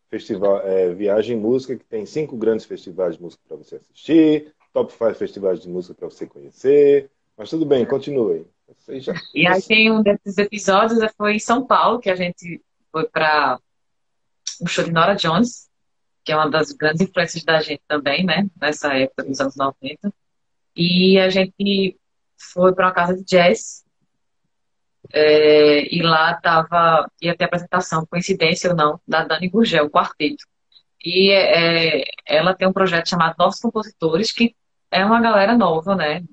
festival 0.09 0.61
é, 0.61 0.93
Viagem 0.93 1.35
Música, 1.35 1.75
que 1.75 1.85
tem 1.85 2.05
cinco 2.05 2.37
grandes 2.37 2.65
festivais 2.65 3.15
de 3.15 3.23
música 3.23 3.41
para 3.47 3.57
você 3.57 3.77
assistir, 3.77 4.53
top 4.71 4.91
5 4.91 5.13
festivais 5.15 5.59
de 5.59 5.69
música 5.69 5.93
para 5.93 6.09
você 6.09 6.27
conhecer. 6.27 7.09
Mas 7.35 7.49
tudo 7.49 7.65
bem, 7.65 7.85
continue. 7.85 8.45
Seja... 8.77 9.13
E 9.33 9.47
aí 9.47 9.61
tem 9.61 9.91
um 9.91 10.03
desses 10.03 10.37
episódios, 10.37 10.99
foi 11.17 11.35
em 11.35 11.39
São 11.39 11.65
Paulo, 11.65 11.99
que 11.99 12.09
a 12.09 12.15
gente 12.15 12.61
foi 12.91 13.07
para 13.07 13.59
um 14.63 14.67
show 14.67 14.83
de 14.83 14.91
Nora 14.91 15.15
Jones, 15.15 15.69
que 16.23 16.31
é 16.31 16.35
uma 16.35 16.49
das 16.49 16.71
grandes 16.71 17.01
influências 17.01 17.43
da 17.43 17.61
gente 17.61 17.81
também, 17.87 18.25
né? 18.25 18.47
Nessa 18.59 18.93
época 18.97 19.23
dos 19.25 19.39
anos 19.41 19.55
90. 19.55 20.13
E 20.75 21.19
a 21.19 21.29
gente 21.29 21.99
foi 22.53 22.73
para 22.73 22.87
uma 22.87 22.93
casa 22.93 23.15
de 23.15 23.23
jazz. 23.23 23.83
É, 25.11 25.93
e 25.93 26.01
lá 26.01 26.33
tava, 26.35 27.05
ia 27.21 27.35
ter 27.35 27.43
apresentação, 27.43 28.05
coincidência 28.05 28.69
ou 28.69 28.75
não, 28.75 28.99
da 29.07 29.25
Dani 29.25 29.49
Gurgel, 29.49 29.85
o 29.85 29.89
quarteto. 29.89 30.45
E 31.03 31.31
é, 31.31 32.05
ela 32.25 32.55
tem 32.55 32.67
um 32.67 32.73
projeto 32.73 33.09
chamado 33.09 33.35
Novos 33.37 33.59
Compositores, 33.59 34.31
que 34.31 34.55
é 34.89 35.03
uma 35.05 35.19
galera 35.19 35.57
nova, 35.57 35.95
né? 35.95 36.23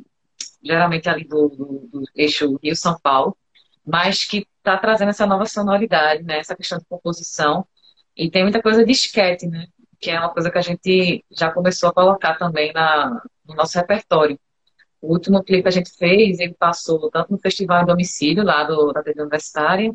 Geralmente 0.62 1.08
ali 1.08 1.24
do, 1.24 1.48
do, 1.48 1.88
do 1.92 2.04
eixo 2.14 2.58
Rio-São 2.62 2.96
Paulo, 3.02 3.36
mas 3.84 4.24
que 4.24 4.46
está 4.58 4.76
trazendo 4.78 5.08
essa 5.08 5.26
nova 5.26 5.46
sonoridade, 5.46 6.22
né? 6.22 6.38
Essa 6.38 6.54
questão 6.54 6.78
de 6.78 6.84
composição. 6.84 7.66
E 8.20 8.30
tem 8.30 8.42
muita 8.42 8.60
coisa 8.60 8.84
de 8.84 8.92
esquete, 8.92 9.46
né? 9.46 9.66
Que 9.98 10.10
é 10.10 10.20
uma 10.20 10.28
coisa 10.28 10.50
que 10.50 10.58
a 10.58 10.60
gente 10.60 11.24
já 11.30 11.50
começou 11.50 11.88
a 11.88 11.94
colocar 11.94 12.36
também 12.36 12.70
na, 12.70 13.22
no 13.46 13.54
nosso 13.54 13.78
repertório. 13.78 14.38
O 15.00 15.14
último 15.14 15.42
clipe 15.42 15.62
que 15.62 15.68
a 15.68 15.72
gente 15.72 15.90
fez, 15.96 16.38
ele 16.38 16.52
passou 16.52 17.10
tanto 17.10 17.32
no 17.32 17.38
Festival 17.38 17.86
Domicílio, 17.86 18.44
lá 18.44 18.64
do, 18.64 18.92
da 18.92 19.02
TV 19.02 19.22
Universitária, 19.22 19.90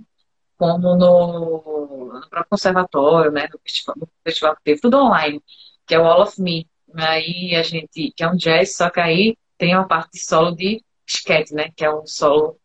como 0.57 0.95
no, 0.95 2.13
no 2.15 2.27
próprio 2.27 2.49
conservatório, 2.49 3.31
né, 3.31 3.47
no 3.53 3.59
festival, 3.59 3.95
no 3.95 4.09
festival 4.23 4.55
que 4.55 4.63
teve, 4.63 4.81
tudo 4.81 4.97
online, 4.97 5.39
que 5.85 5.93
é 5.93 5.99
o 5.99 6.05
All 6.05 6.23
of 6.23 6.41
Me. 6.41 6.67
Aí 6.95 7.55
a 7.55 7.61
gente, 7.61 8.11
que 8.17 8.23
é 8.23 8.27
um 8.27 8.35
jazz, 8.35 8.75
só 8.75 8.89
que 8.89 8.99
aí 8.99 9.37
tem 9.55 9.75
uma 9.75 9.87
parte 9.87 10.13
de 10.13 10.19
solo 10.19 10.55
de 10.55 10.83
esquete, 11.07 11.53
né, 11.53 11.69
que 11.75 11.85
é 11.85 11.93
um 11.93 12.07
solo 12.07 12.57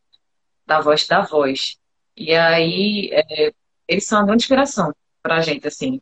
da 0.66 0.80
voz 0.80 1.06
da 1.06 1.20
voz. 1.20 1.76
E 2.16 2.34
aí 2.34 3.11
é, 3.12 3.52
eles 3.86 4.06
são 4.06 4.20
uma 4.20 4.26
grande 4.26 4.44
inspiração 4.44 4.94
pra 5.22 5.40
gente, 5.40 5.66
assim, 5.66 6.00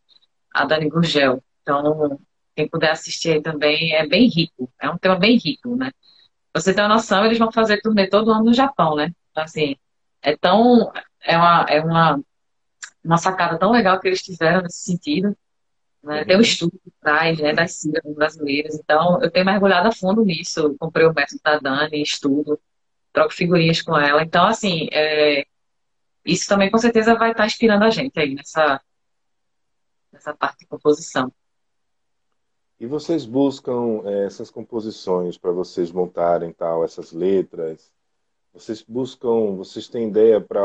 a 0.53 0.65
Dani 0.65 0.89
Gurgel. 0.89 1.43
Então, 1.63 2.19
quem 2.55 2.69
puder 2.69 2.91
assistir 2.91 3.33
aí 3.33 3.43
também 3.43 3.95
é 3.95 4.07
bem 4.07 4.29
rico, 4.29 4.71
é 4.81 4.91
um 4.91 4.99
tema 4.99 5.17
bem 5.17 5.37
rico, 5.37 5.77
né? 5.77 5.91
você 6.61 6.75
tem 6.75 6.83
uma 6.85 6.95
noção, 6.95 7.25
eles 7.25 7.39
vão 7.39 7.53
fazer 7.53 7.81
turnê 7.81 8.09
todo 8.09 8.33
ano 8.33 8.45
no 8.45 8.55
Japão, 8.55 8.97
né? 8.97 9.13
Então, 9.31 9.45
assim, 9.45 9.77
é 10.23 10.37
tão. 10.37 10.93
É 11.23 11.37
uma, 11.37 11.67
é 11.69 11.81
uma, 11.81 12.21
uma 13.05 13.19
sacada 13.19 13.59
tão 13.59 13.71
legal 13.73 14.01
que 14.01 14.09
eles 14.09 14.23
tiveram 14.23 14.63
nesse 14.63 14.81
sentido. 14.81 15.37
Né? 16.03 16.25
Tem 16.25 16.37
um 16.37 16.41
estudo 16.41 16.79
por 16.79 16.93
trás 17.01 17.39
né, 17.39 17.53
das 17.53 17.73
sílabas 17.73 18.15
brasileiras. 18.15 18.75
Então, 18.77 19.23
eu 19.23 19.31
tenho 19.31 19.47
mergulhado 19.47 19.89
a 19.89 19.93
fundo 19.93 20.25
nisso. 20.25 20.61
Eu 20.61 20.79
comprei 20.79 21.07
o 21.07 21.15
método 21.15 21.41
da 21.43 21.59
Dani, 21.59 22.03
estudo, 22.03 22.61
troco 23.13 23.33
figurinhas 23.35 23.83
com 23.83 23.97
ela. 23.99 24.23
Então, 24.23 24.47
assim, 24.47 24.89
é, 24.93 25.45
isso 26.25 26.49
também 26.49 26.71
com 26.71 26.79
certeza 26.79 27.15
vai 27.15 27.33
estar 27.33 27.47
inspirando 27.47 27.85
a 27.85 27.91
gente 27.91 28.19
aí 28.19 28.35
nessa, 28.35 28.81
nessa 30.19 30.35
parte 30.35 30.61
de 30.61 30.67
composição. 30.67 31.33
E 32.81 32.87
vocês 32.87 33.25
buscam 33.25 34.03
é, 34.05 34.27
essas 34.27 34.51
composições 34.51 35.39
para 35.39 35.53
vocês 35.53 35.91
montarem 35.91 36.53
tal 36.53 36.85
essas 36.85 37.13
letras? 37.13 37.91
Vocês 38.53 38.83
buscam, 38.83 39.57
vocês 39.57 39.89
têm 39.89 40.09
ideia 40.09 40.41
para 40.41 40.63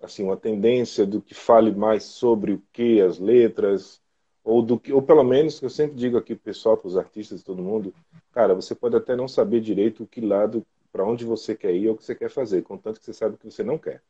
assim 0.00 0.24
uma 0.24 0.36
tendência 0.36 1.06
do 1.06 1.20
que 1.20 1.34
fale 1.34 1.72
mais 1.72 2.04
sobre 2.04 2.52
o 2.52 2.62
que 2.72 3.00
as 3.00 3.18
letras 3.18 4.00
ou 4.44 4.62
do 4.62 4.78
que 4.78 4.92
ou 4.92 5.02
pelo 5.02 5.24
menos 5.24 5.58
que 5.58 5.64
eu 5.64 5.70
sempre 5.70 5.96
digo 5.96 6.16
aqui 6.16 6.34
pessoal, 6.34 6.76
para 6.76 6.88
os 6.88 6.96
artistas, 6.96 7.42
todo 7.42 7.62
mundo, 7.62 7.92
cara, 8.32 8.54
você 8.54 8.74
pode 8.74 8.96
até 8.96 9.16
não 9.16 9.26
saber 9.26 9.60
direito 9.60 10.04
o 10.04 10.06
que 10.06 10.20
lado 10.20 10.64
para 10.92 11.04
onde 11.04 11.24
você 11.24 11.54
quer 11.54 11.74
ir 11.74 11.88
ou 11.88 11.94
o 11.94 11.96
que 11.96 12.04
você 12.04 12.14
quer 12.14 12.30
fazer, 12.30 12.62
contanto 12.62 12.98
que 13.00 13.06
você 13.06 13.12
sabe 13.12 13.34
o 13.34 13.38
que 13.38 13.50
você 13.50 13.62
não 13.62 13.78
quer. 13.78 14.02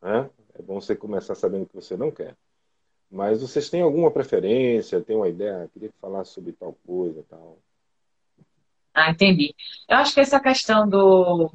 Né? 0.00 0.30
É 0.54 0.62
bom 0.62 0.80
você 0.80 0.94
começar 0.94 1.34
sabendo 1.34 1.64
o 1.64 1.66
que 1.66 1.74
você 1.74 1.96
não 1.96 2.10
quer. 2.10 2.36
Mas 3.10 3.40
vocês 3.40 3.70
têm 3.70 3.80
alguma 3.80 4.10
preferência? 4.10 5.00
Tem 5.00 5.16
uma 5.16 5.28
ideia? 5.28 5.64
Ah, 5.64 5.68
queria 5.68 5.90
falar 6.00 6.24
sobre 6.24 6.52
tal 6.52 6.76
coisa, 6.86 7.24
tal. 7.28 7.58
Ah, 8.92 9.10
entendi. 9.10 9.54
Eu 9.88 9.96
acho 9.96 10.12
que 10.12 10.20
essa 10.20 10.40
questão 10.40 10.88
do 10.88 11.50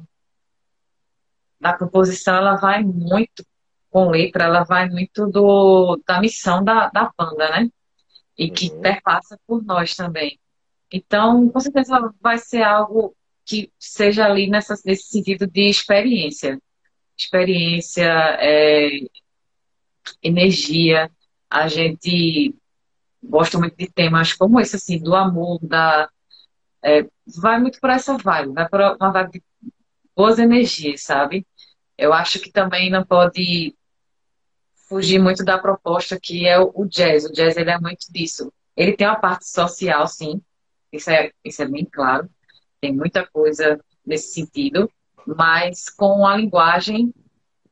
da 1.60 1.76
composição, 1.76 2.36
ela 2.36 2.56
vai 2.56 2.82
muito 2.82 3.44
com 3.90 4.10
letra, 4.10 4.44
ela 4.44 4.64
vai 4.64 4.88
muito 4.88 5.26
do 5.28 6.00
da 6.06 6.20
missão 6.20 6.62
da, 6.64 6.88
da 6.88 7.12
banda, 7.16 7.48
né? 7.50 7.70
E 8.36 8.50
que 8.50 8.70
uhum. 8.70 8.80
perpassa 8.80 9.38
por 9.46 9.62
nós 9.62 9.94
também. 9.94 10.38
Então, 10.92 11.48
com 11.48 11.60
certeza 11.60 12.12
vai 12.20 12.38
ser 12.38 12.62
algo 12.62 13.16
que 13.44 13.72
seja 13.78 14.24
ali 14.26 14.48
nessa, 14.48 14.74
nesse 14.84 15.08
sentido 15.08 15.46
de 15.46 15.68
experiência. 15.68 16.60
Experiência, 17.16 18.04
é, 18.40 19.00
energia, 20.22 21.10
a 21.54 21.68
gente 21.68 22.52
gosta 23.22 23.56
muito 23.56 23.76
de 23.76 23.86
temas 23.88 24.32
como 24.32 24.58
esse, 24.58 24.74
assim, 24.74 24.98
do 24.98 25.14
amor, 25.14 25.60
da. 25.62 26.10
É, 26.82 27.06
vai 27.40 27.60
muito 27.60 27.80
para 27.80 27.94
essa 27.94 28.18
vibe, 28.18 28.52
vai 28.52 28.68
para 28.68 28.96
uma 28.96 29.12
vibe 29.12 29.32
de 29.34 29.42
boas 30.16 30.40
energias, 30.40 31.02
sabe? 31.02 31.46
Eu 31.96 32.12
acho 32.12 32.40
que 32.40 32.50
também 32.50 32.90
não 32.90 33.06
pode 33.06 33.72
fugir 34.88 35.20
muito 35.20 35.44
da 35.44 35.56
proposta 35.56 36.18
que 36.20 36.44
é 36.46 36.58
o 36.58 36.84
jazz. 36.86 37.24
O 37.24 37.32
jazz 37.32 37.56
ele 37.56 37.70
é 37.70 37.78
muito 37.78 38.12
disso. 38.12 38.52
Ele 38.76 38.96
tem 38.96 39.06
uma 39.06 39.16
parte 39.20 39.48
social, 39.48 40.08
sim, 40.08 40.42
isso 40.92 41.08
é, 41.08 41.30
isso 41.44 41.62
é 41.62 41.68
bem 41.68 41.84
claro. 41.84 42.28
Tem 42.80 42.92
muita 42.92 43.24
coisa 43.24 43.80
nesse 44.04 44.32
sentido, 44.32 44.90
mas 45.24 45.88
com 45.88 46.26
a 46.26 46.36
linguagem 46.36 47.14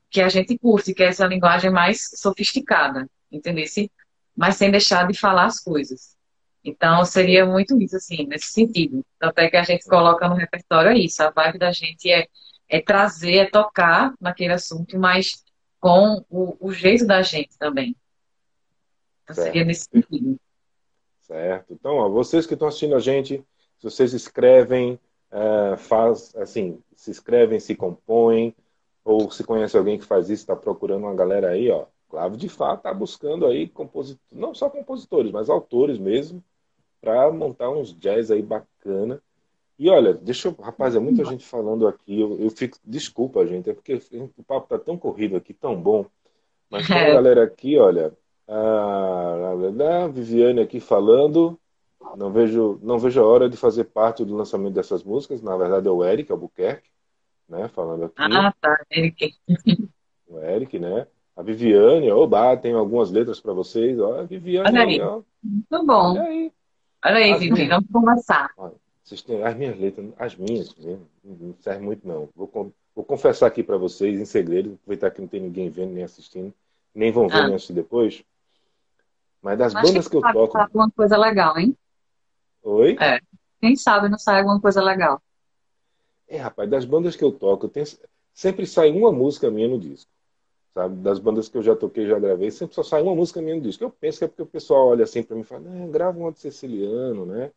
que 0.09 0.20
a 0.20 0.28
gente 0.28 0.57
curte, 0.57 0.95
que 0.95 1.03
é 1.03 1.07
essa 1.07 1.26
linguagem 1.26 1.70
mais 1.70 2.11
sofisticada 2.14 3.09
entendesse? 3.33 3.91
Mas 4.37 4.57
sem 4.57 4.70
deixar 4.70 5.07
de 5.07 5.18
falar 5.18 5.47
as 5.47 5.59
coisas. 5.59 6.16
Então, 6.64 7.05
seria 7.05 7.45
muito 7.45 7.80
isso, 7.80 7.97
assim, 7.97 8.26
nesse 8.26 8.47
sentido. 8.47 9.05
Até 9.20 9.51
que 9.51 9.57
a 9.57 9.64
gente 9.64 9.85
coloca 9.85 10.28
no 10.28 10.35
repertório 10.35 10.91
é 10.91 10.99
isso. 10.99 11.22
A 11.22 11.30
vibe 11.30 11.59
da 11.59 11.72
gente 11.72 12.11
é, 12.11 12.26
é 12.68 12.80
trazer, 12.80 13.37
é 13.37 13.51
tocar 13.51 14.14
naquele 14.20 14.53
assunto, 14.53 14.99
mas 14.99 15.43
com 15.80 16.24
o, 16.30 16.57
o 16.61 16.72
jeito 16.72 17.05
da 17.05 17.20
gente 17.22 17.59
também. 17.59 17.97
Então, 19.24 19.35
certo. 19.35 19.47
seria 19.47 19.64
nesse 19.64 19.87
sentido. 19.93 20.39
Certo. 21.22 21.72
Então, 21.72 21.97
ó, 21.97 22.09
vocês 22.09 22.47
que 22.47 22.55
estão 22.55 22.68
assistindo 22.68 22.95
a 22.95 23.01
gente, 23.01 23.45
se 23.78 23.85
vocês 23.85 24.12
escrevem, 24.12 25.01
uh, 25.33 25.76
faz, 25.76 26.35
assim, 26.37 26.80
se 26.95 27.11
escrevem, 27.11 27.59
se 27.59 27.74
compõem, 27.74 28.55
ou 29.05 29.30
se 29.30 29.43
conhece 29.43 29.76
alguém 29.76 29.99
que 29.99 30.05
faz 30.05 30.30
isso, 30.30 30.43
está 30.43 30.55
procurando 30.55 31.05
uma 31.05 31.14
galera 31.14 31.51
aí, 31.51 31.68
ó, 31.70 31.87
Claro, 32.12 32.36
de 32.36 32.46
fato, 32.46 32.80
está 32.80 32.92
buscando 32.92 33.46
aí 33.46 33.66
compositores, 33.66 34.38
não 34.38 34.54
só 34.54 34.68
compositores, 34.68 35.32
mas 35.32 35.48
autores 35.48 35.98
mesmo, 35.98 36.44
para 37.00 37.32
montar 37.32 37.70
uns 37.70 37.98
jazz 37.98 38.30
aí 38.30 38.42
bacana. 38.42 39.18
E 39.78 39.88
olha, 39.88 40.12
deixa 40.12 40.48
eu, 40.48 40.54
rapaz, 40.60 40.94
é 40.94 40.98
muita 40.98 41.24
gente 41.24 41.42
falando 41.42 41.88
aqui, 41.88 42.20
eu, 42.20 42.38
eu 42.38 42.50
fico, 42.50 42.76
desculpa, 42.84 43.46
gente, 43.46 43.70
é 43.70 43.72
porque 43.72 43.98
o 44.36 44.44
papo 44.44 44.68
tá 44.68 44.78
tão 44.78 44.98
corrido 44.98 45.36
aqui, 45.36 45.54
tão 45.54 45.74
bom. 45.74 46.04
Mas 46.70 46.86
tem 46.86 46.98
uma 46.98 47.14
galera 47.16 47.44
aqui, 47.44 47.78
olha, 47.78 48.12
a, 48.46 49.54
a 50.02 50.08
Viviane 50.08 50.60
aqui 50.60 50.80
falando, 50.80 51.58
não 52.14 52.30
vejo, 52.30 52.78
não 52.82 52.98
vejo 52.98 53.22
a 53.22 53.26
hora 53.26 53.48
de 53.48 53.56
fazer 53.56 53.84
parte 53.84 54.22
do 54.22 54.36
lançamento 54.36 54.74
dessas 54.74 55.02
músicas, 55.02 55.40
na 55.40 55.56
verdade 55.56 55.88
é 55.88 55.90
o 55.90 56.04
Eric 56.04 56.30
Albuquerque, 56.30 56.90
né, 57.48 57.68
falando 57.68 58.04
aqui. 58.04 58.16
Ah, 58.18 58.52
tá, 58.60 58.84
Eric. 58.90 59.34
O 60.28 60.38
Eric, 60.38 60.78
né? 60.78 61.06
A 61.35 61.43
Viviane, 61.43 62.11
oba, 62.11 62.57
tem 62.57 62.74
algumas 62.74 63.11
letras 63.11 63.41
para 63.41 63.53
vocês. 63.55 63.99
Ó, 63.99 64.20
a 64.20 64.22
Viviane, 64.24 64.68
Olha 64.68 64.83
aí. 64.83 65.01
Ó. 65.01 65.22
Muito 65.43 65.87
bom. 65.87 66.11
Olha 66.11 66.22
aí, 66.22 66.53
Olha 67.05 67.16
aí 67.16 67.39
Viviane, 67.39 67.68
vamos 67.68 67.91
conversar. 67.91 68.51
Olha, 68.57 68.74
vocês 69.03 69.22
têm 69.22 69.43
as 69.43 69.57
minhas 69.57 69.78
letras, 69.78 70.07
as 70.18 70.37
minhas, 70.37 70.74
não 71.24 71.55
serve 71.61 71.83
muito 71.83 72.07
não. 72.07 72.28
Vou, 72.37 72.72
vou 72.95 73.05
confessar 73.05 73.47
aqui 73.47 73.62
para 73.62 73.78
vocês, 73.78 74.20
em 74.20 74.26
segredo, 74.26 74.74
aproveitar 74.74 75.11
que 75.11 75.20
não 75.22 75.28
tem 75.28 75.41
ninguém 75.41 75.70
vendo 75.70 75.95
nem 75.95 76.05
assistindo, 76.05 76.53
nem 76.95 77.11
vão 77.11 77.28
ver 77.28 77.51
ah. 77.51 77.57
e 77.57 77.72
depois. 77.72 78.22
Mas 79.41 79.59
das 79.59 79.72
bandas 79.72 80.07
que, 80.07 80.11
que 80.11 80.16
eu 80.16 80.33
toco. 80.33 80.53
Sai 80.53 80.62
alguma 80.62 80.91
coisa 80.91 81.16
legal, 81.16 81.59
hein? 81.59 81.76
Oi? 82.62 82.97
É. 83.01 83.18
Quem 83.59 83.74
sabe 83.74 84.09
não 84.09 84.18
sai 84.18 84.41
alguma 84.41 84.61
coisa 84.61 84.83
legal. 84.83 85.20
É, 86.28 86.37
rapaz, 86.37 86.68
das 86.68 86.85
bandas 86.85 87.16
que 87.16 87.24
eu 87.24 87.33
toco, 87.33 87.66
eu 87.66 87.70
tenho... 87.70 87.87
sempre 88.33 88.66
sai 88.66 88.91
uma 88.91 89.11
música 89.11 89.51
minha 89.51 89.66
no 89.66 89.78
disco 89.78 90.11
sabe? 90.74 90.96
Das 90.96 91.18
bandas 91.18 91.48
que 91.48 91.56
eu 91.56 91.62
já 91.62 91.74
toquei, 91.76 92.06
já 92.06 92.18
gravei, 92.18 92.50
sempre 92.50 92.74
só 92.74 92.82
sai 92.82 93.02
uma 93.02 93.14
música 93.14 93.40
minha 93.40 93.56
no 93.56 93.62
disco. 93.62 93.84
Eu 93.84 93.90
penso 93.90 94.18
que 94.18 94.24
é 94.24 94.28
porque 94.28 94.42
o 94.42 94.46
pessoal 94.46 94.88
olha 94.88 95.04
assim 95.04 95.22
para 95.22 95.36
mim 95.36 95.42
e 95.42 95.44
fala, 95.44 95.62
não, 95.62 95.90
grava 95.90 96.18
uma 96.18 96.32
de 96.32 96.40
Ceciliano, 96.40 97.26
né? 97.26 97.50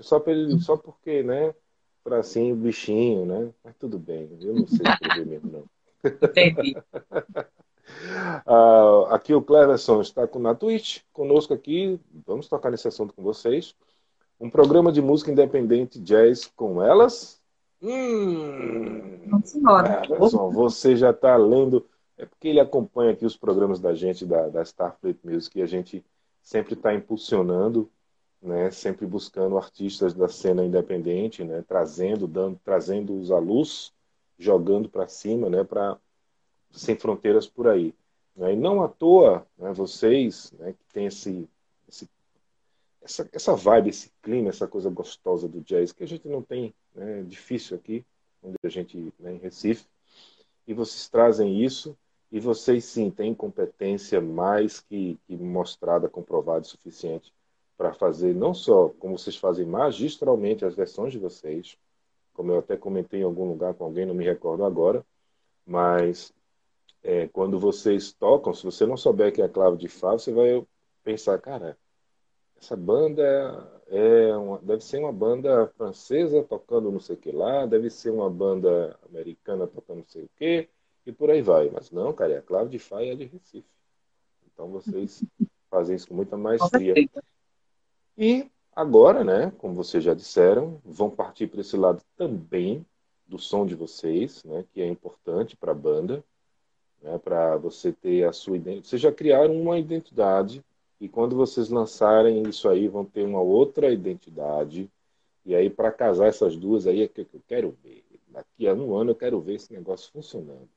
Só, 0.00 0.18
pra 0.18 0.32
ele, 0.32 0.58
só 0.60 0.76
porque, 0.76 1.22
né? 1.22 1.54
Para 2.02 2.18
assim, 2.18 2.52
o 2.52 2.56
bichinho, 2.56 3.24
né? 3.24 3.50
Mas 3.62 3.74
tudo 3.76 3.98
bem, 3.98 4.28
eu 4.42 4.54
não 4.54 4.66
sei 4.66 4.86
escrever 4.86 5.26
mesmo, 5.26 5.50
não. 5.50 5.64
Entendi. 6.22 6.76
uh, 8.46 9.06
aqui 9.14 9.34
o 9.34 9.42
Cleverson 9.42 10.00
está 10.00 10.28
na 10.38 10.54
Twitch, 10.54 11.02
conosco 11.12 11.54
aqui, 11.54 11.98
vamos 12.26 12.48
tocar 12.48 12.70
nesse 12.70 12.88
assunto 12.88 13.14
com 13.14 13.22
vocês. 13.22 13.74
Um 14.40 14.50
programa 14.50 14.90
de 14.90 15.00
música 15.00 15.30
independente 15.30 15.98
jazz 16.00 16.50
com 16.56 16.82
elas 16.82 17.40
Hum, 17.84 19.42
embora. 19.54 20.02
olha 20.08 20.28
só, 20.30 20.48
você 20.48 20.96
já 20.96 21.10
está 21.10 21.36
lendo. 21.36 21.84
É 22.16 22.24
porque 22.24 22.48
ele 22.48 22.60
acompanha 22.60 23.12
aqui 23.12 23.26
os 23.26 23.36
programas 23.36 23.80
da 23.80 23.94
gente, 23.94 24.24
da, 24.24 24.48
da 24.48 24.62
Starfleet 24.62 25.18
Music, 25.24 25.58
e 25.58 25.62
a 25.62 25.66
gente 25.66 26.04
sempre 26.40 26.74
está 26.74 26.94
impulsionando, 26.94 27.90
né, 28.40 28.70
sempre 28.70 29.06
buscando 29.06 29.56
artistas 29.56 30.14
da 30.14 30.28
cena 30.28 30.64
independente, 30.64 31.42
né, 31.42 31.64
trazendo, 31.66 32.26
dando, 32.28 32.60
trazendo-os 32.62 33.30
à 33.30 33.38
luz, 33.38 33.92
jogando 34.38 34.88
para 34.88 35.08
cima, 35.08 35.48
né, 35.48 35.64
para 35.64 35.98
sem 36.70 36.94
fronteiras 36.96 37.46
por 37.46 37.66
aí. 37.66 37.94
Né? 38.36 38.52
E 38.52 38.56
não 38.56 38.82
à 38.82 38.88
toa, 38.88 39.46
né, 39.56 39.72
vocês, 39.72 40.52
né, 40.52 40.72
que 40.72 40.84
tem 40.92 41.06
esse, 41.06 41.48
esse 41.88 42.08
essa, 43.02 43.28
essa 43.32 43.54
vibe, 43.54 43.90
esse 43.90 44.10
clima, 44.22 44.48
essa 44.48 44.66
coisa 44.66 44.88
gostosa 44.88 45.48
do 45.48 45.60
jazz 45.60 45.92
que 45.92 46.04
a 46.04 46.08
gente 46.08 46.28
não 46.28 46.42
tem, 46.42 46.74
né, 46.94 47.22
difícil 47.22 47.76
aqui, 47.76 48.04
onde 48.42 48.56
a 48.62 48.68
gente, 48.68 49.12
né, 49.18 49.32
em 49.34 49.38
Recife, 49.38 49.86
e 50.66 50.72
vocês 50.74 51.08
trazem 51.08 51.62
isso 51.62 51.96
e 52.34 52.40
vocês 52.40 52.84
sim 52.84 53.12
têm 53.12 53.32
competência 53.32 54.20
mais 54.20 54.80
que, 54.80 55.16
que 55.24 55.36
mostrada, 55.36 56.08
comprovada 56.08 56.66
e 56.66 56.68
suficiente 56.68 57.32
para 57.76 57.94
fazer 57.94 58.34
não 58.34 58.52
só 58.52 58.88
como 58.98 59.16
vocês 59.16 59.36
fazem 59.36 59.64
magistralmente 59.64 60.64
as 60.64 60.74
versões 60.74 61.12
de 61.12 61.18
vocês, 61.20 61.78
como 62.32 62.50
eu 62.50 62.58
até 62.58 62.76
comentei 62.76 63.20
em 63.20 63.22
algum 63.22 63.46
lugar 63.46 63.72
com 63.74 63.84
alguém, 63.84 64.04
não 64.04 64.16
me 64.16 64.24
recordo 64.24 64.64
agora, 64.64 65.06
mas 65.64 66.34
é, 67.04 67.28
quando 67.28 67.56
vocês 67.56 68.12
tocam, 68.12 68.52
se 68.52 68.64
você 68.64 68.84
não 68.84 68.96
souber 68.96 69.32
que 69.32 69.40
é 69.40 69.44
a 69.44 69.48
clave 69.48 69.76
de 69.76 69.86
Fá, 69.86 70.10
você 70.10 70.32
vai 70.32 70.66
pensar, 71.04 71.38
cara, 71.38 71.78
essa 72.56 72.74
banda 72.74 73.22
é 73.86 74.36
uma, 74.36 74.58
deve 74.58 74.82
ser 74.82 74.98
uma 74.98 75.12
banda 75.12 75.68
francesa 75.76 76.42
tocando 76.42 76.90
não 76.90 76.98
sei 76.98 77.14
o 77.14 77.18
que 77.18 77.30
lá, 77.30 77.64
deve 77.64 77.90
ser 77.90 78.10
uma 78.10 78.28
banda 78.28 78.98
americana 79.08 79.68
tocando 79.68 79.98
não 79.98 80.08
sei 80.08 80.24
o 80.24 80.30
que, 80.36 80.68
e 81.06 81.12
por 81.12 81.30
aí 81.30 81.42
vai. 81.42 81.70
Mas 81.70 81.90
não, 81.90 82.12
cara, 82.12 82.34
é 82.34 82.38
a 82.38 82.42
clave 82.42 82.70
de 82.70 82.78
Fá 82.78 83.02
é 83.02 83.14
de 83.14 83.24
Recife. 83.24 83.68
Então 84.52 84.68
vocês 84.68 85.24
fazem 85.70 85.96
isso 85.96 86.08
com 86.08 86.14
muita 86.14 86.36
maestria. 86.36 86.94
E 88.16 88.50
agora, 88.74 89.24
né, 89.24 89.52
como 89.58 89.74
vocês 89.74 90.02
já 90.02 90.14
disseram, 90.14 90.80
vão 90.84 91.10
partir 91.10 91.46
para 91.48 91.60
esse 91.60 91.76
lado 91.76 92.02
também 92.16 92.84
do 93.26 93.38
som 93.38 93.66
de 93.66 93.74
vocês, 93.74 94.44
né, 94.44 94.64
que 94.72 94.80
é 94.80 94.86
importante 94.86 95.56
para 95.56 95.72
a 95.72 95.74
banda, 95.74 96.22
né, 97.02 97.18
para 97.18 97.56
você 97.56 97.92
ter 97.92 98.24
a 98.24 98.32
sua 98.32 98.56
identidade. 98.56 98.88
Vocês 98.88 99.02
já 99.02 99.12
criaram 99.12 99.60
uma 99.60 99.78
identidade 99.78 100.64
e 101.00 101.08
quando 101.08 101.36
vocês 101.36 101.68
lançarem 101.68 102.42
isso 102.48 102.68
aí, 102.68 102.88
vão 102.88 103.04
ter 103.04 103.24
uma 103.24 103.40
outra 103.40 103.92
identidade. 103.92 104.90
E 105.44 105.54
aí, 105.54 105.68
para 105.68 105.92
casar 105.92 106.28
essas 106.28 106.56
duas 106.56 106.86
aí, 106.86 107.02
é 107.02 107.08
que 107.08 107.20
eu 107.20 107.42
quero 107.46 107.76
ver. 107.82 108.04
Daqui 108.28 108.66
a 108.66 108.74
um 108.74 108.96
ano 108.96 109.10
eu 109.10 109.14
quero 109.14 109.40
ver 109.40 109.54
esse 109.54 109.72
negócio 109.72 110.10
funcionando. 110.10 110.68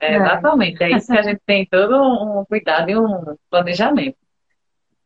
É, 0.00 0.16
exatamente, 0.16 0.82
é 0.82 0.90
isso 0.96 1.12
que 1.12 1.18
a 1.18 1.22
gente 1.22 1.40
tem 1.44 1.66
todo 1.66 1.94
um 1.96 2.44
cuidado 2.46 2.90
e 2.90 2.96
um 2.98 3.36
planejamento. 3.50 4.16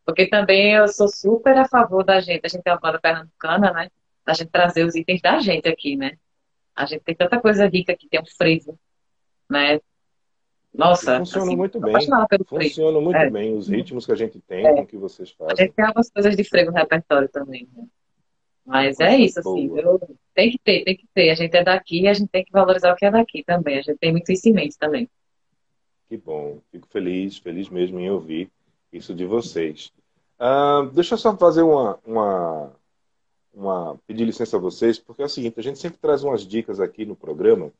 Porque 0.06 0.26
também 0.26 0.72
eu 0.74 0.86
sou 0.86 1.08
super 1.08 1.56
a 1.56 1.66
favor 1.66 2.04
da 2.04 2.20
gente, 2.20 2.42
a 2.44 2.48
gente 2.48 2.62
tem 2.62 2.72
uma 2.72 2.78
banda 2.78 3.00
pernambucana, 3.00 3.72
né? 3.72 3.90
Da 4.24 4.32
gente 4.34 4.50
trazer 4.50 4.84
os 4.84 4.94
itens 4.94 5.20
da 5.20 5.40
gente 5.40 5.68
aqui, 5.68 5.96
né? 5.96 6.12
A 6.76 6.86
gente 6.86 7.02
tem 7.02 7.14
tanta 7.14 7.40
coisa 7.40 7.66
rica 7.66 7.92
aqui, 7.92 8.08
tem 8.08 8.20
um 8.20 8.26
frevo, 8.26 8.78
né? 9.50 9.80
Nossa, 10.72 11.18
funciona 11.18 11.46
assim, 11.46 11.56
muito 11.56 11.80
bem. 11.80 11.92
Funciona 12.48 13.00
muito 13.00 13.16
É. 13.16 13.30
bem. 13.30 13.56
Os 13.56 13.68
ritmos 13.68 14.04
que 14.06 14.12
a 14.12 14.16
gente 14.16 14.40
tem, 14.40 14.66
É. 14.66 14.74
com 14.74 14.82
o 14.82 14.86
que 14.86 14.96
vocês 14.96 15.34
A 15.40 15.44
fazem. 15.44 15.66
gente 15.66 15.74
tem 15.74 15.84
algumas 15.84 16.10
coisas 16.10 16.36
de 16.36 16.44
frevo 16.44 16.70
no 16.72 16.76
repertório 16.76 17.28
também, 17.28 17.68
né? 17.74 17.84
Mas 18.64 18.98
é 18.98 19.16
isso, 19.16 19.40
assim, 19.40 19.70
eu- 19.78 20.00
tem 20.34 20.50
que 20.50 20.58
ter, 20.58 20.84
tem 20.84 20.96
que 20.96 21.06
ter. 21.14 21.30
A 21.30 21.34
gente 21.34 21.54
é 21.54 21.62
daqui 21.62 22.00
e 22.02 22.08
a 22.08 22.14
gente 22.14 22.28
tem 22.28 22.44
que 22.44 22.50
valorizar 22.52 22.92
o 22.92 22.96
que 22.96 23.04
é 23.04 23.10
daqui 23.10 23.44
também. 23.44 23.78
A 23.78 23.82
gente 23.82 23.98
tem 23.98 24.10
muito 24.12 24.30
isso 24.32 24.48
em 24.48 24.52
mente 24.52 24.78
também. 24.78 25.08
Que 26.08 26.16
bom. 26.16 26.60
Fico 26.70 26.86
feliz, 26.88 27.36
feliz 27.38 27.68
mesmo 27.68 27.98
em 28.00 28.10
ouvir 28.10 28.50
isso 28.92 29.14
de 29.14 29.26
vocês. 29.26 29.92
Ah, 30.38 30.88
deixa 30.92 31.14
eu 31.14 31.18
só 31.18 31.36
fazer 31.36 31.62
uma, 31.62 31.98
uma, 32.06 32.72
uma- 33.52 33.98
pedir 34.06 34.24
licença 34.24 34.56
a 34.56 34.60
vocês, 34.60 34.98
porque 34.98 35.22
é 35.22 35.26
o 35.26 35.28
seguinte, 35.28 35.58
a 35.58 35.62
gente 35.62 35.78
sempre 35.78 35.98
traz 35.98 36.24
umas 36.24 36.46
dicas 36.46 36.80
aqui 36.80 37.04
no 37.04 37.14
programa, 37.16 37.70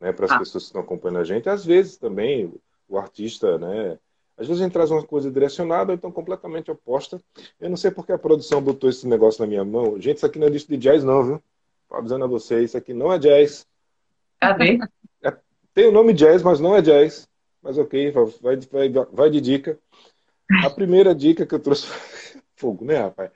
né, 0.00 0.12
para 0.12 0.24
as 0.26 0.32
Ah. 0.32 0.38
pessoas 0.38 0.64
que 0.64 0.68
estão 0.68 0.80
acompanhando 0.82 1.20
a 1.20 1.24
gente. 1.24 1.48
Às 1.48 1.64
vezes 1.64 1.96
também 1.96 2.52
o 2.88 2.98
artista, 2.98 3.58
né, 3.58 3.98
às 4.42 4.48
vezes 4.48 4.60
a 4.60 4.64
gente 4.64 4.72
traz 4.72 4.90
uma 4.90 5.04
coisa 5.04 5.30
direcionada 5.30 5.92
ou 5.92 5.94
então 5.94 6.10
completamente 6.10 6.70
oposta. 6.70 7.20
Eu 7.60 7.70
não 7.70 7.76
sei 7.76 7.90
porque 7.92 8.10
a 8.12 8.18
produção 8.18 8.60
botou 8.60 8.90
esse 8.90 9.06
negócio 9.06 9.40
na 9.40 9.46
minha 9.46 9.64
mão. 9.64 10.00
Gente, 10.00 10.16
isso 10.16 10.26
aqui 10.26 10.38
não 10.38 10.48
é 10.48 10.50
disco 10.50 10.70
de 10.72 10.76
jazz 10.76 11.04
não, 11.04 11.24
viu? 11.24 11.42
Tô 11.88 11.96
avisando 11.96 12.24
a 12.24 12.28
vocês, 12.28 12.64
isso 12.64 12.76
aqui 12.76 12.92
não 12.92 13.12
é 13.12 13.18
jazz. 13.18 13.64
Cadê? 14.40 14.78
Tem 15.72 15.86
o 15.86 15.92
nome 15.92 16.12
jazz, 16.12 16.42
mas 16.42 16.58
não 16.58 16.76
é 16.76 16.82
jazz. 16.82 17.28
Mas 17.62 17.78
ok, 17.78 18.10
vai, 18.10 18.56
vai, 18.56 18.90
vai 19.12 19.30
de 19.30 19.40
dica. 19.40 19.78
A 20.64 20.68
primeira 20.68 21.14
dica 21.14 21.46
que 21.46 21.54
eu 21.54 21.60
trouxe. 21.60 21.86
Fogo, 22.56 22.84
né, 22.84 22.98
rapaz? 22.98 23.30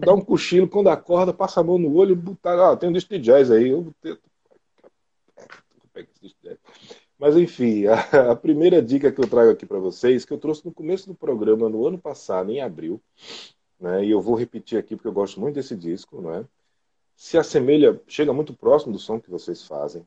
Dá 0.00 0.14
um 0.14 0.20
cochilo, 0.20 0.68
quando 0.68 0.88
acorda, 0.88 1.32
passa 1.32 1.60
a 1.60 1.64
mão 1.64 1.78
no 1.78 1.94
olho, 1.94 2.16
botar. 2.16 2.72
Ah, 2.72 2.76
tem 2.76 2.88
um 2.88 2.92
disco 2.92 3.10
de 3.10 3.20
jazz 3.20 3.50
aí. 3.50 3.68
Eu 3.68 3.82
botei- 3.82 4.18
esse 5.96 6.20
disco 6.22 6.38
de 6.42 6.48
jazz. 6.48 6.57
Mas 7.18 7.36
enfim, 7.36 7.84
a, 7.88 8.32
a 8.32 8.36
primeira 8.36 8.80
dica 8.80 9.10
que 9.10 9.20
eu 9.20 9.28
trago 9.28 9.50
aqui 9.50 9.66
para 9.66 9.78
vocês, 9.78 10.24
que 10.24 10.32
eu 10.32 10.38
trouxe 10.38 10.64
no 10.64 10.72
começo 10.72 11.06
do 11.08 11.14
programa, 11.14 11.68
no 11.68 11.86
ano 11.86 11.98
passado, 11.98 12.50
em 12.50 12.60
abril, 12.60 13.00
né, 13.80 14.04
e 14.04 14.10
eu 14.10 14.20
vou 14.20 14.34
repetir 14.34 14.78
aqui 14.78 14.94
porque 14.96 15.08
eu 15.08 15.12
gosto 15.12 15.40
muito 15.40 15.54
desse 15.56 15.76
disco, 15.76 16.20
não 16.20 16.34
é? 16.34 16.44
se 17.16 17.36
assemelha, 17.36 18.00
chega 18.06 18.32
muito 18.32 18.54
próximo 18.54 18.92
do 18.92 18.98
som 19.00 19.18
que 19.20 19.28
vocês 19.28 19.64
fazem, 19.64 20.06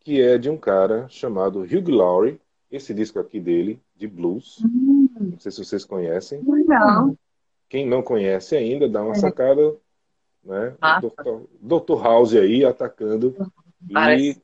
que 0.00 0.22
é 0.22 0.38
de 0.38 0.48
um 0.48 0.56
cara 0.56 1.06
chamado 1.10 1.60
Hugh 1.60 1.90
Laurie, 1.90 2.40
esse 2.72 2.94
disco 2.94 3.18
aqui 3.18 3.38
dele, 3.38 3.78
de 3.94 4.06
blues. 4.06 4.62
Hum, 4.64 5.06
Não 5.20 5.38
sei 5.38 5.52
se 5.52 5.62
vocês 5.62 5.84
conhecem. 5.84 6.40
legal. 6.50 7.14
Quem 7.68 7.86
não 7.86 8.00
conhece 8.02 8.56
ainda, 8.56 8.88
dá 8.88 9.02
uma 9.02 9.12
É. 9.12 9.16
sacada, 9.16 9.76
né? 10.42 10.74
Ah. 10.80 10.98
Dr. 10.98 11.42
Dr. 11.60 12.02
House 12.02 12.34
aí 12.34 12.64
atacando. 12.64 13.34
Parece. 13.92 14.30
E, 14.30 14.42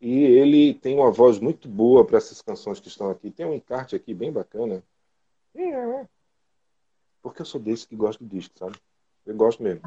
e 0.00 0.22
ele 0.24 0.72
tem 0.74 0.96
uma 0.96 1.10
voz 1.10 1.38
muito 1.38 1.68
boa 1.68 2.04
para 2.06 2.16
essas 2.16 2.40
canções 2.40 2.80
que 2.80 2.88
estão 2.88 3.10
aqui. 3.10 3.30
Tem 3.30 3.44
um 3.44 3.54
encarte 3.54 3.94
aqui 3.94 4.14
bem 4.14 4.32
bacana. 4.32 4.82
É. 5.54 6.06
Porque 7.22 7.42
eu 7.42 7.46
sou 7.46 7.60
desse 7.60 7.86
que 7.86 7.94
gosta 7.94 8.24
do 8.24 8.30
disco, 8.30 8.58
sabe? 8.58 8.76
Eu 9.26 9.36
gosto 9.36 9.62
mesmo. 9.62 9.82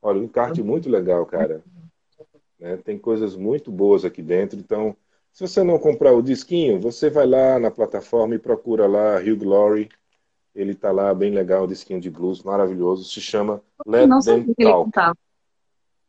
Olha, 0.00 0.20
um 0.20 0.24
encarte 0.24 0.62
muito 0.62 0.88
legal, 0.88 1.26
cara. 1.26 1.62
Né? 2.58 2.78
Tem 2.78 2.98
coisas 2.98 3.36
muito 3.36 3.70
boas 3.70 4.06
aqui 4.06 4.22
dentro. 4.22 4.58
Então, 4.58 4.96
se 5.30 5.46
você 5.46 5.62
não 5.62 5.78
comprar 5.78 6.12
o 6.12 6.22
disquinho, 6.22 6.80
você 6.80 7.10
vai 7.10 7.26
lá 7.26 7.58
na 7.58 7.70
plataforma 7.70 8.34
e 8.34 8.38
procura 8.38 8.86
lá 8.86 9.16
Hugh 9.16 9.44
Laurie. 9.44 9.90
Ele 10.54 10.74
tá 10.74 10.90
lá, 10.90 11.12
bem 11.14 11.30
legal, 11.30 11.64
um 11.64 11.68
disquinho 11.68 12.00
de 12.00 12.10
blues, 12.10 12.42
maravilhoso. 12.42 13.04
Se 13.04 13.20
chama 13.20 13.62
Let 13.86 14.06
não 14.06 14.20
Them 14.20 14.54
Talk. 14.54 14.90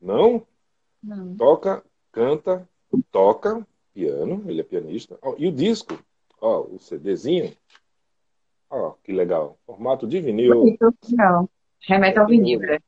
Não? 0.02 0.46
Não. 1.02 1.36
Toca, 1.36 1.84
canta, 2.12 2.68
toca 3.12 3.66
piano, 3.94 4.44
ele 4.48 4.62
é 4.62 4.64
pianista. 4.64 5.18
Ó, 5.22 5.36
e 5.38 5.48
o 5.48 5.52
disco, 5.52 5.98
ó, 6.42 6.62
o 6.62 6.80
CDzinho, 6.80 7.56
ó, 8.70 8.94
que 9.04 9.12
legal. 9.12 9.58
Formato 9.66 10.08
de 10.08 10.20
vinil, 10.20 10.56
Bonito, 10.56 10.94
legal. 11.10 11.50
Remete 11.82 12.20
ao 12.20 12.28
vinil, 12.28 12.60
né? 12.60 12.80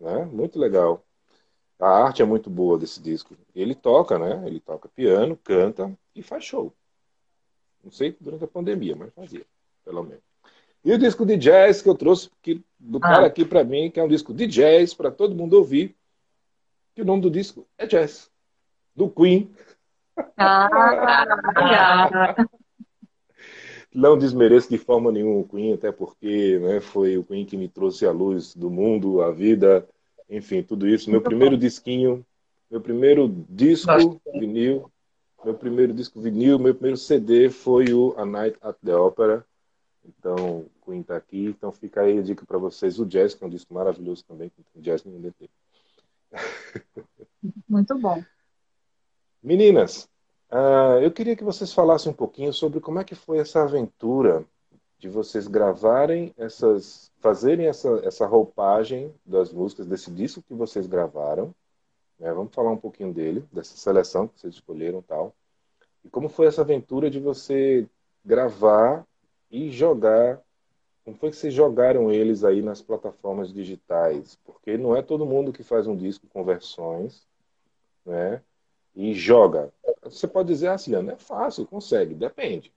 né? 0.00 0.24
Muito 0.24 0.58
legal. 0.58 1.04
A 1.78 1.88
arte 2.04 2.22
é 2.22 2.24
muito 2.24 2.48
boa 2.48 2.78
desse 2.78 3.02
disco. 3.02 3.34
Ele 3.54 3.74
toca, 3.74 4.18
né? 4.18 4.42
Ele 4.46 4.60
toca 4.60 4.88
piano, 4.88 5.36
canta 5.42 5.92
e 6.14 6.22
faz 6.22 6.44
show. 6.44 6.72
Não 7.82 7.90
sei 7.90 8.16
durante 8.20 8.44
a 8.44 8.48
pandemia, 8.48 8.94
mas 8.94 9.12
fazia, 9.12 9.44
pelo 9.84 10.04
menos. 10.04 10.22
E 10.84 10.92
o 10.92 10.98
disco 10.98 11.26
de 11.26 11.36
jazz 11.36 11.82
que 11.82 11.88
eu 11.88 11.96
trouxe 11.96 12.30
que, 12.40 12.62
do 12.78 12.98
Ah. 12.98 13.00
cara 13.00 13.26
aqui 13.26 13.44
pra 13.44 13.64
mim, 13.64 13.90
que 13.90 13.98
é 13.98 14.04
um 14.04 14.08
disco 14.08 14.32
de 14.32 14.46
jazz 14.46 14.94
para 14.94 15.10
todo 15.10 15.34
mundo 15.34 15.54
ouvir. 15.54 15.96
Que 16.94 17.02
o 17.02 17.04
nome 17.04 17.22
do 17.22 17.30
disco 17.30 17.66
é 17.78 17.86
Jazz, 17.86 18.30
do 18.94 19.08
Queen. 19.10 19.50
Ah. 20.36 22.34
Não 23.94 24.16
desmereço 24.16 24.70
de 24.70 24.78
forma 24.78 25.12
nenhuma 25.12 25.40
o 25.40 25.48
Queen, 25.48 25.74
até 25.74 25.92
porque 25.92 26.58
né, 26.58 26.80
foi 26.80 27.18
o 27.18 27.24
Queen 27.24 27.44
que 27.44 27.56
me 27.56 27.68
trouxe 27.68 28.06
a 28.06 28.10
luz 28.10 28.54
do 28.54 28.70
mundo, 28.70 29.20
a 29.20 29.30
vida, 29.30 29.86
enfim, 30.30 30.62
tudo 30.62 30.88
isso. 30.88 31.10
Meu 31.10 31.20
primeiro 31.20 31.58
disquinho, 31.58 32.24
meu 32.70 32.80
primeiro 32.80 33.28
disco 33.50 34.18
vinil, 34.32 34.90
meu 35.44 35.54
primeiro 35.54 35.92
disco 35.92 36.20
vinil, 36.20 36.58
meu 36.58 36.74
primeiro 36.74 36.96
CD 36.96 37.50
foi 37.50 37.92
o 37.92 38.14
A 38.16 38.24
Night 38.24 38.56
at 38.62 38.76
the 38.82 38.94
Opera. 38.94 39.44
Então, 40.04 40.60
o 40.60 40.70
Queen 40.84 41.02
tá 41.02 41.16
aqui, 41.16 41.46
então 41.46 41.70
fica 41.70 42.00
aí 42.00 42.18
a 42.18 42.22
dica 42.22 42.46
para 42.46 42.58
vocês. 42.58 42.98
O 42.98 43.06
Jazz, 43.06 43.34
que 43.34 43.44
é 43.44 43.46
um 43.46 43.50
disco 43.50 43.74
maravilhoso 43.74 44.24
também, 44.24 44.48
que 44.48 44.62
tem 44.72 44.82
jazz 44.82 45.04
no 45.04 45.18
DT. 45.18 45.48
Muito 47.68 47.98
bom. 47.98 48.22
Meninas, 49.42 50.08
ah, 50.48 51.00
eu 51.02 51.10
queria 51.10 51.34
que 51.34 51.42
vocês 51.42 51.72
falassem 51.72 52.12
um 52.12 52.14
pouquinho 52.14 52.52
sobre 52.52 52.78
como 52.80 53.00
é 53.00 53.04
que 53.04 53.16
foi 53.16 53.38
essa 53.38 53.62
aventura 53.62 54.44
de 55.00 55.08
vocês 55.08 55.48
gravarem 55.48 56.32
essas, 56.36 57.10
fazerem 57.18 57.66
essa, 57.66 57.88
essa 58.04 58.24
roupagem 58.24 59.12
das 59.26 59.52
músicas 59.52 59.84
desse 59.84 60.12
disco 60.12 60.42
que 60.42 60.54
vocês 60.54 60.86
gravaram, 60.86 61.52
Né? 62.20 62.32
Vamos 62.32 62.54
falar 62.54 62.70
um 62.70 62.76
pouquinho 62.76 63.12
dele, 63.12 63.44
dessa 63.52 63.76
seleção 63.76 64.28
que 64.28 64.38
vocês 64.38 64.54
escolheram 64.54 65.02
tal. 65.02 65.34
E 66.04 66.08
como 66.08 66.28
foi 66.28 66.46
essa 66.46 66.60
aventura 66.60 67.10
de 67.10 67.18
você 67.18 67.88
gravar 68.24 69.04
e 69.50 69.72
jogar? 69.72 70.40
Como 71.04 71.16
foi 71.16 71.30
que 71.30 71.36
vocês 71.36 71.52
jogaram 71.52 72.12
eles 72.12 72.44
aí 72.44 72.62
nas 72.62 72.80
plataformas 72.80 73.52
digitais? 73.52 74.38
Porque 74.44 74.78
não 74.78 74.94
é 74.94 75.02
todo 75.02 75.26
mundo 75.26 75.52
que 75.52 75.64
faz 75.64 75.88
um 75.88 75.96
disco 75.96 76.28
com 76.28 76.44
versões, 76.44 77.26
né? 78.06 78.40
E 78.94 79.14
joga. 79.14 79.72
Você 80.02 80.28
pode 80.28 80.48
dizer 80.48 80.68
assim, 80.68 80.94
é 80.94 81.16
fácil, 81.16 81.66
consegue, 81.66 82.14
depende. 82.14 82.72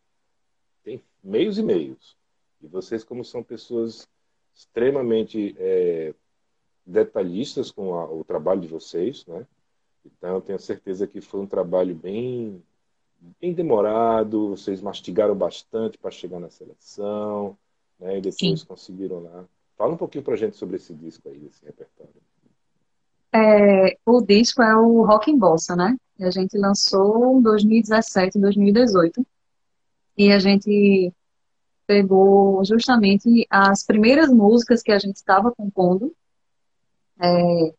Tem 0.83 1.03
meios 1.23 1.57
e 1.57 1.63
meios. 1.63 2.15
E 2.61 2.67
vocês, 2.67 3.03
como 3.03 3.23
são 3.23 3.43
pessoas 3.43 4.07
extremamente 4.53 5.55
é, 5.59 6.13
detalhistas 6.85 7.71
com 7.71 7.95
a, 7.95 8.05
o 8.09 8.23
trabalho 8.23 8.61
de 8.61 8.67
vocês, 8.67 9.25
né? 9.25 9.45
Então, 10.05 10.35
eu 10.35 10.41
tenho 10.41 10.59
certeza 10.59 11.07
que 11.07 11.19
foi 11.19 11.41
um 11.41 11.47
trabalho 11.47 11.95
bem, 11.95 12.63
bem 13.41 13.53
demorado. 13.53 14.49
Vocês 14.49 14.81
mastigaram 14.81 15.35
bastante 15.35 15.97
para 15.97 16.11
chegar 16.11 16.39
na 16.39 16.49
seleção, 16.49 17.57
né? 17.99 18.19
E 18.19 18.21
depois 18.21 18.61
Sim. 18.61 18.65
conseguiram 18.67 19.23
lá. 19.23 19.45
Fala 19.75 19.93
um 19.93 19.97
pouquinho 19.97 20.23
para 20.23 20.35
gente 20.35 20.55
sobre 20.55 20.77
esse 20.77 20.93
disco 20.93 21.27
aí, 21.27 21.47
esse 21.47 21.65
repertório. 21.65 22.13
É, 23.35 23.97
o 24.05 24.21
disco 24.21 24.61
é 24.61 24.73
o 24.77 25.03
Rock 25.05 25.29
em 25.29 25.37
Bossa, 25.37 25.75
né? 25.75 25.97
A 26.21 26.31
gente 26.31 26.57
lançou 26.57 27.37
em 27.37 27.41
2017, 27.41 28.39
2018. 28.39 29.27
E 30.17 30.31
a 30.31 30.39
gente 30.39 31.13
pegou 31.85 32.63
justamente 32.63 33.45
as 33.49 33.83
primeiras 33.83 34.29
músicas 34.29 34.81
que 34.81 34.91
a 34.91 34.97
gente 34.97 35.17
estava 35.17 35.51
compondo 35.51 36.15
é, 37.19 37.73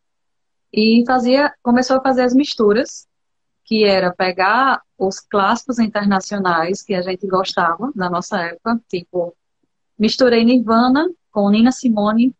e 0.71 1.03
fazia, 1.07 1.51
começou 1.63 1.97
a 1.97 2.01
fazer 2.01 2.21
as 2.21 2.35
misturas, 2.35 3.07
que 3.65 3.83
era 3.83 4.13
pegar 4.13 4.81
os 4.95 5.19
clássicos 5.19 5.79
internacionais 5.79 6.83
que 6.83 6.93
a 6.93 7.01
gente 7.01 7.25
gostava 7.25 7.91
da 7.95 8.09
nossa 8.11 8.39
época, 8.41 8.79
tipo, 8.87 9.35
misturei 9.97 10.45
Nirvana 10.45 11.09
com 11.31 11.49
Nina 11.49 11.71
Simone 11.71 12.33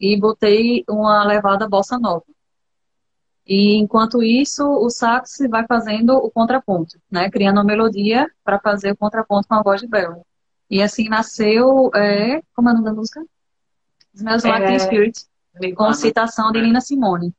e 0.00 0.18
botei 0.18 0.84
uma 0.88 1.22
levada 1.24 1.68
bossa 1.68 1.98
nova. 1.98 2.24
E 3.46 3.76
enquanto 3.76 4.22
isso, 4.22 4.66
o 4.66 4.90
sax 4.90 5.38
vai 5.48 5.64
fazendo 5.66 6.16
o 6.16 6.30
contraponto, 6.30 6.98
né? 7.08 7.30
Criando 7.30 7.58
uma 7.58 7.64
melodia 7.64 8.26
para 8.42 8.58
fazer 8.58 8.92
o 8.92 8.96
contraponto 8.96 9.46
com 9.46 9.54
a 9.54 9.62
voz 9.62 9.80
de 9.80 9.86
Bell. 9.86 10.26
E 10.68 10.82
assim 10.82 11.08
nasceu, 11.08 11.90
é, 11.94 12.42
como 12.54 12.68
é 12.68 12.72
o 12.72 12.74
nome 12.74 12.86
da 12.86 12.92
música? 12.92 13.24
Smells 14.12 14.46
Like 14.46 14.64
é... 14.64 14.78
Spirit 14.80 15.26
com 15.74 15.92
citação 15.92 16.52
de 16.52 16.60
Nina 16.60 16.80
Simone. 16.80 17.34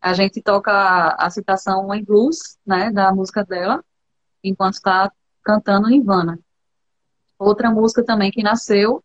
A 0.00 0.12
gente 0.12 0.40
toca 0.40 1.16
a 1.18 1.30
citação 1.30 1.92
em 1.94 2.04
blues, 2.04 2.58
né, 2.64 2.90
da 2.92 3.12
música 3.12 3.44
dela, 3.44 3.82
enquanto 4.44 4.74
está 4.74 5.10
cantando 5.42 5.88
Nirvana. 5.88 6.38
Outra 7.38 7.70
música 7.70 8.04
também 8.04 8.30
que 8.30 8.42
nasceu 8.42 9.02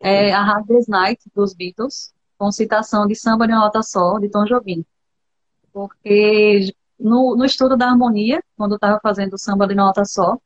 é 0.00 0.32
a 0.32 0.42
Hard 0.42 0.66
Day's 0.66 0.88
Night, 0.88 1.30
dos 1.34 1.54
Beatles, 1.54 2.12
com 2.36 2.50
citação 2.50 3.06
de 3.06 3.14
Samba 3.14 3.46
de 3.46 3.52
Nota 3.52 3.82
Só, 3.82 4.18
de 4.18 4.28
Tom 4.28 4.44
Jobim. 4.44 4.84
Porque 5.72 6.72
no, 6.98 7.36
no 7.36 7.44
estudo 7.44 7.76
da 7.76 7.88
harmonia, 7.88 8.42
quando 8.56 8.72
eu 8.72 8.76
estava 8.76 9.00
fazendo 9.02 9.38
Samba 9.38 9.66
de 9.66 9.74
Nota 9.74 10.04
Só, 10.04 10.38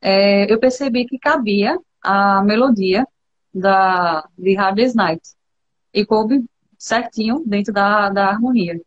é, 0.00 0.52
eu 0.52 0.58
percebi 0.58 1.06
que 1.06 1.18
cabia 1.18 1.78
a 2.02 2.42
melodia 2.42 3.06
da, 3.54 4.28
de 4.36 4.54
Hard 4.54 4.78
Night 4.94 5.22
e 5.92 6.04
coube 6.04 6.44
certinho 6.78 7.42
dentro 7.46 7.72
da, 7.72 8.08
da 8.10 8.28
harmonia. 8.28 8.80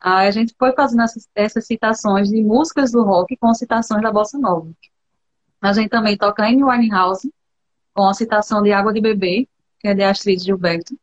Aí 0.00 0.28
a 0.28 0.30
gente 0.30 0.54
foi 0.58 0.72
fazendo 0.74 1.02
essas, 1.02 1.28
essas 1.34 1.66
citações 1.66 2.28
de 2.28 2.42
músicas 2.42 2.92
do 2.92 3.02
rock 3.02 3.36
com 3.36 3.54
citações 3.54 4.02
da 4.02 4.12
bossa 4.12 4.38
nova. 4.38 4.70
A 5.60 5.72
gente 5.72 5.88
também 5.88 6.16
toca 6.16 6.44
Amy 6.44 6.62
Winehouse 6.62 7.32
com 7.94 8.06
a 8.08 8.14
citação 8.14 8.62
de 8.62 8.72
Água 8.72 8.92
de 8.92 9.00
Bebê, 9.00 9.48
que 9.78 9.88
é 9.88 9.94
de 9.94 10.02
Astrid 10.02 10.42
Gilberto. 10.42 10.98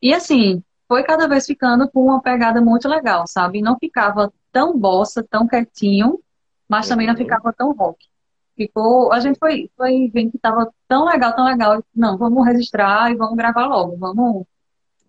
E 0.00 0.14
assim, 0.14 0.62
foi 0.88 1.02
cada 1.02 1.26
vez 1.26 1.46
ficando 1.46 1.88
com 1.90 2.04
uma 2.04 2.20
pegada 2.20 2.60
muito 2.60 2.88
legal, 2.88 3.26
sabe? 3.26 3.62
Não 3.62 3.76
ficava 3.78 4.32
tão 4.52 4.78
bossa, 4.78 5.26
tão 5.28 5.46
quietinho, 5.46 6.20
mas 6.68 6.88
também 6.88 7.06
não 7.06 7.14
uhum. 7.14 7.18
ficava 7.18 7.52
tão 7.52 7.72
rock. 7.72 8.06
Ficou, 8.56 9.12
a 9.12 9.18
gente 9.18 9.38
foi, 9.38 9.70
foi 9.76 10.10
vendo 10.12 10.30
que 10.30 10.36
estava 10.36 10.72
tão 10.86 11.04
legal, 11.04 11.34
tão 11.34 11.44
legal. 11.44 11.82
Não, 11.94 12.16
vamos 12.16 12.46
registrar 12.46 13.10
e 13.10 13.16
vamos 13.16 13.36
gravar 13.36 13.66
logo. 13.66 13.96
Vamos. 13.96 14.46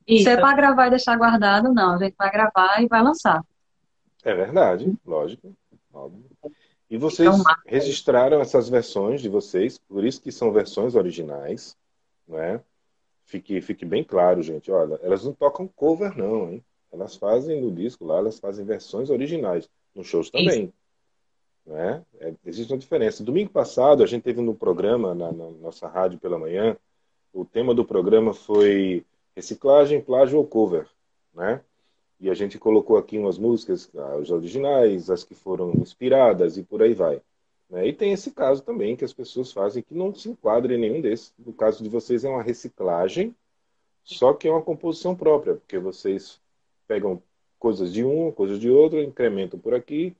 Isso. 0.07 0.23
Se 0.23 0.29
é 0.29 0.37
para 0.37 0.55
gravar 0.55 0.87
e 0.87 0.91
deixar 0.91 1.17
guardado, 1.17 1.73
não. 1.73 1.93
A 1.93 1.97
gente 1.97 2.15
vai 2.17 2.31
gravar 2.31 2.81
e 2.81 2.87
vai 2.87 3.03
lançar. 3.03 3.43
É 4.23 4.33
verdade, 4.33 4.91
lógico. 5.05 5.55
Óbvio. 5.93 6.25
E 6.89 6.97
vocês 6.97 7.27
então, 7.27 7.53
registraram 7.65 8.41
essas 8.41 8.69
versões 8.69 9.21
de 9.21 9.29
vocês, 9.29 9.77
por 9.77 10.03
isso 10.03 10.21
que 10.21 10.31
são 10.31 10.51
versões 10.51 10.95
originais, 10.95 11.75
né? 12.27 12.61
Fique, 13.25 13.59
fique 13.61 13.85
bem 13.85 14.03
claro, 14.03 14.41
gente. 14.41 14.71
Olha, 14.71 14.99
elas 15.01 15.23
não 15.23 15.33
tocam 15.33 15.67
cover, 15.67 16.15
não, 16.17 16.51
hein? 16.51 16.63
Elas 16.91 17.15
fazem 17.15 17.61
no 17.61 17.71
disco 17.71 18.05
lá, 18.05 18.17
elas 18.17 18.39
fazem 18.39 18.63
versões 18.63 19.09
originais. 19.09 19.69
Nos 19.93 20.07
shows 20.07 20.29
também. 20.29 20.65
Isso. 20.65 20.73
Né? 21.65 22.03
É, 22.19 22.33
existe 22.45 22.71
uma 22.71 22.79
diferença. 22.79 23.23
Domingo 23.23 23.49
passado, 23.49 24.03
a 24.03 24.05
gente 24.05 24.23
teve 24.23 24.41
no 24.41 24.53
programa, 24.53 25.15
na, 25.15 25.31
na, 25.31 25.49
nossa 25.49 25.87
rádio 25.87 26.19
pela 26.19 26.37
manhã, 26.37 26.77
o 27.33 27.43
tema 27.43 27.73
do 27.73 27.83
programa 27.83 28.33
foi 28.33 29.03
reciclagem, 29.35 30.01
plágio 30.01 30.37
ou 30.37 30.45
cover. 30.45 30.87
Né? 31.33 31.61
E 32.19 32.29
a 32.29 32.33
gente 32.33 32.59
colocou 32.59 32.97
aqui 32.97 33.17
umas 33.17 33.37
músicas, 33.37 33.89
as 34.19 34.29
originais, 34.29 35.09
as 35.09 35.23
que 35.23 35.33
foram 35.33 35.71
inspiradas 35.71 36.57
e 36.57 36.63
por 36.63 36.81
aí 36.81 36.93
vai. 36.93 37.21
Né? 37.75 37.89
E 37.89 37.93
tem 37.93 38.13
esse 38.13 38.31
caso 38.31 38.63
também 38.63 38.95
que 38.95 39.03
as 39.03 39.11
pessoas 39.11 39.51
fazem 39.51 39.83
que 39.83 39.93
não 39.93 40.15
se 40.15 40.29
enquadra 40.29 40.73
em 40.73 40.79
nenhum 40.79 41.01
desses. 41.01 41.33
No 41.37 41.51
caso 41.51 41.83
de 41.83 41.89
vocês 41.89 42.23
é 42.23 42.29
uma 42.29 42.41
reciclagem, 42.41 43.35
só 44.01 44.33
que 44.33 44.47
é 44.47 44.51
uma 44.51 44.61
composição 44.61 45.13
própria, 45.13 45.55
porque 45.55 45.77
vocês 45.77 46.39
pegam 46.87 47.21
coisas 47.59 47.91
de 47.91 48.05
um, 48.05 48.31
coisas 48.31 48.61
de 48.61 48.69
outro, 48.69 49.01
incrementam 49.01 49.59
por 49.59 49.73
aqui, 49.73 50.15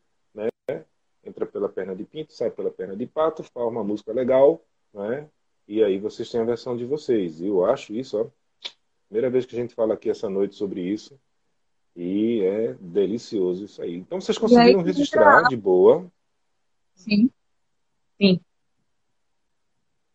entra 1.23 1.45
pela 1.45 1.69
perna 1.69 1.95
de 1.95 2.03
pinto, 2.03 2.33
sai 2.33 2.51
pela 2.51 2.69
perna 2.69 2.93
de 2.93 3.05
pato, 3.05 3.41
forma 3.41 3.79
uma 3.79 3.83
música 3.83 4.11
legal, 4.11 4.61
né? 4.93 5.25
E 5.65 5.81
aí 5.81 5.97
vocês 5.97 6.29
têm 6.29 6.41
a 6.41 6.45
versão 6.45 6.75
de 6.75 6.85
vocês. 6.85 7.39
E 7.39 7.47
eu 7.47 7.63
acho 7.63 7.93
isso, 7.93 8.19
ó, 8.19 8.27
primeira 9.07 9.29
vez 9.29 9.45
que 9.45 9.55
a 9.55 9.59
gente 9.59 9.73
fala 9.73 9.93
aqui 9.93 10.09
essa 10.09 10.29
noite 10.29 10.55
sobre 10.55 10.81
isso. 10.81 11.17
E 11.95 12.41
é 12.41 12.75
delicioso 12.79 13.63
isso 13.63 13.81
aí. 13.81 13.95
Então 13.95 14.19
vocês 14.19 14.37
conseguiram 14.37 14.81
aí, 14.81 14.85
registrar 14.85 15.47
de 15.47 15.55
boa. 15.55 16.05
Sim. 16.93 17.29
Sim. 18.19 18.39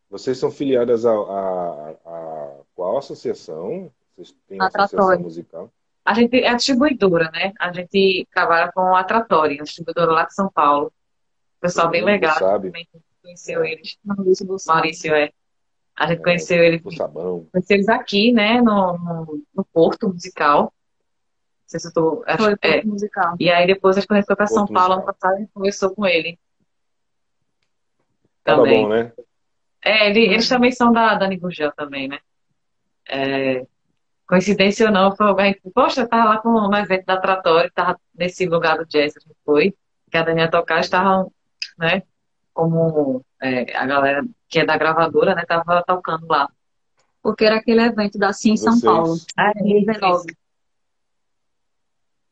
Vocês 0.09 0.39
são 0.39 0.51
filiadas 0.51 1.07
a, 1.07 1.13
a, 1.13 1.91
a 2.05 2.57
qual 2.75 2.99
associação? 2.99 3.93
Vocês 4.17 4.35
têm 4.49 4.61
a 4.61 4.67
associação 4.67 5.21
musical? 5.21 5.71
A 6.05 6.15
gente 6.15 6.43
é 6.43 6.55
distribuidora, 6.55 7.31
né? 7.31 7.53
A 7.61 7.73
gente 7.73 8.27
trabalha 8.33 8.73
com 8.73 8.95
a 8.97 9.05
Tratória, 9.05 9.61
a 9.61 9.65
distribuidora 9.65 10.11
lá 10.11 10.25
de 10.25 10.35
São 10.35 10.51
Paulo. 10.51 10.93
Pessoal 11.61 11.91
bem 11.91 12.03
legal. 12.03 12.37
Sabe. 12.39 12.73
Conheceu 13.23 13.65
eles. 13.65 13.99
Maurício 14.03 14.47
Maurício, 14.67 15.15
é. 15.15 15.31
A 15.97 16.07
gente 16.07 16.21
é, 16.21 16.23
conheceu 16.23 16.65
eles. 16.65 16.83
Sabão. 16.97 17.47
Conheceu 17.53 17.77
eles 17.77 17.89
aqui, 17.89 18.33
né? 18.33 18.63
No, 18.63 18.99
no, 18.99 19.43
no 19.55 19.65
Porto 19.67 20.09
Musical. 20.09 20.63
Não 20.63 20.71
sei 21.67 21.79
se 21.79 21.89
eu 21.89 21.93
tô. 21.93 22.25
Acho, 22.27 22.45
Foi, 22.45 22.57
é. 22.63 22.83
Musical. 22.83 23.37
E 23.39 23.51
aí 23.51 23.67
depois 23.67 23.97
a 23.97 24.01
gente 24.01 24.09
conheceu 24.09 24.35
para 24.35 24.47
São 24.47 24.67
Paulo 24.67 24.95
ano 24.95 25.05
passado 25.05 25.41
e 25.41 25.47
conversou 25.49 25.95
com 25.95 26.07
ele. 26.07 26.39
Também. 28.45 28.83
Tava 28.83 28.83
bom, 28.83 28.89
né? 28.89 29.13
É, 29.83 30.11
ele, 30.11 30.25
eles 30.25 30.49
também 30.49 30.73
são 30.73 30.93
da, 30.93 31.15
da 31.15 31.27
Nigugel 31.27 31.73
também, 31.73 32.09
né? 32.09 32.19
É, 33.09 33.67
coincidência 34.27 34.87
ou 34.87 34.93
não, 34.93 35.17
foi 35.17 35.27
alguém 35.27 35.55
que, 35.55 35.71
poxa, 35.71 36.07
tava 36.07 36.31
lá 36.31 36.39
com 36.39 36.51
um 36.51 36.77
evento 36.77 37.07
da 37.07 37.17
Tratória, 37.17 37.71
tava 37.75 37.99
nesse 38.15 38.47
lugar 38.47 38.79
do 38.79 38.87
jazz, 38.87 39.17
a 39.17 39.21
gente 39.21 39.37
foi, 39.45 39.75
que 40.11 40.17
a 40.17 40.23
Daniela 40.23 40.51
tocar, 40.51 40.81
estavam 40.81 41.33
né? 41.79 42.03
Como 42.53 43.25
é, 43.41 43.75
a 43.77 43.87
galera 43.87 44.25
que 44.49 44.59
é 44.61 44.65
da 44.65 44.77
gravadora, 44.77 45.35
né, 45.35 45.45
tava 45.47 45.83
tocando 45.87 46.27
lá. 46.27 46.49
Porque 47.23 47.45
era 47.45 47.57
aquele 47.57 47.83
evento 47.83 48.19
da 48.19 48.33
Sim 48.33 48.57
São. 48.57 48.79
Paulo, 48.81 49.17
ah, 49.37 49.53
2019. 49.55 50.37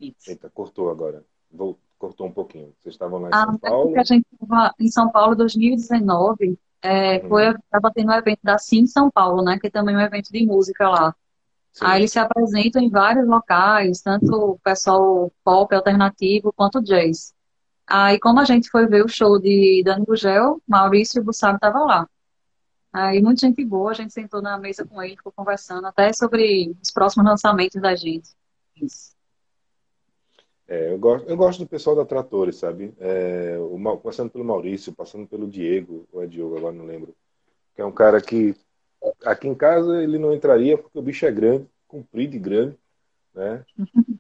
Eita, 0.01 0.51
cortou 0.51 0.91
agora. 0.91 1.25
Vou, 1.51 1.79
cortou 1.99 2.27
um 2.27 2.33
pouquinho. 2.33 2.73
Vocês 2.79 2.95
estavam 2.95 3.21
lá 3.21 3.29
em 3.29 3.33
ah, 3.35 3.47
São 3.47 3.59
Paulo? 3.59 3.85
Porque 3.85 3.99
a 4.01 4.05
gente 4.05 4.27
estava 4.33 4.75
em 4.79 4.89
São 4.89 5.11
Paulo 5.11 5.35
em 5.35 5.39
2019. 5.39 6.59
É, 6.81 7.19
uhum. 7.19 7.29
foi, 7.29 7.51
estava 7.51 7.93
tendo 7.93 8.11
um 8.11 8.15
evento 8.15 8.41
da 8.43 8.57
Sim 8.57 8.87
São 8.87 9.11
Paulo, 9.11 9.43
né? 9.43 9.59
Que 9.59 9.67
é 9.67 9.71
também 9.71 9.97
um 9.97 10.01
evento 10.01 10.31
de 10.31 10.47
música 10.47 10.89
lá. 10.89 11.15
Sim. 11.73 11.85
Aí 11.85 12.01
eles 12.01 12.13
se 12.13 12.19
apresentam 12.19 12.81
em 12.81 12.89
vários 12.89 13.27
locais, 13.27 14.01
tanto 14.01 14.33
o 14.33 14.59
pessoal 14.61 15.33
pop 15.45 15.75
alternativo 15.75 16.53
quanto 16.53 16.83
jazz. 16.83 17.35
Aí, 17.87 18.19
como 18.21 18.39
a 18.39 18.45
gente 18.45 18.69
foi 18.69 18.87
ver 18.87 19.05
o 19.05 19.09
show 19.09 19.41
de 19.41 19.83
Dani 19.85 20.05
Gugel, 20.05 20.61
Maurício 20.69 21.23
Bussaro 21.25 21.57
estava 21.57 21.79
lá. 21.79 22.09
Aí, 22.93 23.23
muita 23.23 23.47
gente 23.47 23.65
boa, 23.65 23.93
a 23.93 23.95
gente 23.95 24.13
sentou 24.13 24.43
na 24.43 24.59
mesa 24.59 24.85
com 24.85 25.03
ele, 25.03 25.17
ficou 25.17 25.33
conversando 25.33 25.87
até 25.87 26.13
sobre 26.13 26.77
os 26.83 26.91
próximos 26.91 27.27
lançamentos 27.27 27.81
da 27.81 27.95
gente. 27.95 28.31
Isso. 28.77 29.18
É, 30.69 30.93
eu, 30.93 30.99
gosto, 30.99 31.27
eu 31.27 31.37
gosto 31.37 31.61
do 31.61 31.67
pessoal 31.67 31.97
da 31.97 32.05
Tratores, 32.05 32.57
sabe? 32.57 32.93
É, 33.01 33.57
o, 33.59 33.97
passando 33.97 34.31
pelo 34.31 34.45
Maurício, 34.45 34.93
passando 34.93 35.27
pelo 35.27 35.49
Diego, 35.49 36.07
ou 36.13 36.23
é 36.23 36.27
Diogo, 36.27 36.59
agora 36.59 36.75
não 36.75 36.85
lembro. 36.85 37.17
Que 37.75 37.81
é 37.81 37.85
um 37.85 37.93
cara 37.93 38.21
que 38.21 38.55
aqui 39.25 39.49
em 39.49 39.55
casa 39.55 40.03
ele 40.03 40.19
não 40.19 40.35
entraria 40.35 40.77
porque 40.77 40.99
o 40.99 41.03
bicho 41.03 41.25
é 41.25 41.33
grande, 41.33 41.67
comprido 41.87 42.37
e 42.37 42.39
grande, 42.39 42.77
né? 43.35 43.65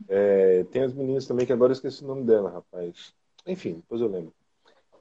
É, 0.08 0.64
tem 0.70 0.82
as 0.82 0.94
meninas 0.94 1.26
também 1.26 1.44
que 1.44 1.52
agora 1.52 1.70
eu 1.70 1.74
esqueci 1.74 2.02
o 2.02 2.06
nome 2.06 2.24
dela, 2.24 2.50
rapaz. 2.50 3.12
Enfim, 3.46 3.74
depois 3.74 4.00
eu 4.00 4.08
lembro. 4.08 4.32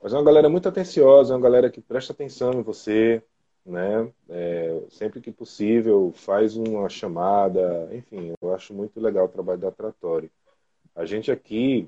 Mas 0.01 0.13
é 0.13 0.17
uma 0.17 0.25
galera 0.25 0.49
muito 0.49 0.67
atenciosa, 0.67 1.33
é 1.33 1.37
uma 1.37 1.43
galera 1.43 1.69
que 1.69 1.81
presta 1.81 2.11
atenção 2.11 2.53
em 2.53 2.61
você, 2.61 3.23
né? 3.65 4.11
É, 4.27 4.81
sempre 4.89 5.21
que 5.21 5.31
possível 5.31 6.11
faz 6.13 6.57
uma 6.57 6.89
chamada, 6.89 7.87
enfim, 7.93 8.33
eu 8.41 8.53
acho 8.53 8.73
muito 8.73 8.99
legal 8.99 9.25
o 9.25 9.29
trabalho 9.29 9.59
da 9.59 9.71
Tratório. 9.71 10.29
A 10.97 11.05
gente 11.05 11.31
aqui 11.31 11.87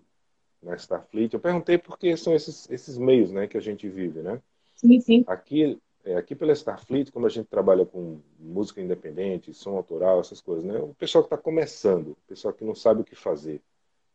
na 0.62 0.76
Starfleet, 0.76 1.34
eu 1.34 1.40
perguntei 1.40 1.80
porque 1.80 2.16
são 2.16 2.36
esses, 2.36 2.70
esses 2.70 2.96
meios 2.96 3.32
né, 3.32 3.48
que 3.48 3.58
a 3.58 3.62
gente 3.62 3.90
vive, 3.90 4.22
né? 4.22 4.40
Sim, 4.76 5.00
sim. 5.02 5.24
Aqui, 5.26 5.80
é, 6.06 6.16
aqui 6.16 6.36
pela 6.36 6.54
Starfleet, 6.54 7.12
como 7.12 7.26
a 7.26 7.30
gente 7.30 7.48
trabalha 7.48 7.88
com 7.88 8.20
música 8.38 8.80
independente, 8.80 9.52
som 9.52 9.76
autoral, 9.76 10.20
essas 10.20 10.40
coisas, 10.40 10.64
né? 10.64 10.78
O 10.78 10.94
pessoal 10.94 11.24
que 11.24 11.28
está 11.34 11.38
começando, 11.38 12.12
o 12.12 12.18
pessoal 12.28 12.54
que 12.54 12.64
não 12.64 12.76
sabe 12.76 13.02
o 13.02 13.04
que 13.04 13.16
fazer. 13.16 13.60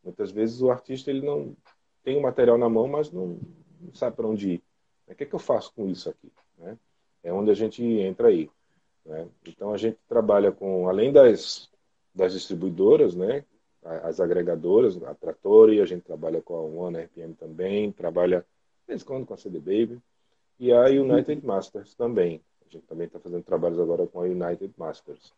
Muitas 0.05 0.31
vezes 0.31 0.63
o 0.63 0.71
artista 0.71 1.11
ele 1.11 1.27
não 1.27 1.57
tem 2.05 2.17
o 2.17 2.23
material 2.23 2.57
na 2.57 2.69
mão, 2.69 2.87
mas 2.87 3.11
não, 3.11 3.41
não 3.81 3.93
sabe 3.95 4.15
para 4.15 4.29
onde 4.29 4.53
ir. 4.53 4.63
O 5.09 5.15
que 5.17 5.25
é 5.25 5.27
que 5.27 5.35
eu 5.35 5.41
faço 5.41 5.73
com 5.75 5.89
isso 5.89 6.09
aqui? 6.09 6.31
Né? 6.57 6.79
É 7.25 7.33
onde 7.33 7.51
a 7.51 7.55
gente 7.55 7.83
entra 7.83 8.29
aí. 8.29 8.49
Né? 9.05 9.27
Então 9.45 9.75
a 9.75 9.77
gente 9.77 9.99
trabalha 10.09 10.53
com, 10.53 10.89
além 10.89 11.13
das, 11.13 11.69
das 12.15 12.33
distribuidoras, 12.33 13.17
né? 13.17 13.45
As 13.85 14.19
agregadoras, 14.19 15.01
a 15.03 15.15
Trattori, 15.15 15.81
a 15.81 15.85
gente 15.85 16.03
trabalha 16.03 16.41
com 16.41 16.55
a 16.55 16.63
One 16.63 16.99
RPM 16.99 17.35
também, 17.35 17.93
trabalha 17.93 18.41
de 18.41 18.89
vez 18.89 19.03
em 19.03 19.05
quando 19.05 19.27
com 19.27 19.35
a 19.35 19.37
CD 19.37 19.59
Baby, 19.59 20.01
e 20.59 20.73
a 20.73 20.85
United 20.85 21.45
Masters 21.45 21.95
também. 21.95 22.41
A 22.67 22.71
gente 22.71 22.87
também 22.87 23.07
está 23.07 23.19
fazendo 23.19 23.43
trabalhos 23.43 23.79
agora 23.79 24.07
com 24.07 24.21
a 24.21 24.25
United 24.25 24.73
Masters. 24.77 25.33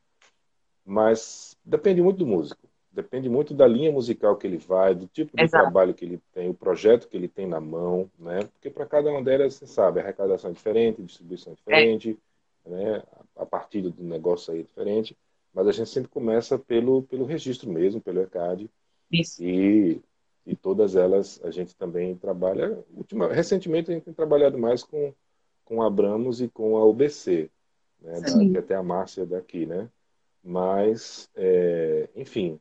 Mas 0.84 1.56
depende 1.64 2.00
muito 2.00 2.18
do 2.18 2.26
músico, 2.26 2.60
depende 2.92 3.28
muito 3.28 3.52
da 3.52 3.66
linha 3.66 3.90
musical 3.90 4.36
que 4.36 4.46
ele 4.46 4.58
vai, 4.58 4.94
do 4.94 5.06
tipo 5.08 5.36
de 5.36 5.42
Exato. 5.42 5.64
trabalho 5.64 5.92
que 5.92 6.04
ele 6.04 6.20
tem, 6.32 6.48
o 6.48 6.54
projeto 6.54 7.08
que 7.08 7.16
ele 7.16 7.28
tem 7.28 7.46
na 7.46 7.60
mão, 7.60 8.08
né? 8.18 8.40
Porque 8.52 8.70
para 8.70 8.86
cada 8.86 9.10
uma 9.10 9.22
delas, 9.22 9.54
você 9.54 9.66
sabe, 9.66 9.98
a 9.98 10.04
arrecadação 10.04 10.50
é 10.50 10.54
diferente, 10.54 11.02
a 11.02 11.04
distribuição 11.04 11.52
é 11.52 11.56
diferente, 11.56 12.18
é. 12.64 12.70
né? 12.70 13.02
A 13.36 13.44
partilha 13.44 13.90
do 13.90 14.04
negócio 14.04 14.52
aí 14.52 14.60
é 14.60 14.62
diferente. 14.62 15.16
Mas 15.56 15.68
a 15.68 15.72
gente 15.72 15.88
sempre 15.88 16.10
começa 16.10 16.58
pelo, 16.58 17.04
pelo 17.04 17.24
registro 17.24 17.72
mesmo, 17.72 17.98
pelo 17.98 18.20
ECAD. 18.20 18.70
Isso. 19.10 19.42
E, 19.42 20.02
e 20.44 20.54
todas 20.54 20.94
elas 20.94 21.40
a 21.42 21.50
gente 21.50 21.74
também 21.74 22.14
trabalha. 22.14 22.78
Ultima, 22.94 23.32
recentemente 23.32 23.90
a 23.90 23.94
gente 23.94 24.04
tem 24.04 24.12
trabalhado 24.12 24.58
mais 24.58 24.82
com, 24.82 25.14
com 25.64 25.82
a 25.82 25.86
Abramos 25.86 26.42
e 26.42 26.48
com 26.48 26.76
a 26.76 26.84
UBC, 26.84 27.50
né? 28.02 28.20
Da, 28.20 28.38
que 28.38 28.58
até 28.58 28.74
a 28.74 28.82
Márcia 28.82 29.24
daqui, 29.24 29.64
né? 29.64 29.88
Mas, 30.44 31.30
é, 31.34 32.10
enfim. 32.14 32.60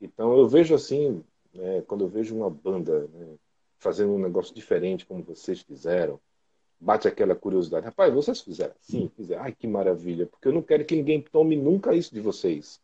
Então 0.00 0.38
eu 0.38 0.46
vejo 0.46 0.72
assim, 0.72 1.24
né, 1.52 1.82
quando 1.82 2.04
eu 2.04 2.08
vejo 2.08 2.36
uma 2.36 2.48
banda 2.48 3.08
né, 3.08 3.34
fazendo 3.76 4.12
um 4.12 4.20
negócio 4.20 4.54
diferente 4.54 5.04
como 5.04 5.24
vocês 5.24 5.62
fizeram, 5.62 6.20
bate 6.78 7.08
aquela 7.08 7.34
curiosidade. 7.34 7.86
Rapaz, 7.86 8.12
vocês 8.12 8.40
fizeram 8.40 8.74
assim? 8.80 9.10
Fizeram. 9.16 9.42
Ai, 9.42 9.52
que 9.52 9.66
maravilha. 9.66 10.26
Porque 10.26 10.48
eu 10.48 10.52
não 10.52 10.62
quero 10.62 10.84
que 10.84 10.96
ninguém 10.96 11.20
tome 11.20 11.56
nunca 11.56 11.94
isso 11.94 12.14
de 12.14 12.20
vocês. 12.20 12.80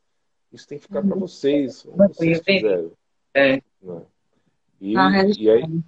Isso 0.53 0.69
tem 0.69 0.79
que 0.79 0.85
ficar 0.85 1.03
para 1.03 1.17
vocês. 1.17 1.85
Vocês 1.85 2.41
fizeram. 2.45 2.93
É. 3.35 3.55
é. 3.55 3.63
E, 4.81 4.93
e, 4.93 5.51
aí, 5.51 5.83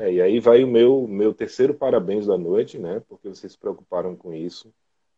é, 0.00 0.12
e 0.12 0.20
aí 0.20 0.40
vai 0.40 0.64
o 0.64 0.68
meu, 0.68 1.06
meu 1.06 1.32
terceiro 1.32 1.72
parabéns 1.72 2.26
da 2.26 2.36
noite, 2.36 2.78
né? 2.78 3.00
Porque 3.08 3.28
vocês 3.28 3.52
se 3.52 3.58
preocuparam 3.58 4.16
com 4.16 4.34
isso. 4.34 4.72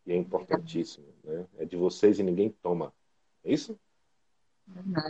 E 0.07 0.13
é 0.13 0.17
importantíssimo. 0.17 1.07
Né? 1.25 1.45
É 1.59 1.65
de 1.65 1.77
vocês 1.77 2.19
e 2.19 2.23
ninguém 2.23 2.51
toma. 2.63 2.93
É 3.45 3.53
isso? 3.53 3.79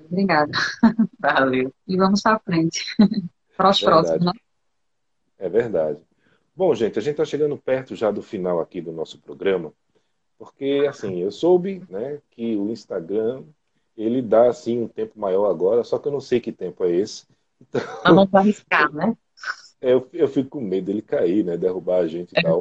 Obrigada. 0.06 0.52
Valeu. 1.18 1.74
E 1.86 1.96
vamos 1.96 2.22
para 2.22 2.38
frente. 2.38 2.84
Para 3.56 3.70
os 3.70 3.80
próximos, 3.80 4.24
né? 4.24 4.32
É 5.36 5.48
verdade. 5.48 6.00
Bom, 6.58 6.74
gente, 6.74 6.98
a 6.98 7.00
gente 7.00 7.12
está 7.12 7.24
chegando 7.24 7.56
perto 7.56 7.94
já 7.94 8.10
do 8.10 8.20
final 8.20 8.58
aqui 8.58 8.80
do 8.80 8.90
nosso 8.90 9.16
programa, 9.20 9.72
porque 10.36 10.84
assim 10.88 11.20
eu 11.20 11.30
soube, 11.30 11.80
né, 11.88 12.20
que 12.32 12.56
o 12.56 12.68
Instagram 12.72 13.44
ele 13.96 14.20
dá 14.20 14.48
assim 14.48 14.82
um 14.82 14.88
tempo 14.88 15.20
maior 15.20 15.48
agora, 15.48 15.84
só 15.84 16.00
que 16.00 16.08
eu 16.08 16.12
não 16.12 16.20
sei 16.20 16.40
que 16.40 16.50
tempo 16.50 16.84
é 16.84 16.90
esse. 16.90 17.26
Então, 17.60 17.80
Vamos 18.02 18.34
arriscar, 18.34 18.92
né? 18.92 19.16
É, 19.80 19.92
eu, 19.92 20.08
eu 20.12 20.26
fico 20.26 20.50
com 20.50 20.60
medo 20.60 20.86
dele 20.86 21.00
cair, 21.00 21.44
né, 21.44 21.56
derrubar 21.56 22.00
a 22.00 22.08
gente 22.08 22.32
e 22.32 22.38
é 22.40 22.42
tal. 22.42 22.60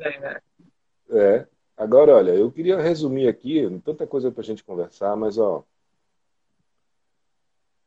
É. 0.00 0.40
é. 1.12 1.46
Agora, 1.76 2.16
olha, 2.16 2.32
eu 2.32 2.50
queria 2.50 2.80
resumir 2.80 3.28
aqui, 3.28 3.64
tanta 3.84 4.04
coisa 4.04 4.32
para 4.32 4.40
a 4.40 4.44
gente 4.44 4.64
conversar, 4.64 5.14
mas 5.14 5.38
ó, 5.38 5.62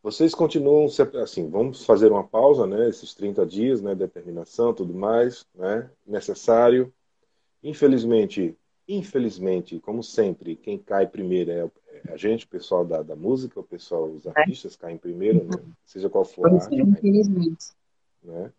vocês 0.02 0.34
continuam, 0.34 0.88
assim, 1.22 1.50
vamos 1.50 1.86
fazer 1.86 2.12
uma 2.12 2.24
pausa, 2.24 2.66
né, 2.66 2.88
esses 2.88 3.14
30 3.14 3.45
dias, 3.45 3.82
né, 3.82 3.93
determinação, 3.93 4.74
tudo 4.74 4.93
mais, 4.93 5.45
né, 5.54 5.89
necessário. 6.08 6.93
Infelizmente, 7.62 8.56
infelizmente, 8.88 9.80
como 9.80 10.02
sempre, 10.02 10.56
quem 10.56 10.78
cai 10.78 11.06
primeiro 11.06 11.52
é, 11.52 11.70
é 11.93 12.14
a 12.14 12.18
gente, 12.18 12.45
o 12.45 12.50
pessoal 12.50 12.86
da, 12.86 13.04
da 13.04 13.16
música, 13.16 13.60
o 13.60 13.64
pessoal, 13.64 14.06
os 14.06 14.26
é. 14.26 14.32
artistas 14.34 14.76
caem 14.76 14.97
primeiro, 14.97 15.43
né, 15.43 15.62
seja 15.86 16.10
qual 16.10 16.24
for 16.24 16.47
a 16.47 16.54
arte. 16.54 16.76
Infelizmente. 16.76 17.68
Né? 18.24 18.52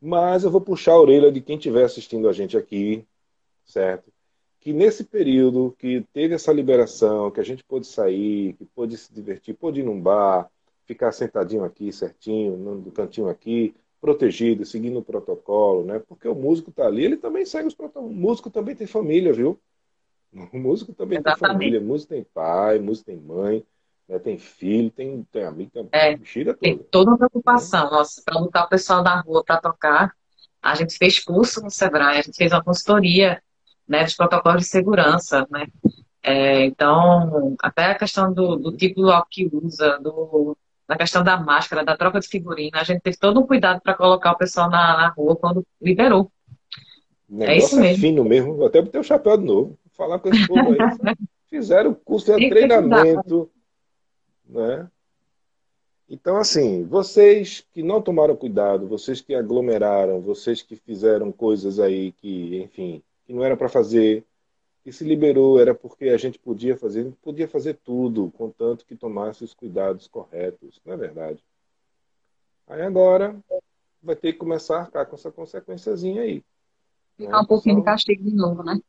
Mas 0.00 0.44
eu 0.44 0.50
vou 0.50 0.60
puxar 0.60 0.92
a 0.92 1.00
orelha 1.00 1.32
de 1.32 1.40
quem 1.40 1.56
estiver 1.56 1.84
assistindo 1.84 2.28
a 2.28 2.32
gente 2.32 2.56
aqui, 2.56 3.04
certo? 3.64 4.12
Que 4.60 4.72
nesse 4.72 5.04
período 5.04 5.74
que 5.78 6.04
teve 6.12 6.34
essa 6.34 6.52
liberação, 6.52 7.30
que 7.30 7.40
a 7.40 7.44
gente 7.44 7.64
pôde 7.64 7.86
sair, 7.86 8.52
que 8.54 8.64
pôde 8.64 8.96
se 8.96 9.12
divertir, 9.12 9.54
pôde 9.54 9.80
ir 9.80 9.84
num 9.84 10.00
bar, 10.00 10.50
ficar 10.86 11.12
sentadinho 11.12 11.64
aqui, 11.64 11.92
certinho, 11.92 12.56
no 12.56 12.92
cantinho 12.92 13.28
aqui, 13.28 13.74
protegido, 14.00 14.64
seguindo 14.64 14.98
o 14.98 15.04
protocolo, 15.04 15.84
né? 15.84 15.98
Porque 15.98 16.28
o 16.28 16.34
músico 16.34 16.70
está 16.70 16.86
ali, 16.86 17.04
ele 17.04 17.16
também 17.16 17.44
segue 17.44 17.66
os 17.66 17.74
protocolos. 17.74 18.10
O 18.10 18.14
músico 18.14 18.50
também 18.50 18.74
tem 18.74 18.86
família, 18.86 19.32
viu? 19.32 19.58
O 20.52 20.58
músico 20.58 20.92
também 20.92 21.18
Exatamente. 21.18 21.40
tem 21.40 21.48
família. 21.48 21.80
O 21.80 21.84
músico 21.84 22.10
tem 22.10 22.24
pai, 22.24 22.78
o 22.78 22.82
músico 22.82 23.06
tem 23.06 23.16
mãe, 23.16 23.64
né? 24.08 24.18
tem 24.18 24.38
filho, 24.38 24.90
tem, 24.90 25.26
tem 25.32 25.44
amigo, 25.44 25.70
tem 25.70 25.88
é, 25.92 26.16
toda. 26.16 26.54
Tem 26.54 26.78
toda 26.78 27.10
uma 27.10 27.18
preocupação. 27.18 27.90
Nossa, 27.90 28.22
para 28.24 28.38
botar 28.38 28.64
o 28.64 28.68
pessoal 28.68 29.02
na 29.02 29.20
rua 29.20 29.42
para 29.42 29.60
tocar, 29.60 30.14
a 30.62 30.74
gente 30.74 30.96
fez 30.96 31.18
curso 31.18 31.62
no 31.62 31.70
Sebrae, 31.70 32.18
a 32.18 32.22
gente 32.22 32.36
fez 32.36 32.52
uma 32.52 32.62
consultoria 32.62 33.42
né, 33.88 34.04
dos 34.04 34.14
protocolos 34.14 34.62
de 34.62 34.68
segurança, 34.68 35.46
né? 35.50 35.66
É, 36.22 36.64
então, 36.64 37.56
até 37.60 37.86
a 37.86 37.98
questão 37.98 38.32
do, 38.32 38.56
do 38.56 38.76
tipo 38.76 39.08
álcool 39.08 39.28
que 39.30 39.48
usa, 39.52 39.96
do, 39.98 40.56
na 40.88 40.96
questão 40.96 41.22
da 41.22 41.36
máscara, 41.36 41.84
da 41.84 41.96
troca 41.96 42.20
de 42.20 42.28
figurina, 42.28 42.80
a 42.80 42.84
gente 42.84 43.00
teve 43.00 43.16
todo 43.16 43.40
um 43.40 43.46
cuidado 43.46 43.80
para 43.80 43.94
colocar 43.94 44.32
o 44.32 44.38
pessoal 44.38 44.70
na, 44.70 44.96
na, 44.96 45.08
rua 45.08 45.36
quando 45.36 45.66
liberou. 45.80 46.30
é 47.40 47.56
isso 47.56 47.76
mesmo. 47.76 47.96
É 47.96 48.08
fino 48.08 48.24
mesmo, 48.24 48.64
até 48.64 48.82
ter 48.82 48.98
o 48.98 49.04
chapéu 49.04 49.36
de 49.36 49.44
novo. 49.44 49.78
Falar 49.96 50.18
com 50.18 50.28
esse 50.28 50.46
povo 50.46 50.72
aí. 50.72 50.78
Fizeram 51.48 51.94
curso 51.94 52.36
de 52.36 52.48
treinamento. 52.48 53.50
Né? 54.48 54.88
Então, 56.08 56.36
assim, 56.36 56.84
vocês 56.84 57.64
que 57.72 57.82
não 57.82 58.00
tomaram 58.00 58.36
cuidado, 58.36 58.86
vocês 58.86 59.20
que 59.20 59.34
aglomeraram, 59.34 60.20
vocês 60.20 60.62
que 60.62 60.76
fizeram 60.76 61.32
coisas 61.32 61.80
aí 61.80 62.12
que, 62.12 62.62
enfim, 62.62 63.02
que 63.24 63.32
não 63.32 63.44
era 63.44 63.56
para 63.56 63.68
fazer, 63.68 64.24
que 64.86 64.92
se 64.92 65.02
liberou 65.02 65.58
era 65.58 65.74
porque 65.74 66.10
a 66.10 66.16
gente 66.16 66.38
podia 66.38 66.76
fazer, 66.76 67.12
podia 67.20 67.48
fazer 67.48 67.74
tudo, 67.74 68.30
contanto 68.30 68.86
que 68.86 68.94
tomasse 68.94 69.42
os 69.42 69.52
cuidados 69.52 70.06
corretos, 70.06 70.80
não 70.84 70.94
é 70.94 70.96
verdade? 70.96 71.42
Aí 72.68 72.82
agora 72.82 73.36
vai 74.00 74.14
ter 74.14 74.32
que 74.32 74.38
começar 74.38 74.76
a 74.76 74.80
arcar 74.82 75.04
com 75.06 75.16
essa 75.16 75.32
consequenciazinha 75.32 76.22
aí. 76.22 76.40
Ficar 77.16 77.32
né? 77.32 77.38
um 77.38 77.46
pouquinho 77.46 77.74
Só... 77.74 77.80
de 77.80 77.84
castigo 77.84 78.22
de 78.22 78.32
novo, 78.32 78.62
né? 78.62 78.80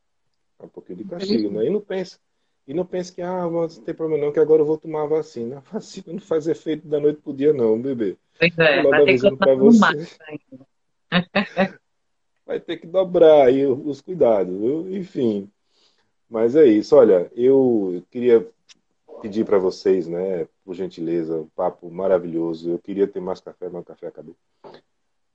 Um 0.59 0.67
pouquinho 0.67 0.99
de 0.99 1.05
castigo, 1.05 1.49
né? 1.49 1.65
E 1.65 1.69
não 1.71 1.81
pense, 1.81 2.19
e 2.67 2.75
não 2.75 2.85
pense 2.85 3.11
que 3.11 3.23
ah, 3.23 3.49
não 3.49 3.67
tem 3.67 3.95
problema 3.95 4.23
não, 4.23 4.31
que 4.31 4.39
agora 4.39 4.61
eu 4.61 4.67
vou 4.67 4.77
tomar 4.77 5.01
a 5.01 5.07
vacina. 5.07 5.57
A 5.57 5.61
vacina 5.61 6.13
não 6.13 6.19
faz 6.19 6.45
efeito 6.45 6.87
da 6.87 6.99
noite 6.99 7.21
pro 7.23 7.33
dia 7.33 7.53
não, 7.53 7.81
bebê. 7.81 8.15
Pois 8.37 8.55
é, 8.59 8.83
vai 8.83 9.03
ter 9.03 9.19
que 9.19 9.35
pra 9.35 9.55
você. 9.55 10.07
vai 12.45 12.59
ter 12.59 12.77
que 12.77 12.85
dobrar 12.85 13.47
aí 13.47 13.65
os 13.65 13.99
cuidados, 13.99 14.55
viu? 14.55 14.95
Enfim. 14.95 15.51
Mas 16.29 16.55
é 16.55 16.65
isso. 16.65 16.95
Olha, 16.95 17.31
eu 17.35 18.03
queria 18.11 18.47
pedir 19.21 19.45
para 19.45 19.57
vocês, 19.57 20.07
né, 20.07 20.47
por 20.63 20.73
gentileza, 20.75 21.37
um 21.37 21.47
papo 21.47 21.89
maravilhoso. 21.89 22.71
Eu 22.71 22.79
queria 22.79 23.07
ter 23.07 23.19
mais 23.19 23.39
café, 23.39 23.69
mas 23.69 23.81
o 23.81 23.85
café 23.85 24.07
acabou. 24.07 24.35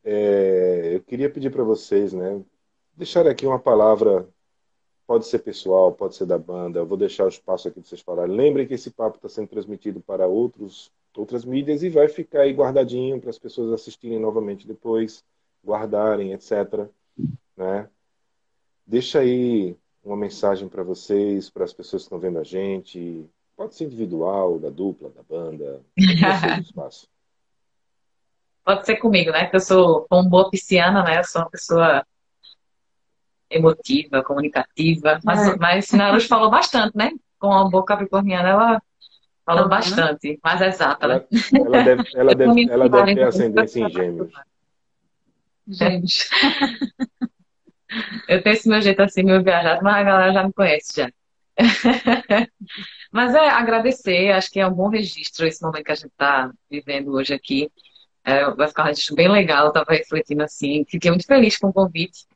É, 0.04 0.92
eu 0.94 1.00
queria 1.02 1.30
pedir 1.30 1.50
para 1.50 1.64
vocês, 1.64 2.12
né, 2.12 2.42
deixar 2.94 3.26
aqui 3.26 3.46
uma 3.46 3.58
palavra. 3.58 4.28
Pode 5.06 5.26
ser 5.26 5.40
pessoal, 5.40 5.92
pode 5.92 6.14
ser 6.14 6.26
da 6.26 6.38
banda. 6.38 6.78
Eu 6.78 6.86
vou 6.86 6.96
deixar 6.96 7.24
o 7.24 7.28
espaço 7.28 7.68
aqui 7.68 7.80
para 7.80 7.88
vocês 7.88 8.00
falarem. 8.00 8.34
Lembrem 8.34 8.66
que 8.66 8.74
esse 8.74 8.90
papo 8.90 9.16
está 9.16 9.28
sendo 9.28 9.48
transmitido 9.48 10.00
para 10.00 10.26
outros 10.26 10.90
outras 11.20 11.44
mídias 11.44 11.82
e 11.82 11.90
vai 11.90 12.08
ficar 12.08 12.42
aí 12.42 12.52
guardadinho 12.52 13.20
para 13.20 13.30
as 13.30 13.38
pessoas 13.38 13.72
assistirem 13.72 14.18
novamente 14.18 14.66
depois, 14.66 15.24
guardarem, 15.64 16.32
etc. 16.32 16.88
Né? 17.56 17.88
Deixa 18.86 19.20
aí 19.20 19.76
uma 20.04 20.16
mensagem 20.16 20.68
para 20.68 20.82
vocês, 20.82 21.48
para 21.48 21.64
as 21.64 21.72
pessoas 21.72 22.02
que 22.02 22.06
estão 22.06 22.18
vendo 22.18 22.38
a 22.38 22.44
gente. 22.44 23.24
Pode 23.56 23.74
ser 23.74 23.84
individual, 23.84 24.58
da 24.58 24.70
dupla, 24.70 25.10
da 25.10 25.22
banda. 25.22 25.80
espaço. 26.60 27.06
Pode 28.64 28.86
ser 28.86 28.96
comigo, 28.96 29.32
né? 29.32 29.46
Que 29.46 29.56
eu 29.56 29.60
sou, 29.60 30.06
como 30.08 30.28
boa 30.28 30.48
pisciana, 30.48 31.02
né? 31.02 31.18
Eu 31.18 31.24
sou 31.24 31.42
uma 31.42 31.50
pessoa 31.50 32.06
emotiva, 33.50 34.22
comunicativa. 34.22 35.20
Mas, 35.24 35.48
é. 35.48 35.56
mas 35.56 35.86
Sinarus 35.86 36.26
falou 36.26 36.48
bastante, 36.50 36.96
né? 36.96 37.10
Com 37.38 37.52
a 37.52 37.68
boa 37.68 37.84
capricorniana, 37.84 38.48
ela 38.48 38.82
falou 39.44 39.64
uhum. 39.64 39.68
bastante, 39.68 40.38
mais 40.42 40.60
exata, 40.60 41.08
né? 41.08 41.26
Ela, 41.52 41.82
deve, 41.82 42.04
ela 42.14 42.34
deve, 42.34 42.70
ela 42.70 42.88
deve 42.88 43.14
ter 43.16 43.22
ascendência 43.24 43.80
em 43.80 43.90
gêmeos. 43.90 44.32
Gêmeos. 45.66 46.30
Eu 48.28 48.42
tenho 48.42 48.54
esse 48.54 48.68
meu 48.68 48.80
jeito 48.80 49.00
assim, 49.02 49.22
meu 49.22 49.42
viajado, 49.42 49.82
mas 49.82 49.96
a 49.96 50.02
galera 50.02 50.32
já 50.32 50.44
me 50.46 50.52
conhece 50.52 50.92
já. 50.96 51.10
mas 53.12 53.34
é 53.34 53.48
agradecer, 53.50 54.32
acho 54.32 54.50
que 54.50 54.60
é 54.60 54.66
um 54.66 54.72
bom 54.72 54.88
registro 54.88 55.46
esse 55.46 55.62
momento 55.62 55.84
que 55.84 55.92
a 55.92 55.94
gente 55.94 56.06
está 56.08 56.50
vivendo 56.70 57.12
hoje 57.12 57.34
aqui. 57.34 57.70
É, 58.24 58.48
vai 58.52 58.68
ficar 58.68 58.84
um 58.84 58.86
registro 58.86 59.16
bem 59.16 59.28
legal, 59.28 59.64
eu 59.64 59.68
estava 59.68 59.92
refletindo 59.92 60.42
assim, 60.42 60.84
fiquei 60.88 61.10
muito 61.10 61.26
feliz 61.26 61.58
com 61.58 61.68
o 61.68 61.72
convite. 61.72 62.26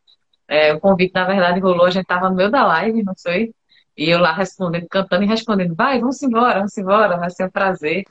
É, 0.48 0.72
o 0.74 0.80
convite, 0.80 1.14
na 1.14 1.24
verdade, 1.24 1.60
rolou, 1.60 1.86
a 1.86 1.90
gente 1.90 2.02
estava 2.02 2.28
no 2.28 2.36
meio 2.36 2.50
da 2.50 2.64
live, 2.66 3.02
não 3.02 3.14
sei, 3.16 3.52
e 3.96 4.10
eu 4.10 4.18
lá 4.20 4.32
respondendo, 4.32 4.86
cantando 4.88 5.24
e 5.24 5.26
respondendo, 5.26 5.74
vai, 5.74 5.98
vamos 5.98 6.22
embora, 6.22 6.58
vamos 6.58 6.76
embora, 6.76 7.16
vai 7.16 7.30
ser 7.30 7.46
um 7.46 7.50
prazer. 7.50 8.04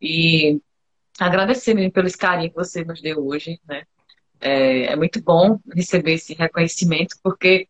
E 0.00 0.60
agradecer 1.20 1.74
mesmo 1.74 1.92
pelo 1.92 2.10
carinho 2.18 2.50
que 2.50 2.56
você 2.56 2.84
nos 2.84 3.00
deu 3.00 3.24
hoje, 3.24 3.60
né? 3.66 3.84
É, 4.42 4.92
é 4.92 4.96
muito 4.96 5.22
bom 5.22 5.60
receber 5.74 6.14
esse 6.14 6.34
reconhecimento, 6.34 7.16
porque 7.22 7.68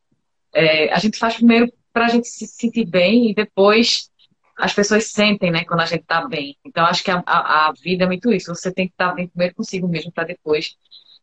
é, 0.55 0.93
a 0.93 0.99
gente 0.99 1.19
faz 1.19 1.35
primeiro 1.35 1.73
para 1.93 2.07
a 2.07 2.09
gente 2.09 2.27
se 2.27 2.47
sentir 2.47 2.87
bem 2.87 3.31
e 3.31 3.35
depois 3.35 4.11
as 4.57 4.73
pessoas 4.73 5.07
sentem, 5.07 5.51
né, 5.51 5.65
quando 5.65 5.81
a 5.81 5.87
gente 5.87 6.03
está 6.03 6.27
bem. 6.27 6.57
Então, 6.65 6.85
acho 6.85 7.03
que 7.03 7.11
a, 7.11 7.23
a, 7.27 7.73
vida 7.73 8.05
é 8.05 8.07
muito 8.07 8.33
isso. 8.33 8.55
Você 8.55 8.73
tem 8.73 8.87
que 8.87 8.95
estar 8.95 9.11
tá 9.11 9.15
bem 9.15 9.29
primeiro 9.29 9.55
consigo 9.55 9.89
mesmo 9.89 10.13
para 10.13 10.25
depois, 10.25 10.77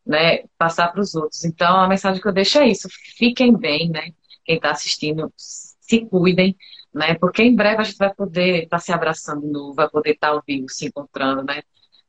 né, 0.05 0.43
passar 0.57 0.91
para 0.91 1.01
os 1.01 1.15
outros. 1.15 1.45
Então, 1.45 1.79
a 1.79 1.87
mensagem 1.87 2.21
que 2.21 2.27
eu 2.27 2.33
deixo 2.33 2.59
é 2.59 2.67
isso. 2.67 2.87
Fiquem 3.17 3.55
bem, 3.55 3.89
né? 3.89 4.11
Quem 4.43 4.57
está 4.57 4.71
assistindo, 4.71 5.31
se 5.37 6.05
cuidem, 6.05 6.55
né? 6.93 7.15
Porque 7.15 7.43
em 7.43 7.55
breve 7.55 7.81
a 7.81 7.83
gente 7.83 7.97
vai 7.97 8.13
poder 8.13 8.63
estar 8.63 8.77
tá 8.77 8.79
se 8.79 8.91
abraçando 8.91 9.41
de 9.41 9.47
novo, 9.47 9.73
vai 9.73 9.89
poder 9.89 10.11
estar 10.11 10.29
tá 10.29 10.33
ao 10.33 10.43
vivo, 10.45 10.67
se 10.69 10.87
encontrando, 10.87 11.43
né? 11.43 11.61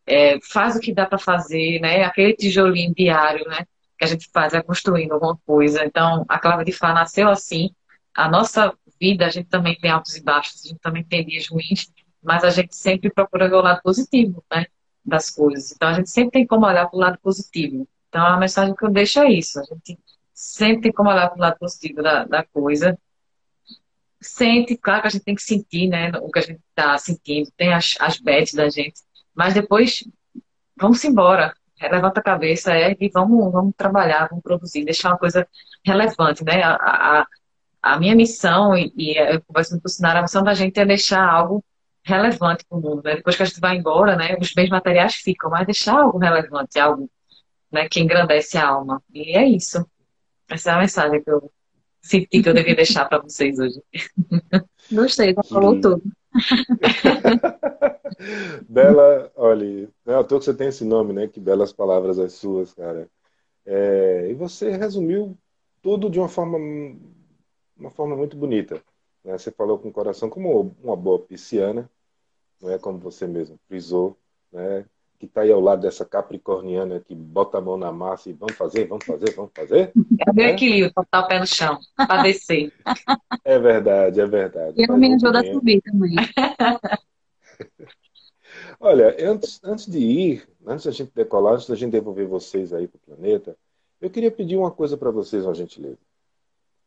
É, 0.07 0.39
faz 0.41 0.77
o 0.77 0.81
que 0.81 0.93
dá 0.93 1.07
para 1.07 1.19
fazer, 1.19 1.81
né? 1.81 2.05
Aquele 2.05 2.35
tijolinho 2.35 2.95
diário, 2.95 3.47
né? 3.49 3.67
Que 3.99 4.05
a 4.05 4.09
gente 4.09 4.29
faz 4.33 4.55
é 4.55 4.63
construindo 4.63 5.13
alguma 5.13 5.39
coisa. 5.47 5.85
Então, 5.85 6.25
a 6.29 6.39
Clava 6.39 6.65
de 6.65 6.73
Fá 6.73 6.93
nasceu 6.93 7.29
assim. 7.29 7.71
A 8.15 8.29
nossa 8.29 8.75
vida, 9.01 9.27
a 9.27 9.29
gente 9.31 9.49
também 9.49 9.77
tem 9.79 9.91
altos 9.91 10.17
e 10.17 10.23
baixos, 10.23 10.65
a 10.65 10.69
gente 10.69 10.81
também 10.81 11.05
tem 11.05 11.25
dias 11.25 11.49
ruins, 11.49 11.91
mas 12.23 12.45
a 12.45 12.51
gente 12.51 12.75
sempre 12.75 13.11
procura 13.11 13.49
ver 13.49 13.57
o 13.57 13.63
lado 13.63 13.81
positivo, 13.83 14.45
né? 14.53 14.67
Das 15.05 15.31
coisas. 15.31 15.73
Então, 15.73 15.89
a 15.89 15.95
gente 15.95 16.11
sempre 16.11 16.33
tem 16.33 16.47
como 16.47 16.67
olhar 16.67 16.87
para 16.89 16.97
o 16.97 17.01
lado 17.01 17.19
positivo. 17.23 17.89
Então, 18.09 18.27
a 18.27 18.37
mensagem 18.37 18.75
que 18.75 18.85
eu 18.85 18.91
deixo 18.91 19.21
é 19.21 19.31
isso. 19.31 19.61
A 19.61 19.65
gente 19.65 19.99
sempre 20.35 20.83
tem 20.83 20.93
como 20.93 21.11
olhar 21.11 21.29
para 21.29 21.39
o 21.39 21.41
lado 21.41 21.59
positivo 21.59 22.03
da, 22.03 22.25
da 22.25 22.45
coisa 22.45 22.99
sente, 24.21 24.77
claro 24.77 25.03
que 25.03 25.09
a 25.09 25.11
gente 25.11 25.25
tem 25.25 25.35
que 25.35 25.43
sentir, 25.43 25.89
né, 25.89 26.13
o 26.21 26.31
que 26.31 26.39
a 26.39 26.43
gente 26.43 26.61
está 26.69 26.97
sentindo, 26.99 27.51
tem 27.57 27.73
as, 27.73 27.97
as 27.99 28.21
bets 28.21 28.55
da 28.55 28.69
gente, 28.69 29.01
mas 29.41 29.55
depois, 29.55 30.05
vamos 30.77 31.03
embora. 31.03 31.55
Levanta 31.81 32.21
a 32.21 32.23
cabeça 32.23 32.75
é, 32.75 32.95
e 33.01 33.09
vamos, 33.09 33.51
vamos 33.51 33.73
trabalhar, 33.75 34.29
vamos 34.29 34.43
produzir, 34.43 34.85
deixar 34.85 35.09
uma 35.09 35.17
coisa 35.17 35.49
relevante, 35.83 36.45
né? 36.45 36.63
A, 36.63 36.75
a, 36.75 37.27
a 37.83 37.99
minha 37.99 38.15
missão, 38.15 38.77
e, 38.77 38.93
e 38.95 39.17
eu 39.17 39.41
converso 39.41 39.81
com 39.81 39.89
o 39.89 39.89
Sinara, 39.89 40.19
a 40.19 40.23
missão 40.23 40.45
da 40.45 40.53
gente 40.53 40.79
é 40.79 40.85
deixar 40.85 41.27
algo 41.27 41.65
relevante 42.03 42.67
para 42.69 42.77
o 42.77 42.83
mundo, 42.83 43.03
né? 43.03 43.17
Depois 43.17 43.35
que 43.35 43.43
a 43.43 43.47
gente 43.47 43.61
vai 43.61 43.79
embora, 43.79 44.15
né? 44.15 44.37
Os 44.39 44.53
bens 44.53 44.69
materiais 44.69 45.15
ficam, 45.15 45.49
mas 45.49 45.65
deixar 45.65 45.99
algo 45.99 46.19
relevante, 46.19 46.79
algo 46.79 47.11
né, 47.73 47.89
que 47.89 47.99
engrandece 47.99 48.59
a 48.59 48.69
alma. 48.69 49.03
E 49.11 49.35
é 49.35 49.49
isso. 49.49 49.89
Essa 50.51 50.73
é 50.73 50.75
a 50.75 50.81
mensagem 50.81 51.25
que 51.25 51.31
eu 51.31 51.51
senti 52.03 52.43
que 52.43 52.49
eu 52.51 52.53
devia 52.53 52.77
deixar 52.77 53.07
para 53.07 53.23
vocês 53.23 53.59
hoje. 53.59 53.81
Gostei, 54.93 55.35
falou 55.49 55.81
tudo. 55.81 56.03
Bela, 58.69 59.31
olha, 59.35 59.89
é 60.07 60.15
à 60.15 60.25
toa 60.25 60.39
que 60.39 60.45
você 60.45 60.55
tem 60.55 60.69
esse 60.69 60.85
nome, 60.85 61.13
né? 61.13 61.29
Que 61.29 61.41
belas 61.41 61.73
palavras 61.73 62.19
as 62.19 62.35
suas, 62.35 62.75
cara. 62.75 63.11
É, 63.65 64.31
e 64.31 64.35
você 64.35 64.71
resumiu 64.73 65.37
tudo 65.83 66.11
de 66.11 66.19
uma 66.19 66.29
forma, 66.29 66.59
uma 67.77 67.91
forma 67.91 68.17
muito 68.17 68.37
bonita. 68.37 68.83
Né? 69.25 69.37
Você 69.39 69.51
falou 69.51 69.79
com 69.79 69.89
o 69.89 69.93
coração 69.93 70.29
como 70.31 70.75
uma 70.83 70.97
boa 70.97 71.19
pisciana, 71.21 71.91
não 72.61 72.71
é 72.71 72.79
como 72.79 72.99
você 72.99 73.27
mesmo 73.27 73.59
frisou, 73.69 74.17
né? 74.53 74.85
Que 75.21 75.27
está 75.27 75.43
aí 75.43 75.53
ao 75.53 75.61
lado 75.61 75.83
dessa 75.83 76.03
capricorniana 76.03 76.99
que 76.99 77.15
bota 77.15 77.59
a 77.59 77.61
mão 77.61 77.77
na 77.77 77.93
massa 77.93 78.31
e 78.31 78.33
vamos 78.33 78.57
fazer, 78.57 78.87
vamos 78.87 79.05
fazer, 79.05 79.35
vamos 79.35 79.51
fazer. 79.55 79.93
É 80.27 80.33
o 80.33 80.41
equilíbrio, 80.41 80.91
botar 80.97 81.21
o 81.21 81.29
pé 81.29 81.39
no 81.39 81.47
chão, 81.47 81.79
para 81.95 82.23
descer. 82.23 82.73
É 83.45 83.59
verdade, 83.59 84.19
é 84.19 84.27
verdade. 84.27 84.81
E 84.81 84.91
eu 84.91 84.97
me 84.97 85.13
ajuda 85.15 85.41
a 85.41 85.45
subir 85.45 85.83
também. 85.83 86.15
Olha, 88.81 89.15
antes, 89.31 89.61
antes 89.63 89.85
de 89.85 89.99
ir, 89.99 90.49
antes 90.67 90.87
da 90.87 90.91
gente 90.91 91.13
decolar, 91.15 91.53
antes 91.57 91.69
da 91.69 91.77
gente 91.77 91.93
devolver 91.93 92.27
vocês 92.27 92.73
aí 92.73 92.89
para 92.89 92.97
o 92.97 93.15
planeta, 93.15 93.55
eu 94.01 94.09
queria 94.09 94.31
pedir 94.31 94.57
uma 94.57 94.71
coisa 94.71 94.97
para 94.97 95.11
vocês, 95.11 95.45
uma 95.45 95.55
gentileza. 95.55 95.99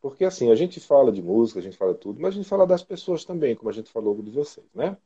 Porque 0.02 0.24
assim, 0.24 0.50
a 0.50 0.56
gente 0.56 0.80
fala 0.80 1.12
de 1.12 1.22
música, 1.22 1.60
a 1.60 1.62
gente 1.62 1.76
fala 1.76 1.94
tudo, 1.94 2.20
mas 2.20 2.34
a 2.34 2.36
gente 2.36 2.48
fala 2.48 2.66
das 2.66 2.82
pessoas 2.82 3.24
também, 3.24 3.54
como 3.54 3.70
a 3.70 3.72
gente 3.72 3.92
falou 3.92 4.20
de 4.20 4.32
vocês, 4.32 4.66
né? 4.74 4.96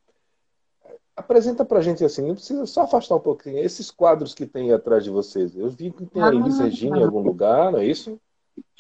Apresenta 1.19 1.65
pra 1.65 1.81
gente 1.81 2.05
assim, 2.05 2.29
não 2.29 2.37
precisa 2.37 2.65
só 2.65 2.83
afastar 2.83 3.17
um 3.17 3.21
pouquinho. 3.21 3.59
Esses 3.59 3.91
quadros 3.91 4.33
que 4.33 4.47
tem 4.47 4.73
atrás 4.73 5.03
de 5.03 5.11
vocês. 5.11 5.57
Eu 5.57 5.69
vi 5.69 5.91
que 5.91 6.07
tem 6.07 6.23
a 6.23 6.29
Elis 6.29 6.61
ah, 6.61 6.63
Regina 6.63 6.97
em 6.97 7.03
algum 7.03 7.19
lugar, 7.19 7.73
não 7.73 7.81
é 7.81 7.87
isso? 7.87 8.21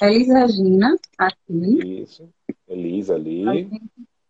Elis 0.00 0.28
Regina, 0.28 0.96
aqui. 1.18 2.00
Isso. 2.00 2.28
Elis 2.68 3.10
ali. 3.10 3.68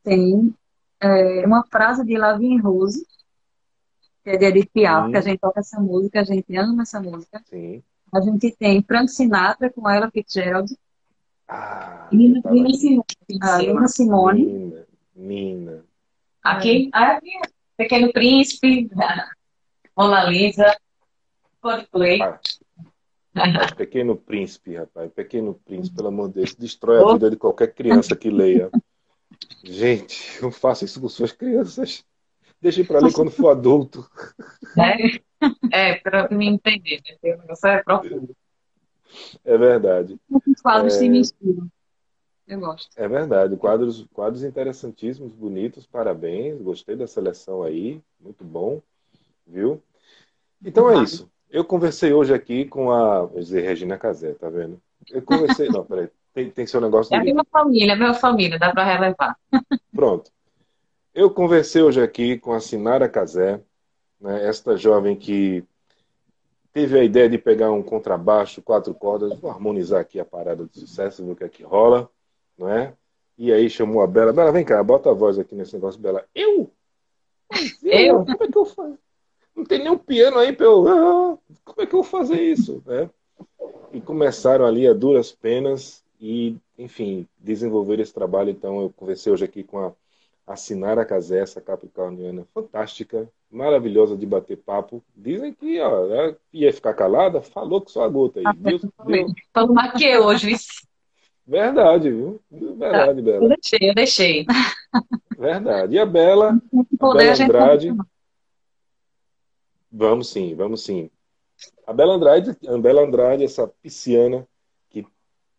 Tem 0.03 0.55
é, 0.99 1.47
uma 1.47 1.63
frase 1.65 2.03
de 2.03 2.17
Lavin 2.17 2.59
Rose, 2.59 3.07
que 4.25 4.31
é 4.31 4.39
de 4.39 4.47
Edith 4.47 4.71
Piaf, 4.73 5.11
que 5.11 5.17
a 5.19 5.21
gente 5.21 5.39
toca 5.39 5.61
essa 5.61 5.79
música, 5.79 6.23
a 6.23 6.25
gente 6.25 6.57
ama 6.57 6.85
essa 6.85 7.03
música. 7.03 7.43
Sim. 7.45 7.83
A 8.11 8.23
gente 8.23 8.57
tem 8.59 8.83
Frank 8.83 9.11
Sinatra 9.11 9.69
com 9.71 9.87
ela 9.87 10.11
Fitzgerald. 10.11 10.75
Ah, 11.47 12.09
Nina, 12.11 12.41
Nina 12.51 12.71
Simone. 12.71 13.05
Ah, 13.43 13.59
Nina 13.59 13.87
Simone. 13.87 14.47
Nina. 14.47 14.87
Nina. 15.15 15.85
Aqui, 16.43 16.89
aqui 16.91 17.33
Pequeno 17.79 18.13
Príncipe, 18.13 18.91
Mona 19.97 20.25
Lisa, 20.25 20.77
Coldplay. 21.61 22.21
Ah, 22.21 23.73
Pequeno 23.77 24.17
Príncipe, 24.17 24.75
rapaz. 24.75 25.13
Pequeno 25.13 25.55
Príncipe, 25.65 25.95
pelo 25.95 26.09
amor 26.09 26.29
de 26.29 26.35
Deus, 26.35 26.57
destrói 26.57 27.01
a 27.01 27.13
vida 27.13 27.31
de 27.31 27.37
qualquer 27.37 27.73
criança 27.73 28.17
que 28.17 28.31
leia. 28.31 28.69
Gente, 29.63 30.43
não 30.43 30.51
faça 30.51 30.85
isso 30.85 31.01
com 31.01 31.09
suas 31.09 31.31
crianças. 31.31 32.05
Deixe 32.61 32.83
para 32.83 32.99
ler 32.99 33.13
quando 33.13 33.31
for 33.31 33.51
adulto. 33.51 34.11
É, 34.77 35.93
é 35.93 35.95
para 36.01 36.29
me 36.31 36.49
entender, 36.49 37.01
né? 37.23 37.35
O 37.37 37.39
negócio 37.39 37.69
é 37.69 37.83
profundo. 37.85 38.37
É 39.45 39.57
verdade. 39.57 40.19
Os 40.29 40.61
quadros 40.61 40.95
é... 40.95 40.99
se 40.99 41.09
misturam. 41.09 41.71
Eu 42.49 42.61
gosto. 42.61 42.89
É 42.97 43.07
verdade. 43.07 43.57
Quadros, 43.59 44.07
quadros 44.15 44.43
interessantíssimos, 44.43 45.33
bonitos. 45.35 45.87
Parabéns. 45.87 46.61
Gostei 46.63 46.97
da 46.97 47.07
seleção 47.07 47.63
aí. 47.63 48.01
Muito 48.19 48.43
bom. 48.43 48.81
Viu? 49.47 49.83
Então 50.65 50.91
é 50.91 51.03
isso. 51.03 51.31
Eu 51.51 51.63
conversei 51.63 52.13
hoje 52.13 52.33
aqui 52.33 52.65
com 52.65 52.91
a. 52.91 53.27
Vou 53.27 53.39
dizer 53.39 53.61
Regina 53.61 53.99
Casé, 53.99 54.33
tá 54.33 54.49
vendo? 54.49 54.81
Eu 55.11 55.21
conversei. 55.21 55.69
Não, 55.69 55.85
peraí. 55.85 56.09
Tem, 56.33 56.51
tem 56.51 56.67
seu 56.67 56.81
negócio. 56.81 57.15
É 57.15 57.19
a 57.19 57.23
minha 57.23 57.45
família, 57.45 57.93
é 57.93 57.95
a 57.95 57.99
minha 57.99 58.15
família, 58.15 58.59
dá 58.59 58.73
para 58.73 58.85
relevar. 58.85 59.37
Pronto. 59.93 60.31
Eu 61.15 61.31
conversei 61.31 61.83
hoje 61.83 62.01
aqui 62.01 62.39
com 62.39 62.53
a 62.53 62.61
Sinara 62.61 63.09
Casé, 63.09 63.61
né, 64.21 64.47
esta 64.47 64.77
jovem 64.77 65.17
que 65.17 65.65
teve 66.73 66.99
a 66.99 67.03
ideia 67.03 67.29
de 67.29 67.39
pegar 67.39 67.73
um 67.73 67.83
contrabaixo, 67.83 68.63
quatro 68.63 68.95
cordas, 68.95 69.37
vou 69.41 69.51
harmonizar 69.51 70.01
aqui 70.01 70.21
a 70.21 70.25
parada 70.25 70.65
de 70.65 70.79
sucesso, 70.79 71.25
ver 71.25 71.33
o 71.33 71.37
que 71.37 71.45
é 71.45 71.49
que 71.49 71.65
rola 71.65 72.09
não 72.59 72.69
é? 72.69 72.93
E 73.39 73.53
aí 73.53 73.71
chamou 73.71 74.03
a 74.03 74.07
Bela. 74.07 74.33
Bela, 74.33 74.51
vem 74.51 74.65
cá, 74.65 74.83
bota 74.83 75.11
a 75.11 75.15
voz 75.15 75.39
aqui 75.39 75.55
nesse 75.55 75.75
negócio, 75.75 76.01
Bela. 76.01 76.25
Eu? 76.35 76.71
Eu? 77.83 78.25
Como 78.25 78.45
é 78.45 78.49
que 78.49 78.59
eu 78.59 78.65
faço? 78.65 78.99
Não 79.59 79.65
tem 79.65 79.81
nenhum 79.81 79.99
piano 79.99 80.39
aí 80.39 80.53
para 80.53 80.67
eu. 80.67 80.87
Ah, 80.87 81.39
como 81.65 81.83
é 81.83 81.87
que 81.87 81.95
eu 81.95 82.03
vou 82.03 82.05
fazer 82.05 82.41
isso? 82.41 82.81
Né? 82.87 83.11
E 83.93 84.01
começaram 84.01 84.65
ali 84.65 84.87
a 84.87 84.93
duras 84.93 85.33
penas 85.33 86.05
e, 86.21 86.57
enfim, 86.79 87.27
desenvolver 87.39 87.99
esse 87.99 88.15
trabalho. 88.15 88.51
Então, 88.51 88.83
eu 88.83 88.93
conversei 88.97 89.33
hoje 89.33 89.45
aqui 89.45 89.65
com 89.65 89.79
a, 89.79 89.93
a 90.47 90.55
Sinara 90.55 91.05
Casé, 91.05 91.41
essa 91.41 91.61
capricorniana 91.61 92.47
fantástica, 92.55 93.29
maravilhosa 93.51 94.17
de 94.17 94.27
bater 94.27 94.59
papo. 94.59 95.03
Dizem 95.17 95.53
que 95.53 95.81
ó, 95.81 96.35
ia 96.53 96.73
ficar 96.73 96.95
calada, 96.95 97.43
falou 97.43 97.81
que 97.81 97.91
só 97.91 98.05
a 98.05 98.09
gota 98.09 98.39
aí. 98.39 98.45
Mais 98.45 98.81
que 99.97 100.05
eu 100.05 100.25
hoje. 100.25 100.55
Verdade, 101.49 102.11
viu? 102.11 102.39
Verdade, 102.51 103.21
Eu 103.21 103.25
Bela. 103.25 103.49
deixei, 103.49 103.91
eu 103.91 103.95
deixei. 103.95 104.47
Verdade. 105.37 105.95
E 105.95 105.99
a 105.99 106.05
Bela, 106.05 106.61
a 107.01 107.15
Bela 107.15 107.45
Andrade. 107.45 107.97
Vamos 109.91 110.29
sim, 110.29 110.55
vamos 110.55 110.83
sim. 110.85 111.11
A 111.87 111.93
Bela 111.95 112.15
Andrade, 112.17 112.55
a 112.69 112.77
Bela 112.79 113.01
Andrade, 113.03 113.45
essa 113.45 113.67
pisciana 113.67 114.47
que 114.91 115.07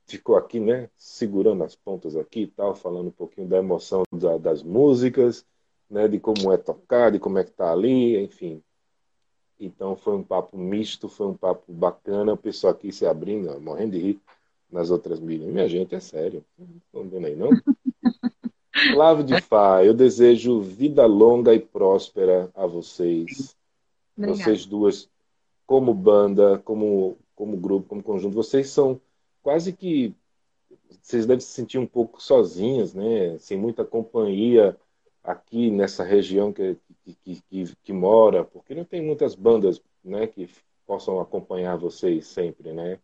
ficou 0.06 0.36
aqui, 0.38 0.60
né, 0.60 0.90
segurando 0.96 1.64
as 1.64 1.76
pontas 1.76 2.16
aqui 2.16 2.42
e 2.44 2.48
tal, 2.48 2.76
falando 2.76 3.08
um 3.08 3.12
pouquinho 3.12 3.48
da 3.48 3.58
emoção 3.58 4.04
da- 4.14 4.38
das 4.38 4.62
músicas, 4.62 5.44
né, 5.90 6.08
de 6.08 6.20
como 6.20 6.52
é 6.54 6.58
tocar, 6.58 7.12
de 7.12 7.18
como 7.18 7.40
é 7.40 7.44
que 7.44 7.52
tá 7.52 7.72
ali, 7.72 8.16
enfim. 8.24 8.62
Então 9.60 9.96
foi 9.96 10.16
um 10.16 10.24
papo 10.24 10.56
misto, 10.56 11.10
foi 11.10 11.26
um 11.26 11.36
papo 11.36 11.74
bacana, 11.74 12.34
o 12.34 12.38
pessoal 12.38 12.74
aqui 12.74 12.92
se 12.92 13.08
abrindo, 13.08 13.50
ó, 13.52 13.60
morrendo 13.60 13.94
de 13.94 14.00
rir 14.00 14.22
nas 14.72 14.90
outras 14.90 15.20
mídias. 15.20 15.52
Minha 15.52 15.68
gente, 15.68 15.96
é 15.96 16.00
sério. 16.00 16.44
Não 16.58 16.68
estão 16.78 17.10
vendo 17.10 17.28
aí, 17.28 17.36
não? 17.36 17.50
Flávio 18.94 19.24
de 19.24 19.42
Fá, 19.42 19.84
eu 19.84 19.94
desejo 19.94 20.62
vida 20.62 21.06
longa 21.06 21.54
e 21.54 21.60
próspera 21.60 22.50
a 22.56 22.66
vocês. 22.66 23.56
Obrigada. 24.18 24.44
Vocês 24.44 24.66
duas, 24.66 25.10
como 25.66 25.94
banda, 25.94 26.60
como, 26.60 27.18
como 27.36 27.58
grupo, 27.58 27.90
como 27.90 28.04
conjunto, 28.04 28.36
vocês 28.36 28.70
são 28.70 29.00
quase 29.42 29.74
que. 29.74 30.14
Vocês 31.02 31.26
devem 31.26 31.42
se 31.42 31.52
sentir 31.52 31.78
um 31.78 31.86
pouco 31.86 32.22
sozinhas, 32.22 32.94
né? 32.94 33.38
Sem 33.40 33.58
muita 33.58 33.84
companhia 33.84 34.78
aqui 35.24 35.70
nessa 35.70 36.04
região 36.04 36.54
que, 36.54 36.78
que, 37.04 37.42
que, 37.50 37.76
que 37.84 37.94
mora, 37.94 38.44
porque 38.44 38.74
não 38.74 38.86
tem 38.86 39.02
muitas 39.02 39.36
bandas 39.36 39.82
né, 40.04 40.26
que 40.28 40.50
possam 40.86 41.20
acompanhar 41.20 41.78
vocês 41.78 42.28
sempre, 42.28 42.74
né? 42.74 43.00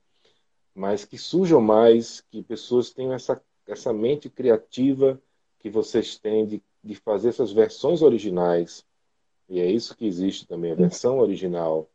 Mas 0.75 1.05
que 1.05 1.17
surjam 1.17 1.61
mais, 1.61 2.21
que 2.29 2.43
pessoas 2.43 2.91
tenham 2.91 3.13
essa, 3.13 3.41
essa 3.65 3.93
mente 3.93 4.29
criativa 4.29 5.19
que 5.59 5.69
vocês 5.69 6.17
têm 6.19 6.45
de, 6.45 6.61
de 6.83 6.95
fazer 6.95 7.29
essas 7.29 7.51
versões 7.51 8.01
originais 8.01 8.85
e 9.47 9.59
é 9.59 9.69
isso 9.69 9.95
que 9.95 10.05
existe 10.05 10.47
também, 10.47 10.71
a 10.71 10.75
versão 10.75 11.19
original, 11.19 11.87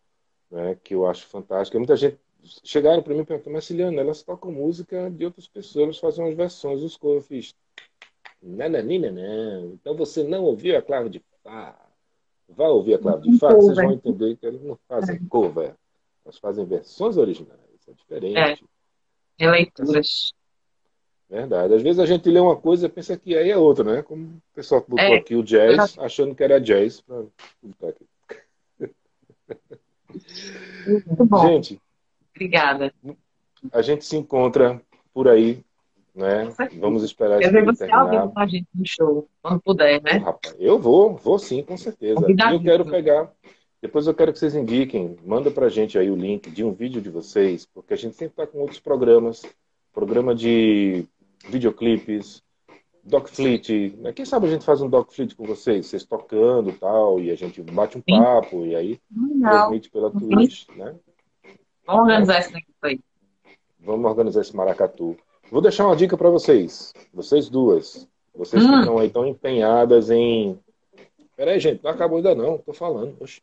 né, 0.51 0.77
que 0.83 0.95
eu 0.95 1.07
acho 1.07 1.27
fantástica. 1.27 1.79
Muita 1.79 1.97
gente 1.97 2.19
chegaram 2.63 3.03
para 3.03 3.13
mim 3.13 3.21
e 3.21 3.25
perguntaram, 3.25 3.55
mas 3.55 3.65
Ciliana, 3.65 4.01
elas 4.01 4.23
tocam 4.23 4.53
música 4.53 5.11
de 5.11 5.25
outras 5.25 5.49
pessoas, 5.49 5.85
elas 5.85 5.99
fazem 5.99 6.25
umas 6.25 6.37
versões 6.37 6.81
dos 6.81 6.97
covers. 6.97 7.23
Eu 7.23 7.29
fiz, 7.29 7.55
nananina, 8.41 9.11
não. 9.11 9.73
Então 9.73 9.95
você 9.97 10.23
não 10.23 10.45
ouviu 10.45 10.79
a 10.79 10.83
clave 10.83 11.11
de 11.11 11.23
Fá. 11.43 11.77
Vá 12.49 12.69
ouvir 12.69 12.95
a 12.95 12.99
clave 12.99 13.31
de 13.31 13.39
Fá, 13.39 13.53
vocês 13.55 13.77
vão 13.77 13.93
entender 13.93 14.37
que 14.37 14.47
elas 14.47 14.63
não 14.63 14.79
fazem 14.89 15.25
cover, 15.27 15.75
elas 16.25 16.39
fazem 16.39 16.65
versões 16.65 17.17
originais. 17.17 17.70
É 17.91 17.95
diferente. 17.95 18.65
Releituras. 19.39 20.33
Verdade. 21.29 21.75
Às 21.75 21.83
vezes 21.83 21.99
a 21.99 22.07
gente 22.07 22.29
lê 22.29 22.41
uma 22.41 22.57
coisa 22.57 22.87
e 22.87 22.89
pensa 22.89 23.17
que 23.17 23.37
aí 23.37 23.51
é 23.51 23.57
outra, 23.57 23.85
né? 23.85 24.03
Como 24.03 24.25
o 24.25 24.43
pessoal 24.55 24.83
que 24.83 24.91
botou 24.91 25.07
É. 25.07 25.17
aqui 25.17 25.35
o 25.37 25.43
jazz, 25.43 25.99
achando 25.99 26.35
que 26.35 26.43
era 26.43 26.61
jazz. 26.61 27.01
Pra... 27.01 27.23
Muito 30.87 31.25
bom. 31.25 31.47
Gente, 31.47 31.81
Obrigada. 32.35 32.93
a 33.73 33.83
gente 33.83 34.05
se 34.05 34.17
encontra 34.17 34.83
por 35.15 35.29
aí, 35.29 35.65
né? 36.15 36.49
Vamos 36.79 37.05
esperar 37.05 37.41
isso 37.41 37.51
tudo 37.53 37.65
você 37.77 37.91
ao 37.91 38.31
com 38.31 38.41
a 38.41 38.47
gente 38.47 38.67
no 38.75 38.85
show, 38.85 39.29
quando 39.41 39.61
puder, 39.61 40.03
né? 40.03 40.13
rapaz, 40.13 40.57
eu 40.59 40.79
vou, 40.79 41.17
vou 41.17 41.39
sim, 41.39 41.63
com 41.63 41.77
certeza. 41.77 42.27
E 42.29 42.55
eu 42.55 42.63
quero 42.63 42.85
pegar. 42.85 43.33
Depois 43.83 44.07
eu 44.07 44.15
quero 44.15 44.33
que 44.33 44.39
vocês 44.39 44.55
indiquem, 44.55 45.17
manda 45.25 45.51
pra 45.51 45.69
gente 45.71 45.99
aí 45.99 46.11
o 46.11 46.17
link 46.17 46.51
de 46.51 46.63
um 46.63 46.73
vídeo 46.73 47.01
de 47.01 47.09
vocês, 47.09 47.65
porque 47.65 47.95
a 47.95 47.97
gente 47.97 48.15
sempre 48.15 48.37
tá 48.37 48.47
com 48.47 48.59
outros 48.59 48.79
programas, 48.79 49.43
programa 49.93 50.35
de 50.35 51.07
videoclipes, 51.49 52.43
Doc 53.03 53.29
Fleet, 53.29 53.95
né? 53.97 54.13
Quem 54.13 54.27
sabe 54.27 54.47
a 54.47 54.51
gente 54.51 54.65
faz 54.67 54.83
um 54.83 54.89
Doc 54.89 55.11
Fleet 55.11 55.35
com 55.35 55.45
vocês, 55.47 55.87
vocês 55.87 56.05
tocando 56.05 56.69
e 56.69 56.75
tal, 56.75 57.19
e 57.19 57.31
a 57.31 57.35
gente 57.35 57.63
bate 57.63 57.97
um 57.97 58.03
Sim. 58.03 58.19
papo, 58.23 58.67
e 58.67 58.77
aí 58.77 59.01
Legal. 59.17 59.53
transmite 59.61 59.91
pela 59.91 60.11
Twitch, 60.11 60.69
né? 60.77 60.95
Vamos 61.87 62.03
organizar 62.03 62.39
esse 62.41 62.53
negócio 62.53 62.75
aí. 62.83 63.01
Vamos 63.81 64.05
organizar 64.11 64.41
esse 64.43 64.55
maracatu. 64.55 65.17
Vou 65.51 65.63
deixar 65.63 65.87
uma 65.87 65.97
dica 65.97 66.17
para 66.19 66.29
vocês, 66.29 66.93
vocês 67.15 67.49
duas. 67.49 68.07
Vocês 68.35 68.63
que 68.63 68.71
Hum. 68.71 68.79
estão 68.81 68.99
aí 68.99 69.09
tão 69.11 69.27
empenhadas 69.27 70.11
em. 70.11 70.59
Peraí, 71.35 71.59
gente, 71.59 71.83
não 71.83 71.91
acabou 71.91 72.19
ainda 72.19 72.35
não, 72.35 72.59
tô 72.59 72.73
falando. 72.75 73.17
Oxe. 73.19 73.41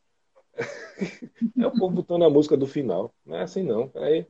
É 1.58 1.68
o 1.68 1.72
povo 1.72 1.96
botando 1.96 2.24
a 2.24 2.30
música 2.30 2.58
do 2.58 2.68
final. 2.68 3.14
Não 3.26 3.38
é 3.38 3.44
assim 3.44 3.64
não, 3.64 3.88
peraí. 3.88 4.26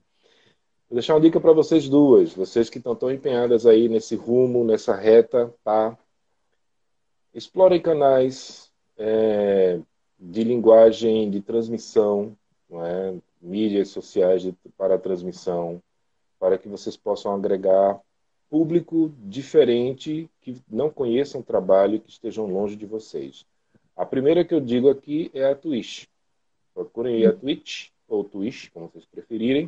Vou 0.90 0.96
deixar 0.96 1.16
uma 1.16 1.22
dica 1.22 1.40
para 1.40 1.52
vocês 1.52 1.90
duas, 1.90 2.34
vocês 2.34 2.70
que 2.70 2.78
estão 2.78 2.96
tão 2.96 3.12
empenhadas 3.12 3.66
aí 3.66 3.90
nesse 3.90 4.16
rumo, 4.16 4.64
nessa 4.64 4.96
reta, 4.96 5.54
tá? 5.64 5.98
Explorem 7.34 7.82
canais 7.82 8.72
é, 8.98 9.80
de 10.18 10.44
linguagem 10.44 11.30
de 11.30 11.42
transmissão, 11.42 12.38
é? 12.72 13.16
mídias 13.42 13.90
sociais 13.90 14.42
de, 14.42 14.54
para 14.78 14.98
transmissão, 14.98 15.82
para 16.40 16.58
que 16.58 16.68
vocês 16.68 16.96
possam 16.96 17.34
agregar 17.34 18.00
público 18.50 19.12
diferente 19.20 20.30
que 20.42 20.62
não 20.70 20.90
conheçam 20.90 21.42
o 21.42 21.44
trabalho 21.44 22.00
que 22.00 22.10
estejam 22.10 22.46
longe 22.46 22.76
de 22.76 22.86
vocês. 22.86 23.46
A 23.96 24.06
primeira 24.06 24.46
que 24.46 24.54
eu 24.54 24.62
digo 24.62 24.90
aqui 24.90 25.30
é 25.34 25.46
a 25.46 25.56
Twitch. 25.56 26.06
Procurem 26.78 27.16
aí 27.16 27.26
a 27.26 27.34
Twitch, 27.34 27.90
ou 28.08 28.24
Twitch, 28.24 28.70
como 28.72 28.88
vocês 28.88 29.04
preferirem, 29.04 29.68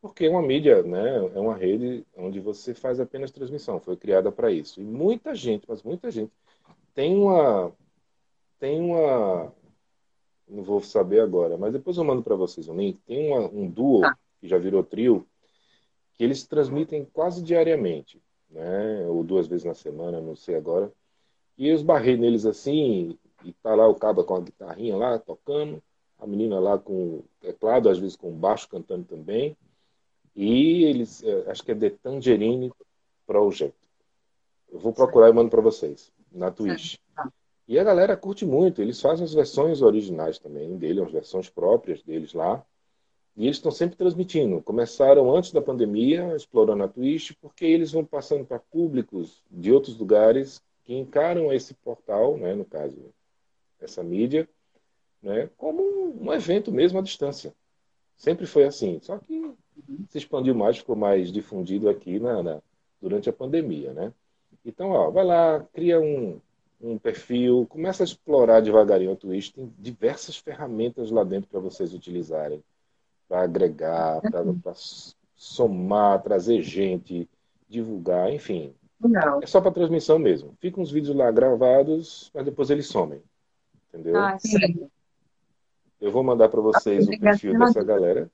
porque 0.00 0.24
é 0.24 0.30
uma 0.30 0.40
mídia, 0.40 0.82
né? 0.82 1.16
é 1.34 1.38
uma 1.38 1.54
rede 1.54 2.02
onde 2.16 2.40
você 2.40 2.72
faz 2.72 2.98
apenas 2.98 3.30
transmissão, 3.30 3.78
foi 3.78 3.94
criada 3.94 4.32
para 4.32 4.50
isso. 4.50 4.80
E 4.80 4.84
muita 4.84 5.34
gente, 5.34 5.66
mas 5.68 5.82
muita 5.82 6.10
gente, 6.10 6.32
tem 6.94 7.14
uma. 7.14 7.70
Tem 8.58 8.80
uma. 8.80 9.52
Não 10.48 10.62
vou 10.62 10.80
saber 10.80 11.20
agora, 11.20 11.58
mas 11.58 11.74
depois 11.74 11.98
eu 11.98 12.04
mando 12.04 12.22
para 12.22 12.36
vocês 12.36 12.68
um 12.68 12.76
link. 12.76 12.98
Tem 13.06 13.30
uma, 13.30 13.40
um 13.40 13.68
duo, 13.68 14.00
Tá. 14.00 14.16
que 14.40 14.48
já 14.48 14.56
virou 14.56 14.82
trio, 14.82 15.26
que 16.14 16.24
eles 16.24 16.46
transmitem 16.46 17.06
quase 17.12 17.42
diariamente, 17.42 18.18
né? 18.48 19.06
ou 19.08 19.22
duas 19.22 19.46
vezes 19.46 19.64
na 19.64 19.74
semana, 19.74 20.22
não 20.22 20.34
sei 20.34 20.54
agora. 20.54 20.90
E 21.58 21.68
eu 21.68 21.74
esbarrei 21.74 22.16
neles 22.16 22.46
assim, 22.46 23.18
e 23.44 23.52
tá 23.52 23.74
lá 23.74 23.86
o 23.86 23.94
cabo 23.94 24.24
com 24.24 24.36
a 24.36 24.40
guitarrinha 24.40 24.96
lá, 24.96 25.18
tocando, 25.18 25.82
a 26.18 26.26
menina 26.26 26.58
lá 26.58 26.78
com 26.78 27.22
teclado, 27.40 27.88
às 27.88 27.98
vezes 27.98 28.16
com 28.16 28.32
baixo 28.32 28.68
cantando 28.68 29.04
também. 29.04 29.56
E 30.34 30.84
eles, 30.84 31.22
eh, 31.22 31.44
acho 31.48 31.62
que 31.62 31.72
é 31.72 31.74
The 31.74 31.90
Tangerine 31.90 32.72
Project. 33.26 33.76
Eu 34.70 34.78
vou 34.78 34.92
procurar 34.92 35.30
e 35.30 35.32
mando 35.32 35.50
para 35.50 35.60
vocês, 35.60 36.12
na 36.32 36.50
Twitch. 36.50 36.96
E 37.66 37.78
a 37.78 37.84
galera 37.84 38.16
curte 38.16 38.44
muito, 38.44 38.82
eles 38.82 39.00
fazem 39.00 39.24
as 39.24 39.32
versões 39.32 39.80
originais 39.80 40.38
também 40.38 40.76
dele, 40.76 41.00
as 41.00 41.12
versões 41.12 41.48
próprias 41.48 42.02
deles 42.02 42.34
lá. 42.34 42.64
E 43.36 43.44
eles 43.44 43.56
estão 43.56 43.70
sempre 43.70 43.96
transmitindo. 43.96 44.60
Começaram 44.62 45.34
antes 45.34 45.50
da 45.50 45.62
pandemia, 45.62 46.34
explorando 46.36 46.84
a 46.84 46.88
Twitch, 46.88 47.32
porque 47.40 47.64
eles 47.64 47.90
vão 47.92 48.04
passando 48.04 48.44
para 48.44 48.58
públicos 48.58 49.42
de 49.50 49.72
outros 49.72 49.96
lugares 49.96 50.62
que 50.84 50.94
encaram 50.94 51.52
esse 51.52 51.74
portal, 51.74 52.36
né, 52.36 52.54
no 52.54 52.64
caso, 52.64 52.96
essa 53.80 54.02
mídia, 54.02 54.48
né, 55.24 55.50
como 55.58 55.82
um 56.22 56.32
evento 56.34 56.72
mesmo 56.72 57.00
à 57.00 57.02
distância. 57.02 57.54
Sempre 58.16 58.46
foi 58.46 58.64
assim. 58.64 59.00
Só 59.02 59.18
que 59.18 59.54
se 60.08 60.18
expandiu 60.18 60.54
mais, 60.54 60.78
ficou 60.78 60.96
mais 60.96 61.32
difundido 61.32 61.88
aqui 61.88 62.18
na, 62.20 62.42
na- 62.42 62.62
durante 63.00 63.28
a 63.28 63.32
pandemia, 63.32 63.92
né? 63.94 64.12
Então, 64.64 64.90
ó, 64.90 65.10
vai 65.10 65.24
lá, 65.24 65.60
cria 65.72 66.00
um, 66.00 66.40
um 66.80 66.98
perfil, 66.98 67.66
começa 67.68 68.02
a 68.02 68.06
explorar 68.06 68.60
devagarinho 68.60 69.12
a 69.12 69.16
Twitch. 69.16 69.52
Tem 69.52 69.72
diversas 69.78 70.36
ferramentas 70.38 71.10
lá 71.10 71.24
dentro 71.24 71.50
para 71.50 71.60
vocês 71.60 71.94
utilizarem, 71.94 72.62
para 73.28 73.42
agregar, 73.42 74.22
para 74.30 74.44
somar, 75.36 76.22
trazer 76.22 76.62
gente, 76.62 77.28
divulgar, 77.68 78.32
enfim. 78.32 78.74
Legal. 79.00 79.40
É 79.42 79.46
só 79.46 79.60
para 79.60 79.72
transmissão 79.72 80.18
mesmo. 80.18 80.56
Ficam 80.60 80.82
uns 80.82 80.90
vídeos 80.90 81.16
lá 81.16 81.30
gravados, 81.30 82.30
mas 82.34 82.44
depois 82.44 82.70
eles 82.70 82.86
somem. 82.88 83.22
Entendeu? 83.88 84.16
Ah, 84.16 84.38
sim. 84.38 84.90
Eu 86.04 86.10
vou 86.12 86.22
mandar 86.22 86.50
para 86.50 86.60
vocês 86.60 87.06
o 87.08 87.10
perfil 87.18 87.52
dessa 87.66 87.82
galera. 87.82 88.30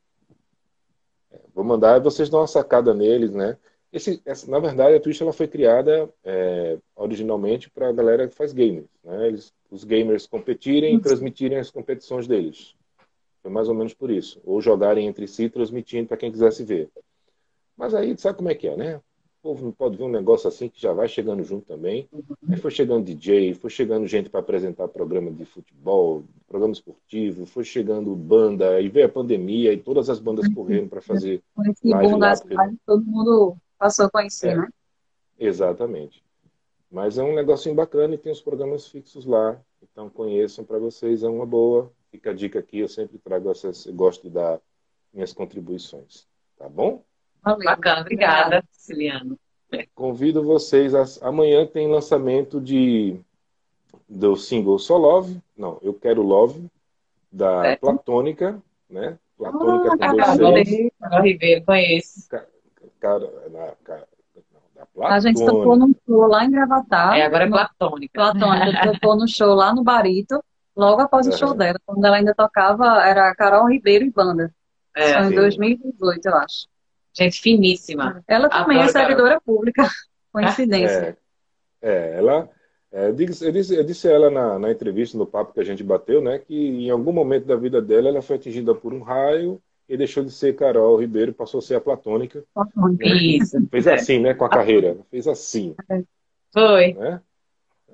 É, 1.32 1.38
Vou 1.54 1.62
mandar 1.64 1.98
e 1.98 2.02
vocês 2.02 2.28
dão 2.28 2.40
uma 2.40 2.46
sacada 2.48 2.92
neles, 2.92 3.30
né? 3.30 3.56
Esse, 3.92 4.20
essa- 4.24 4.50
na 4.50 4.58
verdade, 4.58 4.96
a 4.96 5.00
Twitch 5.00 5.20
ela 5.20 5.32
foi 5.32 5.46
criada 5.46 6.12
é, 6.24 6.78
originalmente 6.96 7.70
para 7.70 7.88
a 7.88 7.92
galera 7.92 8.26
que 8.26 8.34
faz 8.34 8.52
games, 8.52 8.86
né? 9.04 9.28
Eles, 9.28 9.54
os 9.70 9.84
gamers 9.84 10.26
competirem 10.26 10.96
e 10.96 11.00
transmitirem 11.00 11.58
as 11.58 11.70
competições 11.70 12.26
deles. 12.26 12.74
Foi 13.40 13.50
mais 13.52 13.68
ou 13.68 13.74
menos 13.74 13.94
por 13.94 14.10
isso. 14.10 14.40
Ou 14.44 14.60
jogarem 14.60 15.06
entre 15.06 15.28
si, 15.28 15.48
transmitindo 15.48 16.08
para 16.08 16.16
quem 16.16 16.32
quisesse 16.32 16.64
ver. 16.64 16.90
Mas 17.76 17.94
aí, 17.94 18.16
sabe 18.18 18.36
como 18.38 18.50
é 18.50 18.54
que 18.56 18.66
é, 18.66 18.76
né? 18.76 19.00
Povo 19.42 19.64
não 19.64 19.72
pode 19.72 19.96
ver 19.96 20.04
um 20.04 20.10
negócio 20.10 20.48
assim 20.48 20.68
que 20.68 20.80
já 20.80 20.92
vai 20.92 21.08
chegando 21.08 21.42
junto 21.42 21.66
também. 21.66 22.08
Aí 22.48 22.56
foi 22.56 22.70
chegando 22.70 23.04
DJ, 23.04 23.54
foi 23.54 23.70
chegando 23.70 24.06
gente 24.06 24.28
para 24.28 24.40
apresentar 24.40 24.88
programa 24.88 25.30
de 25.30 25.44
futebol, 25.44 26.24
programa 26.46 26.72
esportivo, 26.72 27.46
foi 27.46 27.64
chegando 27.64 28.14
banda, 28.14 28.70
aí 28.76 28.88
veio 28.88 29.06
a 29.06 29.10
pandemia 29.10 29.72
e 29.72 29.76
todas 29.78 30.08
as 30.10 30.18
bandas 30.20 30.46
correndo 30.52 30.88
para 30.88 31.00
fazer 31.00 31.42
Esse 31.68 31.88
boom 31.88 32.18
das 32.18 32.42
lives, 32.44 32.78
todo 32.86 33.04
mundo 33.04 33.56
passou 33.78 34.06
a 34.06 34.10
conhecer, 34.10 34.50
É. 34.50 34.56
né? 34.56 34.68
Exatamente. 35.38 36.22
Mas 36.90 37.16
é 37.18 37.22
um 37.22 37.34
negocinho 37.34 37.74
bacana 37.74 38.14
e 38.14 38.18
tem 38.18 38.32
os 38.32 38.40
programas 38.42 38.88
fixos 38.88 39.24
lá. 39.24 39.60
Então 39.82 40.10
conheçam 40.10 40.64
para 40.64 40.78
vocês, 40.78 41.22
é 41.22 41.28
uma 41.28 41.46
boa. 41.46 41.90
Fica 42.10 42.30
a 42.30 42.34
dica 42.34 42.58
aqui, 42.58 42.80
eu 42.80 42.88
sempre 42.88 43.16
trago 43.18 43.50
essas, 43.50 43.86
eu 43.86 43.94
gosto 43.94 44.22
de 44.22 44.30
dar 44.30 44.60
minhas 45.12 45.32
contribuições. 45.32 46.26
Tá 46.58 46.68
bom? 46.68 47.02
Valeu. 47.42 47.64
Bacana, 47.64 48.00
obrigada, 48.02 48.64
Ciliano. 48.72 49.38
Convido 49.94 50.42
vocês. 50.42 50.94
A, 50.94 51.28
amanhã 51.28 51.66
tem 51.66 51.90
lançamento 51.90 52.60
de 52.60 53.18
do 54.08 54.36
single 54.36 54.78
Só 54.78 54.96
Love. 54.96 55.40
Não, 55.56 55.78
Eu 55.82 55.94
Quero 55.94 56.22
Love, 56.22 56.66
da 57.30 57.62
Certo. 57.62 57.80
Platônica, 57.80 58.60
né? 58.88 59.18
Platônica 59.38 59.88
Ah, 59.88 59.90
com 59.92 59.98
Carol 59.98 60.64
Cs. 60.64 60.90
Carol 61.00 61.22
Ribeiro, 61.22 61.64
conheço. 61.64 62.28
Cara, 62.98 63.30
na, 63.50 63.72
cara, 63.84 64.06
da 64.74 65.06
A 65.08 65.20
gente 65.20 65.36
Platônica. 65.36 65.46
tocou 65.64 65.76
num 65.76 65.94
show 66.06 66.26
lá 66.26 66.44
em 66.44 66.50
Gravatar. 66.50 67.16
É, 67.16 67.22
agora 67.22 67.44
é 67.44 67.46
no- 67.46 67.52
platônica. 67.56 68.12
Platônica 68.12 68.92
tocou 68.92 69.16
no 69.16 69.28
show 69.28 69.54
lá 69.54 69.74
no 69.74 69.82
Barito, 69.82 70.42
logo 70.76 71.00
após 71.00 71.26
o 71.26 71.30
Aham. 71.30 71.38
show 71.38 71.54
dela, 71.54 71.78
quando 71.86 72.04
ela 72.04 72.16
ainda 72.16 72.34
tocava, 72.34 73.02
era 73.06 73.34
Carol 73.34 73.68
Ribeiro 73.70 74.04
e 74.04 74.10
banda. 74.10 74.52
É, 74.94 75.14
Foi 75.14 75.22
em 75.22 75.28
Sim. 75.28 75.34
2018, 75.36 76.26
eu 76.26 76.34
acho. 76.36 76.66
Gente 77.14 77.40
finíssima. 77.40 78.22
Ela 78.28 78.48
também 78.48 78.78
é 78.78 78.80
Adoro 78.82 78.92
Carol. 78.92 79.08
servidora 79.08 79.40
pública, 79.40 79.88
coincidência. 80.32 81.18
É, 81.82 81.88
é, 81.90 82.18
ela. 82.18 82.48
é, 82.92 83.08
eu, 83.08 83.12
disse, 83.14 83.44
eu, 83.46 83.52
disse, 83.52 83.74
eu 83.74 83.84
disse 83.84 84.08
a 84.08 84.12
ela 84.12 84.30
na, 84.30 84.58
na 84.58 84.70
entrevista, 84.70 85.16
no 85.18 85.26
papo 85.26 85.52
que 85.52 85.60
a 85.60 85.64
gente 85.64 85.82
bateu, 85.82 86.20
né, 86.22 86.38
que 86.38 86.54
em 86.54 86.90
algum 86.90 87.12
momento 87.12 87.46
da 87.46 87.56
vida 87.56 87.80
dela 87.80 88.08
ela 88.08 88.22
foi 88.22 88.36
atingida 88.36 88.74
por 88.74 88.92
um 88.92 89.00
raio 89.02 89.60
e 89.88 89.96
deixou 89.96 90.22
de 90.22 90.30
ser 90.30 90.54
Carol 90.54 90.96
Ribeiro, 91.00 91.32
passou 91.32 91.58
a 91.58 91.62
ser 91.62 91.74
a 91.74 91.80
Platônica. 91.80 92.44
Isso. 93.00 93.56
Fez 93.70 93.86
É. 93.86 93.94
assim, 93.94 94.20
né, 94.20 94.34
com 94.34 94.44
a 94.44 94.48
carreira. 94.48 94.96
Fez 95.10 95.26
assim, 95.26 95.74
Foi. 96.52 96.92
né? 96.94 97.20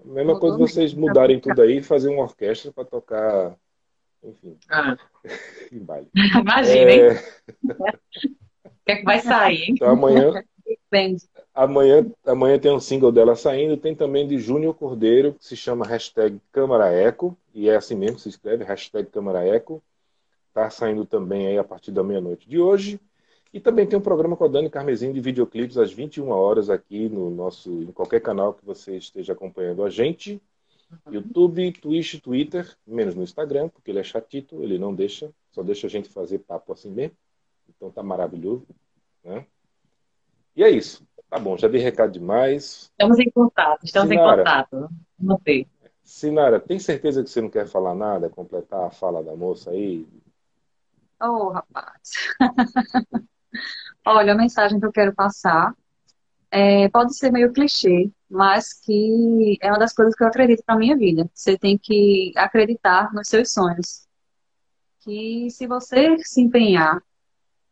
Mesma 0.04 0.34
Mudou 0.34 0.40
coisa 0.40 0.58
vocês 0.58 0.92
mesmo. 0.92 1.08
mudarem 1.08 1.40
tudo 1.40 1.62
aí 1.62 1.78
e 1.78 1.82
fazer 1.82 2.08
uma 2.10 2.22
orquestra 2.22 2.70
para 2.70 2.84
tocar, 2.84 3.56
enfim, 4.22 4.56
Ah, 4.68 4.96
imagina, 5.72 6.90
hein? 6.92 7.00
É, 7.00 7.12
O 7.64 8.45
que 8.86 8.92
é 8.92 8.96
que 8.96 9.04
vai 9.04 9.20
sair, 9.20 9.64
hein? 9.64 9.74
então 9.74 9.90
amanhã, 9.90 10.32
amanhã, 11.52 12.06
amanhã 12.24 12.58
tem 12.58 12.70
um 12.70 12.78
single 12.78 13.10
dela 13.10 13.34
saindo, 13.34 13.76
tem 13.76 13.94
também 13.94 14.28
de 14.28 14.38
Júnior 14.38 14.74
Cordeiro, 14.74 15.34
que 15.34 15.44
se 15.44 15.56
chama 15.56 15.84
hashtag 15.84 16.40
Câmara 16.52 16.92
Eco, 16.92 17.36
e 17.52 17.68
é 17.68 17.74
assim 17.74 17.96
mesmo 17.96 18.16
que 18.16 18.22
se 18.22 18.28
escreve, 18.28 18.62
hashtag 18.62 19.10
Câmara 19.10 19.44
Eco. 19.44 19.82
Tá 20.54 20.70
saindo 20.70 21.04
também 21.04 21.48
aí 21.48 21.58
a 21.58 21.64
partir 21.64 21.90
da 21.90 22.02
meia-noite 22.02 22.48
de 22.48 22.58
hoje. 22.58 22.98
E 23.52 23.60
também 23.60 23.86
tem 23.86 23.98
um 23.98 24.02
programa 24.02 24.36
com 24.36 24.44
a 24.44 24.48
Dani 24.48 24.70
Carmesim 24.70 25.12
de 25.12 25.20
videoclipes 25.20 25.76
às 25.76 25.92
21 25.92 26.30
horas 26.30 26.70
aqui 26.70 27.08
no 27.08 27.30
nosso, 27.30 27.70
em 27.82 27.92
qualquer 27.92 28.20
canal 28.20 28.54
que 28.54 28.64
você 28.64 28.96
esteja 28.96 29.32
acompanhando 29.32 29.84
a 29.84 29.90
gente. 29.90 30.40
YouTube, 31.10 31.72
Twitch, 31.72 32.20
Twitter, 32.20 32.76
menos 32.86 33.14
no 33.14 33.22
Instagram, 33.22 33.68
porque 33.68 33.90
ele 33.90 33.98
é 33.98 34.04
chatito, 34.04 34.62
ele 34.62 34.78
não 34.78 34.94
deixa, 34.94 35.30
só 35.50 35.62
deixa 35.62 35.86
a 35.86 35.90
gente 35.90 36.08
fazer 36.08 36.38
papo 36.38 36.72
assim 36.72 36.90
mesmo. 36.90 37.16
Então 37.76 37.90
tá 37.90 38.02
maravilhoso, 38.02 38.66
né? 39.22 39.46
E 40.54 40.64
é 40.64 40.70
isso. 40.70 41.06
Tá 41.28 41.38
bom, 41.38 41.56
já 41.58 41.68
dei 41.68 41.80
recado 41.80 42.12
demais. 42.12 42.90
Estamos 42.92 43.18
em 43.18 43.30
contato, 43.30 43.84
estamos 43.84 44.10
em 44.10 44.14
Sinara. 44.14 44.38
contato. 44.38 44.88
Vamos 45.18 45.42
ver. 45.44 45.68
Sinara, 46.02 46.60
tem 46.60 46.78
certeza 46.78 47.22
que 47.22 47.28
você 47.28 47.40
não 47.40 47.50
quer 47.50 47.66
falar 47.66 47.94
nada, 47.94 48.30
completar 48.30 48.86
a 48.86 48.90
fala 48.90 49.22
da 49.22 49.34
moça 49.34 49.70
aí? 49.70 50.06
oh, 51.20 51.48
rapaz. 51.50 51.98
Olha, 54.06 54.32
a 54.32 54.36
mensagem 54.36 54.78
que 54.78 54.86
eu 54.86 54.92
quero 54.92 55.14
passar 55.14 55.74
é, 56.50 56.88
pode 56.88 57.16
ser 57.16 57.32
meio 57.32 57.52
clichê, 57.52 58.10
mas 58.30 58.72
que 58.72 59.58
é 59.60 59.68
uma 59.68 59.78
das 59.78 59.92
coisas 59.92 60.14
que 60.14 60.22
eu 60.22 60.28
acredito 60.28 60.62
para 60.64 60.76
minha 60.76 60.96
vida. 60.96 61.28
Você 61.34 61.58
tem 61.58 61.76
que 61.76 62.32
acreditar 62.36 63.12
nos 63.12 63.28
seus 63.28 63.52
sonhos. 63.52 64.06
Que 65.00 65.50
se 65.50 65.66
você 65.66 66.16
se 66.18 66.40
empenhar 66.40 67.02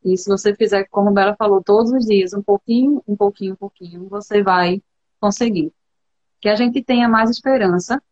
e 0.05 0.19
se 0.19 0.29
você 0.29 0.55
fizer, 0.55 0.85
como 0.91 1.09
a 1.09 1.13
Bela 1.13 1.35
falou, 1.35 1.63
todos 1.63 1.91
os 1.91 2.05
dias, 2.05 2.35
um 2.35 2.43
pouquinho, 2.43 3.03
um 3.09 3.17
pouquinho, 3.17 3.55
um 3.55 3.57
pouquinho, 3.57 4.07
você 4.09 4.43
vai 4.43 4.83
conseguir. 5.19 5.73
Que 6.41 6.49
a 6.51 6.55
gente 6.55 6.83
tenha 6.83 7.09
mais 7.09 7.31
esperança 7.31 8.03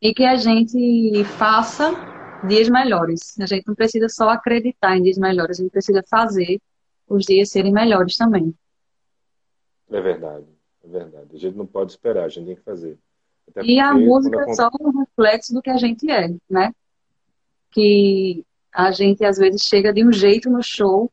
e 0.00 0.12
que 0.12 0.24
a 0.24 0.36
gente 0.36 1.24
faça 1.38 1.90
dias 2.46 2.68
melhores. 2.68 3.38
A 3.40 3.46
gente 3.46 3.66
não 3.66 3.74
precisa 3.74 4.10
só 4.10 4.28
acreditar 4.28 4.94
em 4.96 5.02
dias 5.02 5.16
melhores, 5.16 5.58
a 5.58 5.62
gente 5.62 5.72
precisa 5.72 6.04
fazer 6.06 6.60
os 7.08 7.24
dias 7.24 7.48
serem 7.50 7.72
melhores 7.72 8.16
também. 8.16 8.54
É 9.90 10.00
verdade, 10.02 10.46
é 10.84 10.88
verdade. 10.88 11.28
A 11.32 11.38
gente 11.38 11.56
não 11.56 11.66
pode 11.66 11.92
esperar, 11.92 12.24
a 12.24 12.28
gente 12.28 12.46
tem 12.46 12.56
que 12.56 12.62
fazer. 12.62 12.98
Até 13.48 13.62
E 13.62 13.80
a 13.80 13.94
música 13.94 14.44
é 14.50 14.54
só 14.54 14.68
um 14.80 15.00
reflexo 15.00 15.54
do 15.54 15.62
que 15.62 15.70
a 15.70 15.78
gente 15.78 16.10
é, 16.10 16.28
né? 16.50 16.74
Que 17.70 18.44
a 18.74 18.90
gente 18.90 19.24
às 19.24 19.38
vezes 19.38 19.62
chega 19.62 19.92
de 19.92 20.04
um 20.04 20.12
jeito 20.12 20.50
no 20.50 20.62
show, 20.62 21.10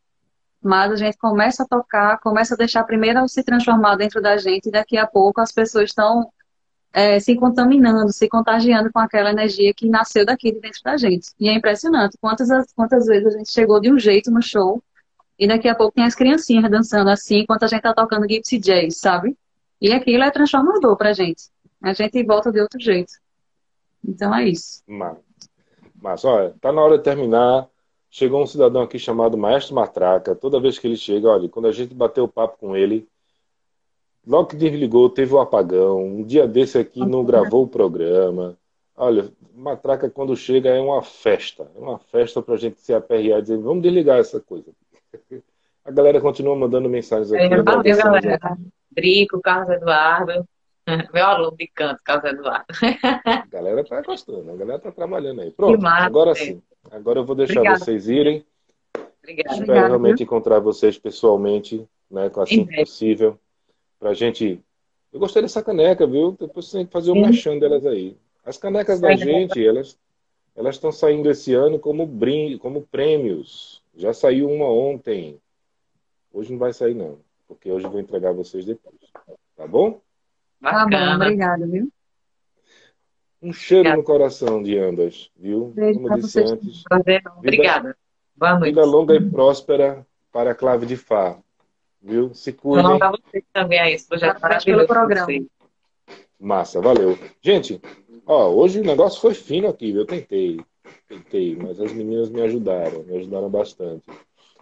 mas 0.62 0.91
a 0.91 0.95
gente 0.95 1.18
começa 1.18 1.64
a 1.64 1.68
tocar, 1.68 2.20
começa 2.20 2.55
a 2.55 2.57
deixar 2.57 2.84
primeiro 2.84 3.28
se 3.28 3.43
transformar 3.43 3.95
dentro 3.95 4.22
da 4.22 4.38
gente, 4.38 4.68
e 4.68 4.72
daqui 4.72 4.97
a 4.97 5.05
pouco 5.05 5.39
as 5.39 5.51
pessoas 5.51 5.89
estão 5.89 6.32
é, 6.93 7.20
se 7.20 7.36
contaminando, 7.36 8.12
se 8.12 8.28
contagiando 8.28 8.91
com 8.91 8.99
aquela 8.99 9.32
energia 9.32 9.74
que 9.74 9.88
nasceu 9.88 10.26
daqui 10.26 10.51
de 10.51 10.59
dentro 10.59 10.82
da 10.84 10.97
gente. 10.97 11.30
E 11.39 11.49
é 11.49 11.53
impressionante 11.53 12.18
quantas, 12.20 12.49
quantas 12.74 13.05
vezes 13.05 13.34
a 13.34 13.38
gente 13.38 13.51
chegou 13.51 13.80
de 13.80 13.91
um 13.91 13.99
jeito 13.99 14.32
no 14.32 14.41
show, 14.41 14.84
e 15.38 15.47
daqui 15.47 15.68
a 15.68 15.76
pouco 15.76 15.95
tem 15.95 16.03
as 16.03 16.16
criancinhas 16.16 16.70
dançando 16.70 17.09
assim, 17.09 17.39
enquanto 17.39 17.64
a 17.64 17.68
gente 17.68 17.82
tá 17.82 17.93
tocando 17.93 18.28
Gypsy 18.28 18.59
Jazz, 18.59 18.97
sabe? 18.97 19.36
E 19.80 19.91
aquilo 19.91 20.24
é 20.24 20.30
transformador 20.30 20.95
pra 20.95 21.14
gente. 21.14 21.45
A 21.82 21.93
gente 21.93 22.24
volta 22.24 22.51
de 22.51 22.62
outro 22.62 22.80
jeito. 22.80 23.14
Então 24.07 24.36
é 24.36 24.47
isso. 24.47 24.84
Mas, 24.86 25.18
mas, 26.02 26.26
olha, 26.26 26.56
tá 26.60 26.72
na 26.72 26.82
hora 26.82 26.97
de 26.97 27.04
terminar. 27.04 27.68
Chegou 28.10 28.41
um 28.41 28.47
cidadão 28.47 28.82
aqui 28.82 28.99
chamado 28.99 29.38
Maestro 29.38 29.76
Matraca. 29.76 30.36
Toda 30.36 30.60
vez 30.60 30.78
que 30.78 30.88
ele 30.88 30.97
chega, 30.97 31.30
olha, 31.30 31.47
quando 31.47 31.68
a 31.68 31.72
gente 31.72 31.93
bateu 31.93 32.26
o 32.26 32.28
papo 32.28 32.58
com 32.58 32.76
ele, 32.76 33.08
logo 34.28 34.49
que 34.49 34.56
desligou, 34.56 35.10
teve 35.10 35.34
o 35.34 35.39
apagão. 35.39 36.04
Um 36.04 36.24
dia 36.24 36.47
desse 36.47 36.78
aqui 36.78 36.99
não 36.99 37.24
gravou 37.24 37.64
o 37.64 37.68
programa. 37.68 38.58
Olha, 38.97 39.32
Matraca 39.56 40.10
quando 40.10 40.36
chega 40.36 40.70
é 40.70 40.82
uma 40.82 41.02
festa. 41.02 41.72
É 41.76 41.80
uma 41.80 41.99
festa 41.99 42.41
pra 42.41 42.58
gente 42.58 42.82
se 42.82 42.93
aperrear 42.93 43.39
e 43.39 43.41
dizer, 43.43 43.58
vamos 43.58 43.84
desligar 43.84 44.20
essa 44.20 44.39
coisa. 44.39 44.72
A 45.84 45.89
galera 45.89 46.22
continua 46.22 46.56
mandando 46.56 46.88
mensagens 46.88 47.32
aqui. 47.32 47.43
É, 47.43 47.62
valeu, 47.64 47.98
galera. 47.98 48.57
Drico, 48.91 49.41
Carlos 49.41 49.69
Eduardo. 49.69 50.48
Meu 51.14 51.26
aluno 51.26 51.56
de 51.56 51.68
canto, 51.68 52.02
Carlos 52.03 52.32
Eduardo. 52.32 52.66
A 53.26 53.45
galera 53.48 53.84
tá 53.84 54.02
gostando, 54.02 54.52
a 54.52 54.56
galera 54.56 54.80
tá 54.80 54.91
trabalhando 54.91 55.41
aí. 55.41 55.52
Pronto, 55.52 55.82
massa. 55.82 56.06
agora 56.06 56.36
sim. 56.36 56.62
Agora 56.90 57.20
eu 57.20 57.26
vou 57.26 57.36
deixar 57.36 57.60
Obrigada. 57.60 57.80
vocês 57.80 58.08
irem. 58.10 58.45
Obrigada. 58.95 59.49
Espero 59.49 59.64
Obrigada, 59.64 59.88
realmente 59.88 60.24
encontrar 60.24 60.60
vocês 60.60 60.98
pessoalmente, 60.98 61.88
né, 62.10 62.32
assim 62.36 62.66
que 62.66 62.76
possível, 62.78 63.40
pra 63.99 64.14
gente. 64.14 64.60
Eu 65.14 65.20
gostei 65.20 65.41
dessa 65.41 65.62
caneca, 65.62 66.08
viu? 66.08 66.36
Depois 66.40 66.68
você 66.68 66.78
tem 66.78 66.86
que 66.86 66.91
fazer 66.91 67.12
um 67.12 67.16
Sim. 67.16 67.22
merchan 67.22 67.60
delas 67.60 67.86
aí. 67.86 68.18
As 68.44 68.58
canecas 68.58 68.99
da 68.99 69.16
gente, 69.16 69.64
elas 69.64 69.98
elas 70.56 70.76
estão 70.76 70.91
saindo 70.91 71.30
esse 71.30 71.53
ano 71.53 71.80
como 71.80 72.06
brinde, 72.06 72.58
como 72.58 72.82
prêmios. 72.82 73.82
Já 73.95 74.14
saiu 74.14 74.49
uma 74.49 74.66
ontem. 74.66 75.40
Hoje 76.34 76.52
não 76.52 76.60
vai 76.60 76.74
sair 76.74 76.94
não, 76.94 77.20
porque 77.48 77.72
hoje 77.72 77.86
eu 77.86 77.91
vou 77.91 77.99
entregar 77.99 78.34
vocês 78.34 78.66
depois. 78.66 78.95
Tá 79.56 79.68
bom? 79.68 80.02
Tá 80.61 80.71
bom, 80.85 80.89
Bacana. 80.91 81.15
obrigada, 81.25 81.67
viu? 81.67 81.91
Um 83.41 83.51
cheiro 83.51 83.81
Obrigada. 83.89 83.97
no 83.97 84.03
coração 84.03 84.61
de 84.61 84.77
ambas, 84.77 85.29
viu? 85.35 85.71
Beijo 85.75 85.99
Como 85.99 86.15
disse 86.15 86.27
vocês. 86.33 86.51
antes, 86.51 86.83
Prazer. 86.83 87.23
Obrigada. 87.38 87.97
Boa 88.35 88.53
noite. 88.59 88.65
vida 88.75 88.85
longa 88.85 89.15
e 89.15 89.29
próspera 89.29 90.05
para 90.31 90.51
a 90.51 90.55
Clave 90.55 90.85
de 90.85 90.95
Fá. 90.95 91.38
Viu? 92.01 92.33
Se 92.33 92.53
cuidem. 92.53 92.83
Vamos 92.83 92.99
para 92.99 93.11
vocês 93.11 93.43
também 93.51 93.79
aí, 93.79 93.93
esse 93.93 94.07
projeto 94.07 94.39
Parabéns 94.39 94.63
pelo 94.65 94.85
programa. 94.88 95.25
vocês. 95.25 95.45
Massa, 96.39 96.79
valeu. 96.81 97.17
Gente, 97.41 97.79
ó, 98.25 98.49
hoje 98.49 98.79
o 98.79 98.83
negócio 98.83 99.19
foi 99.21 99.33
fino 99.33 99.67
aqui, 99.67 99.91
eu 99.91 100.05
tentei. 100.05 100.59
Tentei, 101.07 101.55
mas 101.55 101.79
as 101.79 101.91
meninas 101.93 102.29
me 102.29 102.41
ajudaram, 102.41 103.03
me 103.03 103.17
ajudaram 103.17 103.49
bastante. 103.49 104.03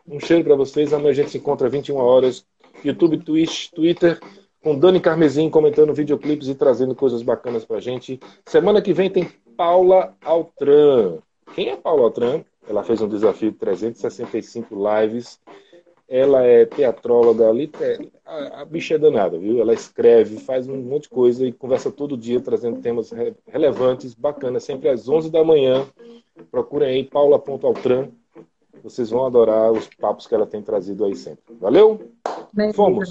Um 0.08 0.20
cheiro 0.20 0.44
para 0.44 0.56
vocês, 0.56 0.94
amanhã 0.94 1.12
a 1.12 1.14
gente 1.14 1.30
se 1.30 1.38
encontra 1.38 1.68
às 1.68 1.72
21 1.74 1.96
horas. 1.98 2.46
YouTube, 2.84 3.20
Twitch, 3.24 3.70
Twitter, 3.72 4.20
com 4.64 4.78
Dani 4.78 5.00
Carmesim 5.00 5.50
comentando 5.50 5.94
videoclipes 5.94 6.48
e 6.48 6.56
trazendo 6.56 6.94
coisas 6.96 7.22
bacanas 7.22 7.66
pra 7.66 7.80
gente. 7.80 8.20
Semana 8.46 8.82
que 8.82 8.94
vem 8.94 9.10
tem 9.10 9.30
Paula 9.56 10.16
Altran. 10.24 11.18
Quem 11.56 11.70
é 11.70 11.76
Paula 11.76 12.04
Altran? 12.04 12.44
Ela 12.68 12.84
fez 12.84 13.02
um 13.02 13.08
desafio 13.08 13.52
de 13.52 13.58
365 13.58 14.76
lives. 14.76 15.40
Ela 16.08 16.44
é 16.44 16.66
teatróloga, 16.66 17.52
liter... 17.52 18.10
a, 18.26 18.62
a 18.62 18.66
bicha 18.66 18.96
é 18.96 18.98
danada, 18.98 19.38
viu? 19.38 19.60
Ela 19.62 19.74
escreve, 19.74 20.38
faz 20.38 20.68
um 20.68 20.76
monte 20.78 21.04
de 21.04 21.10
coisa 21.10 21.46
e 21.46 21.52
conversa 21.52 21.92
todo 21.92 22.18
dia, 22.18 22.40
trazendo 22.42 22.82
temas 22.82 23.12
re- 23.12 23.36
relevantes, 23.48 24.16
bacanas, 24.16 24.64
sempre 24.64 24.90
às 24.90 25.08
11 25.08 25.30
da 25.30 25.44
manhã. 25.44 25.86
Procurem 26.50 26.90
aí 26.90 27.04
paula.altran. 27.04 28.10
Vocês 28.84 29.10
vão 29.10 29.26
adorar 29.26 29.72
os 29.72 29.88
papos 30.00 30.26
que 30.26 30.34
ela 30.34 30.48
tem 30.48 30.62
trazido 30.62 31.06
aí 31.06 31.16
sempre. 31.16 31.44
Valeu? 31.60 32.00
Fomos. 32.74 33.10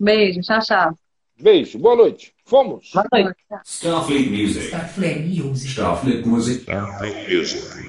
Beijo, 0.00 0.40
tchau, 0.40 0.60
tchau. 0.60 0.98
Beijo, 1.40 1.78
boa 1.78 1.96
noite. 1.96 2.32
Fomos! 2.44 2.90
Boa 2.92 3.06
noite. 3.12 3.36
Starfleet 3.64 4.30
Music. 4.30 4.68
Starfleet 4.68 5.26
Music. 5.26 5.70
Starfleet 5.70 6.26
Music. 6.26 6.62
Starfleet 6.62 7.28
Music. 7.28 7.86